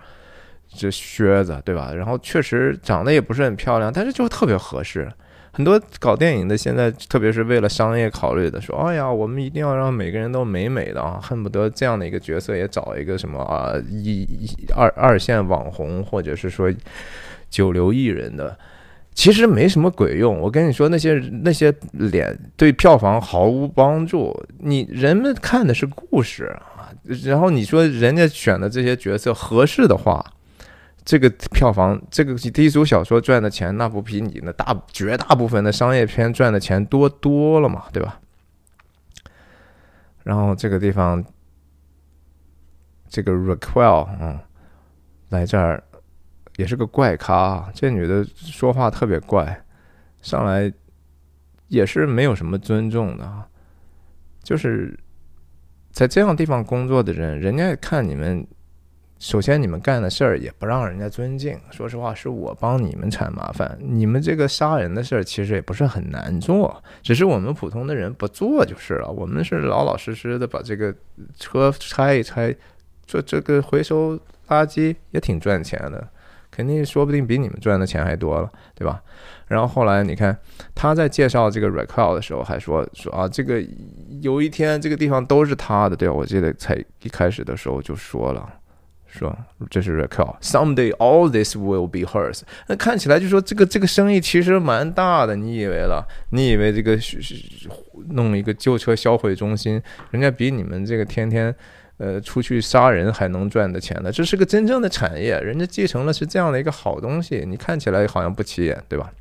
[0.69, 1.95] 这靴子，对吧？
[1.95, 5.11] 然后确实长得也不是很漂亮，但是就特别合适。
[5.57, 16.69] 很多搞电影的现在，特别是为了商业考虑的，说：“哎呀，我们一定要让每个人都美美的啊，恨不得这样的一个角色也找一个什么啊一一二二线网红，或者是说
[17.49, 18.59] 九流艺人的，
[19.15, 20.41] 其实没什么鬼用。
[20.41, 24.37] 我跟你说，那些那些脸对票房毫无帮助。
[24.59, 26.91] 你人们看的是故事啊，
[27.25, 30.21] 然后你说人家选的这些角色合适的话。”
[31.05, 38.19] 这个票房，这个低俗小说赚的钱，那不比你那大绝大部分的商业片赚的钱多多了嘛，对吧？
[40.23, 41.23] 然后这个地方，
[43.11, 44.41] 这个 Raquel，嗯，
[45.29, 45.85] 来这儿
[46.57, 49.63] 也是个怪咖，这女的说话特别怪，
[50.23, 50.73] 上来
[51.69, 53.45] 也是没有什么尊重的，
[54.43, 54.99] 就是
[55.93, 58.47] 在这样地方工作的人，人家看你们。
[59.25, 61.59] 首先，你们干的事儿也不让人家尊敬。
[61.71, 63.75] 说实话，是我帮你们铲麻烦。
[63.81, 69.11] 你们这个杀人的事儿其实也不是很难做，只是我们普通的人不做就是了。
[69.11, 70.95] 我们是老老实实的把这个
[71.39, 72.55] 车拆一拆，
[73.07, 74.15] 做这个回收
[74.49, 76.07] 垃圾也挺赚钱的。
[76.51, 79.03] 肯定说不定比你们赚的钱还多了，对吧？
[79.49, 80.39] 然后后来你看
[80.75, 83.65] 他在介绍这个 Recall 的时候，还说说啊，这个
[84.21, 86.15] 有一天这个地方都是他的，对吧？
[86.15, 88.61] 我记得才一开始的时候就说了。
[89.17, 89.37] 说
[89.71, 90.37] 这是 Raquel。
[90.41, 92.41] Someday all this will be hers。
[92.67, 96.05] 那看起来就说这个这个生意其实蛮大的，你以为了？
[96.31, 96.99] 你以为这个
[98.11, 99.81] 弄一个旧车销毁中心，
[100.11, 101.55] 人家比你们这个天天
[101.99, 104.11] 呃出去杀人还能赚的钱呢？
[104.11, 107.45] 这是个真正的产业，人家继承了是这样的一个好东西。
[107.47, 109.13] 你看起来好像不起眼，对吧？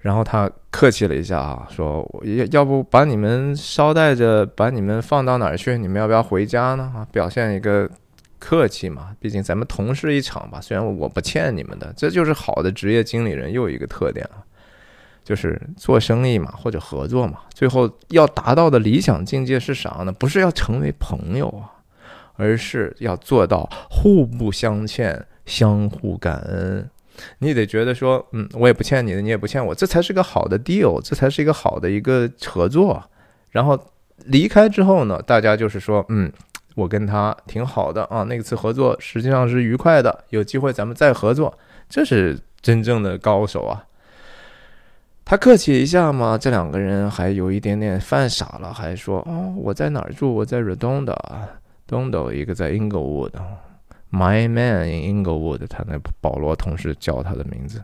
[0.00, 5.78] 然后他客气了一下啊，说要要不把你们捎带着把你们放到哪儿去？
[5.78, 6.92] 你们要不要回家呢？
[6.94, 7.88] 啊，表现一个。
[8.44, 10.60] 客气嘛，毕竟咱们同事一场吧。
[10.60, 14.42] 虽然我不欠你们的，这就是好的职业经理人又一个特点啊，
[15.22, 20.10] 就是做生意嘛，或者合作嘛，最后要达到的理想境界是啥呢？
[20.10, 21.70] 不是要成为朋友啊，
[22.34, 26.90] 而是要做到互不相欠，相互感恩。
[27.38, 33.00] 你得觉得说，嗯，我也不欠你的，你也不欠我，这才是个好的 deal，这才是一个好的一个合作。
[33.50, 33.78] 然后
[34.24, 36.32] 离开之后呢，大家就是说，嗯。
[36.74, 41.56] 我跟他挺好的啊，那次合作实际上是愉快的，有机会咱们再合作，
[41.88, 43.84] 这是真正的高手啊。
[45.24, 50.32] 他客气一下嘛，这两个人还有一点点犯傻了，还说哦，我在哪儿住？
[50.32, 57.82] 我在 Redondo，Redondo 一个在 Inglewood，My man in Inglewood，他那保罗同事叫他的名字。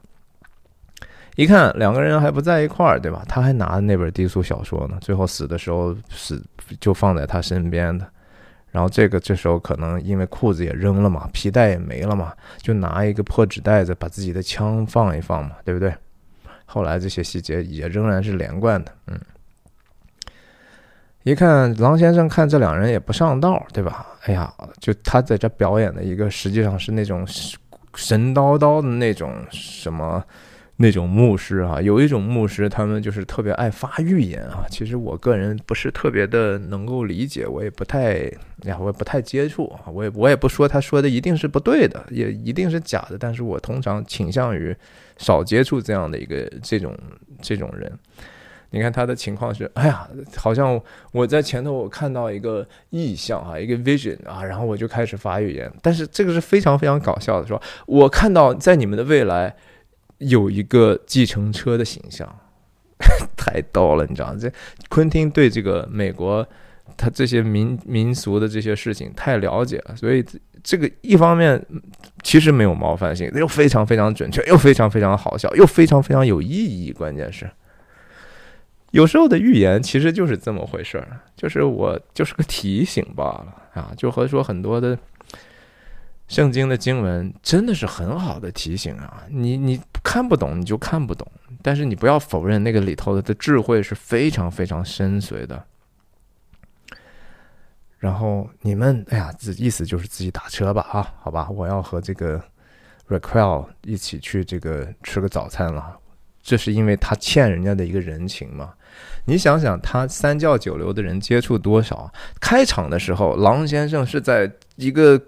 [1.36, 3.24] 一看两个人还不在一块儿，对吧？
[3.28, 6.44] 他还拿着那本低俗小说呢，最后死的时候死
[6.80, 8.04] 就放在他身边的。
[8.70, 15.92] 然后这个这时候可能因为裤子也扔了嘛，皮带也没了嘛，就拿一个破纸袋子把自己的枪放一放嘛，对不对？
[16.66, 19.18] 后来这些细节也仍然是连贯的，嗯。
[21.22, 24.06] 一看狼先生看这两人也不上道，对吧？
[24.24, 27.26] 哎呀，就他在这表演的一个实际上是那种
[27.94, 30.22] 神叨叨的那种什么。
[30.80, 34.64] 那种牧师啊，有一种牧师，他们就是特别爱发预言啊。
[34.70, 38.18] 其实我个人不是特别的能够理解，我也不太
[38.62, 39.90] 呀，我也不太接触啊。
[39.90, 43.18] 我也我也不说他说的一定是不对的，也一定是假的。
[43.18, 44.72] 但是我通常倾向于
[45.16, 46.96] 少接触这样的一个这种
[47.42, 47.92] 这种人。
[48.70, 50.80] 你看他的情况是，哎呀，好像
[51.10, 55.68] 我在前头我看到一个意象啊，一个 vision 啊，然后我就开始发预言。
[55.82, 59.56] 但是这个是非常非常搞笑的，说我看到在你们的未来。
[60.18, 62.28] 有一个计程车的形象，
[63.36, 64.50] 太逗了，你知道这
[64.88, 66.46] 昆汀对这个美国
[66.96, 70.24] 他这些民民俗的这些事情太了解了，所以
[70.62, 71.64] 这个一方面
[72.22, 76.90] 其实没有冒犯性，又非常非常准确，又非常非常好笑，又非常非常有意义。
[76.90, 77.48] 关键是，
[78.90, 84.98] 有时候的预言其实就是这么回事儿，就是我就是个提醒罢了啊，就和说很多的。
[86.28, 89.24] 圣经的经文真的是很好的提醒啊！
[89.30, 91.26] 你你看不懂你就看不懂，
[91.62, 95.64] 但是你不要否认那个里头的智慧是非常非常深邃的。
[97.96, 102.38] 然后你们，哎呀，这意思就是自己打车吧，啊，好吧，我要和这个
[103.08, 105.96] Raquel 一起去这个吃个早餐了，
[106.42, 108.74] 这是因为他欠人家的一个人情嘛。
[109.24, 112.12] 你想想，他三教九流的人接触多少？
[112.38, 115.18] 开场的时候，狼先生是在一个。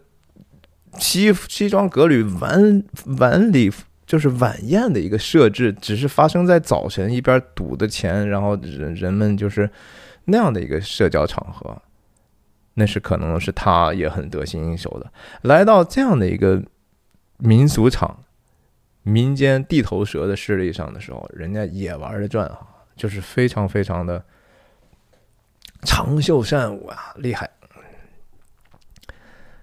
[0.98, 2.82] 西西装革履晚
[3.18, 3.70] 晚礼
[4.06, 9.70] 就是晚宴的一个设置，只是发生在早晨，一边赌的钱，然后人人们就是
[10.24, 11.80] 那样的一个社交场合，
[12.74, 15.12] 那是可能是他也很得心应手的。
[15.42, 16.60] 来到这样的一个
[17.38, 18.24] 民俗场、
[19.04, 22.58] 民间地头蛇的势力上的时候，人家也玩的转啊，
[22.96, 24.24] 就是非常非常的
[25.82, 27.48] 长袖善舞啊，厉害。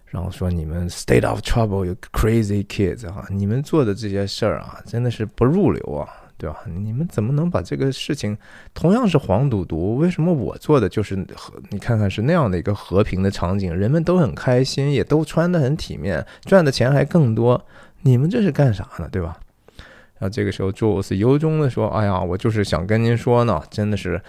[0.09, 6.07] 然后说你们 state of Trouble，you crazy kids 哈，你们做的这些事儿啊，真的是不入流啊，
[6.37, 6.59] 对吧？
[6.65, 8.37] 你们怎么能把这个事情，
[8.73, 17.65] 同样是黄赌毒，为什么我做的就是和你看看是那样的一个和平的场景，人们都很开心，也都穿的很体面，赚的钱还更多，
[18.03, 19.37] 你们这是干啥呢，对吧？
[20.19, 24.21] 然后这个时候 Jules 由衷的说：“哎呀，我就是想跟您说呢，真的是。”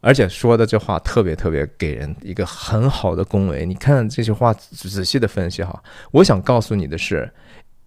[0.00, 3.66] 而且说的这话特别特别给人一个很好的恭维。
[3.66, 7.32] 你看这句话仔细的分析哈，我想告诉你的是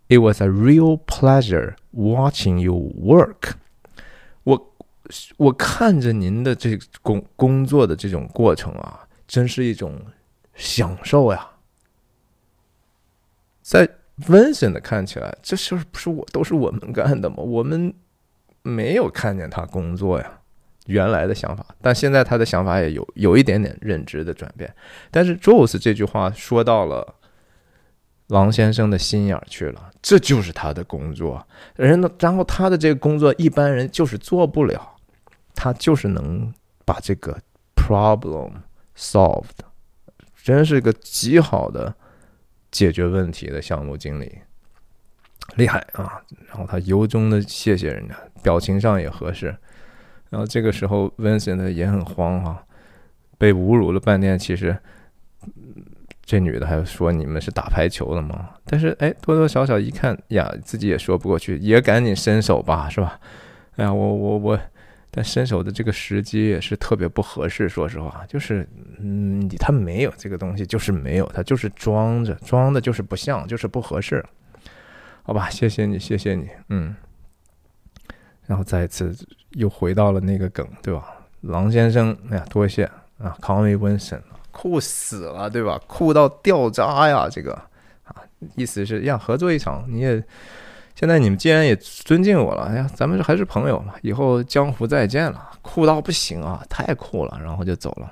[0.10, 3.54] ，It was a real pleasure watching you work。
[4.44, 4.74] 我
[5.38, 10.00] 我看着您的这工工作的这种过程啊，真是一种
[10.54, 11.48] 享受呀。
[13.62, 13.88] 在
[14.20, 17.38] Vincent 看起来，这事儿不是我都是我们干的吗？
[17.38, 17.94] 我们
[18.64, 20.41] 没有看见他工作呀。
[20.92, 24.72] 原来的想法，但现在他的想法也有有一点点认知的转变。
[25.10, 27.16] 但是 Jules 这句话说到了
[28.28, 31.48] 王先生的心眼儿去了，这就是他的工作。
[31.76, 34.96] 人，然后他的这个工作一般人就是做不了，
[35.56, 36.54] 他就是能
[36.86, 37.38] 把这个
[37.76, 38.52] problem
[38.96, 39.60] solved，
[40.44, 41.94] 真是个极好的
[42.70, 44.40] 解决问题的项目经理，
[45.56, 46.22] 厉害啊！
[46.48, 49.56] 然后他由衷的谢谢人家，表情上也合适。
[50.32, 52.66] 然后这个时候，Vincent 也很慌哈、
[53.38, 54.40] 被侮辱了半天。
[54.40, 54.76] 其实，
[56.24, 58.52] 这女的还说你们是打排球的吗？
[58.66, 63.20] 但是哎，多多少少一看呀，自己也说不过去，也赶紧伸手吧，是吧？
[63.76, 64.60] 哎呀，我我我，
[65.10, 67.68] 但伸手的这个时机也是特别不合适。
[67.68, 68.66] 说实话，就是
[69.00, 74.26] 嗯，他没有这个东西，就是没有，他就是装着，装的就是不像，就是不合适。
[75.24, 76.96] 好吧，谢谢你，谢谢你，嗯。
[78.46, 79.14] 然后再一次
[79.52, 81.06] 又回到了那个梗，对吧？
[81.42, 82.86] 郎先生，哎呀，多谢
[83.18, 84.22] 啊，Call me Vincent，
[84.52, 85.80] 酷死了，对吧？
[85.88, 87.54] 酷到掉渣呀，这个
[88.04, 88.16] 啊，
[88.56, 90.24] 意思是呀，合作一场，你也
[90.94, 98.12] 现在你们既然也尊敬我了，哎呀，咱们还是朋友嘛，以后江湖再见了，酷到不行啊，太酷了，然后就走了。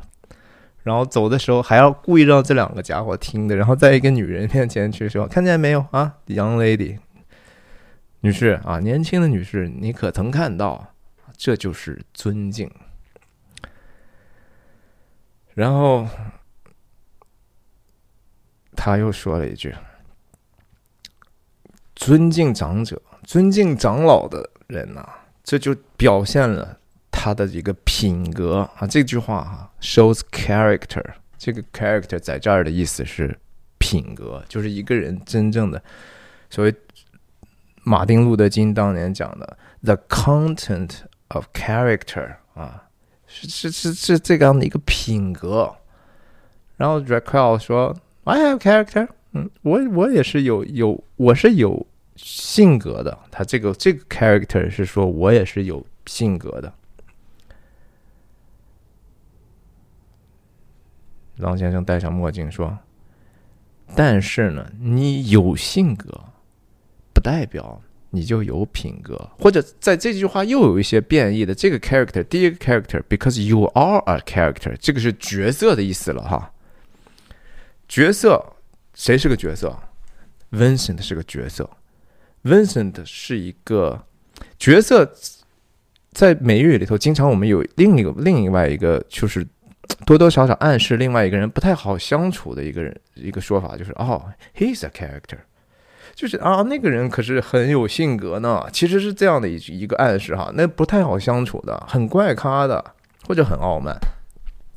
[0.82, 6.98] 然后走的时候还要故意让这两个家伙听的，然后在一个女人面前去说：“看见没有啊，Young Lady，
[8.22, 10.88] 女士啊，年轻的女士，你可曾看到？
[11.40, 12.70] 这就是尊敬。”
[15.56, 16.06] 然后
[18.76, 19.74] 他又说了一句
[21.96, 25.08] ：“尊敬长者、尊敬长老的人呐、
[25.44, 26.78] 这就表现了
[27.10, 28.86] 他的一个品格啊。
[28.86, 31.04] 这句话啊，shows character。
[31.38, 33.40] 这个 character 在这儿的意思是
[33.78, 35.82] 品格，就是一个人真正的
[36.50, 36.76] 所谓
[37.84, 41.00] 马丁路德金当年讲的 the content
[41.30, 42.90] of character 啊，
[43.26, 45.76] 是是是是这样的一个品格。
[46.78, 51.86] 然后 Raquel 说：“I have character。”嗯，我我也是有有我是有
[52.16, 53.18] 性格的。
[53.30, 56.74] 他这个这个 character 是说我也是有性格的。
[61.38, 62.78] 郎先生戴上墨镜说
[63.96, 66.10] ：“但是呢，你有性格，
[67.14, 69.30] 不代表你就有品格。
[69.40, 71.54] 或者在这句话又有一些变异的。
[71.54, 76.52] 这个 character，第一个 character，because you are a character，这个是角色的意思了哈。
[77.88, 78.54] 角色，
[78.94, 79.78] 谁是个角色
[80.52, 81.70] ？Vincent 是个角色。
[82.44, 84.06] Vincent 是一个
[84.58, 85.14] 角色，
[86.12, 89.46] 在美语里头，经常我们有另一个另外一个就是。
[90.06, 94.24] 多多少少暗示另外一个人不太好相处的一个人一个说法，就是哦
[94.56, 95.40] ，he's a character，
[96.20, 98.62] 就是啊，那个人可是很有性格呢。
[98.74, 102.84] 其实是这样的一一个暗示哈，那不太好相处的，很怪咖的，
[103.26, 103.98] 或者很傲慢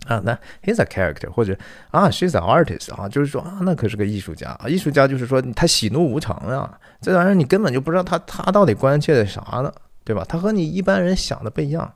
[0.06, 0.23] 啊。
[0.24, 0.32] 那
[0.62, 1.59] he's a character，或者
[1.90, 4.69] 啊，she's an artist 啊，就是说啊，那可是个艺术家啊。
[4.69, 9.73] 艺术家就是说他喜怒无常呀，这玩意儿你根本就不知道他他到底关切的啥呢，
[10.05, 10.24] 对吧？
[10.28, 11.93] 他和你一般人想的不一样。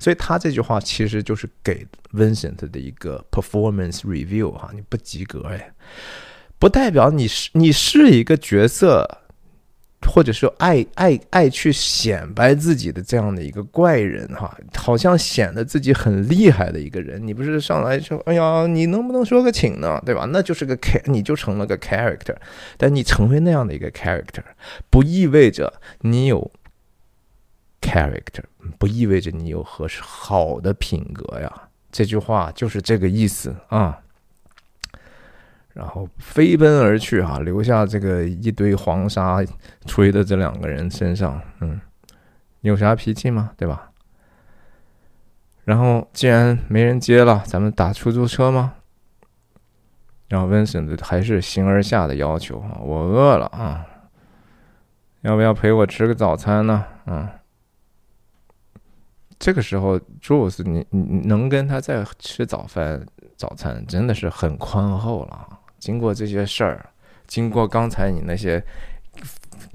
[0.00, 5.72] 所以他这句话其实就是给 Vincent 的一个 performance review 哈，你不及格哎，
[6.58, 9.20] 不代表你是你是一个角色，
[10.06, 20.02] 或者说爱爱爱去显摆自己的这样的一个怪人哈，好像显得自己很厉害的一个人，你不是上来说哎呀，你能不能说个请呢？
[20.04, 20.28] 对吧？
[20.32, 22.36] 那就是个开你就成了个 character，
[22.76, 24.42] 但你成为那样的一个 character，
[24.90, 26.50] 不意味着你有。
[27.80, 28.42] character
[28.76, 31.50] 不意味着你有合适好的品格呀，
[31.92, 33.96] 这句话就是这个意思啊。
[35.78, 39.38] 然后飞奔而去哈，留下这个一堆黄沙
[39.86, 41.80] 吹的这两个人身上，嗯，
[42.62, 43.52] 有啥脾气吗？
[43.56, 43.92] 对吧？
[45.64, 48.74] 然后既然没人接了，咱们打出租车吗？
[50.26, 53.86] 然后 Vincent 还是形而下的要求啊，我饿了啊，
[55.20, 56.84] 要不要陪我吃个早餐呢？
[57.06, 57.28] 嗯。
[59.38, 63.06] 这个时候，Jules，你你能跟他再吃早饭
[63.36, 65.57] 早餐，真的是很宽厚了。
[65.78, 66.90] 经过这些事儿，
[67.26, 68.62] 经过刚才你那些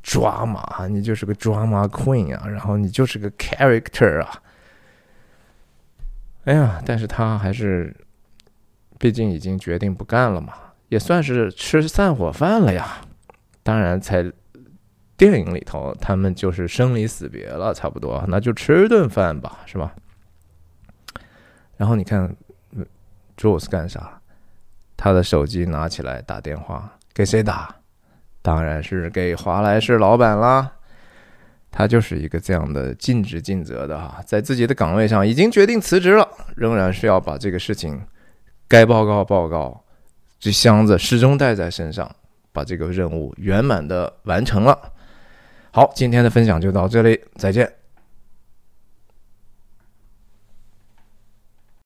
[0.02, 4.42] 抓马，你就是个 drama queen 啊，然后你就是个 character 啊。
[6.46, 7.96] 哎呀，但是他还是，
[9.00, 10.54] 毕竟已经决定不干了嘛，
[10.90, 13.02] 也算是吃散伙饭了呀。
[13.64, 14.32] 当然在。
[15.16, 19.94] 电影里头，他们就是生离死别了，差不多，那就吃顿饭吧，是吧？
[21.78, 22.36] 然后你看
[23.38, 24.20] ，Jules 干啥？
[24.96, 27.76] 他的手机拿起来打电话，给谁打？
[28.42, 30.72] 当然是给华莱士老板啦。
[31.72, 38.02] 他就是一个这样的尽职尽责的哈，在自己的岗位上已经决定辞职了，仍然是要把这个事情
[38.68, 39.84] 该报告报告，
[40.40, 42.10] 这箱子始终带在身上。
[42.56, 44.78] 把这个任务圆满的完成了。
[45.72, 47.83] 好，今天的分享就到这里，再见。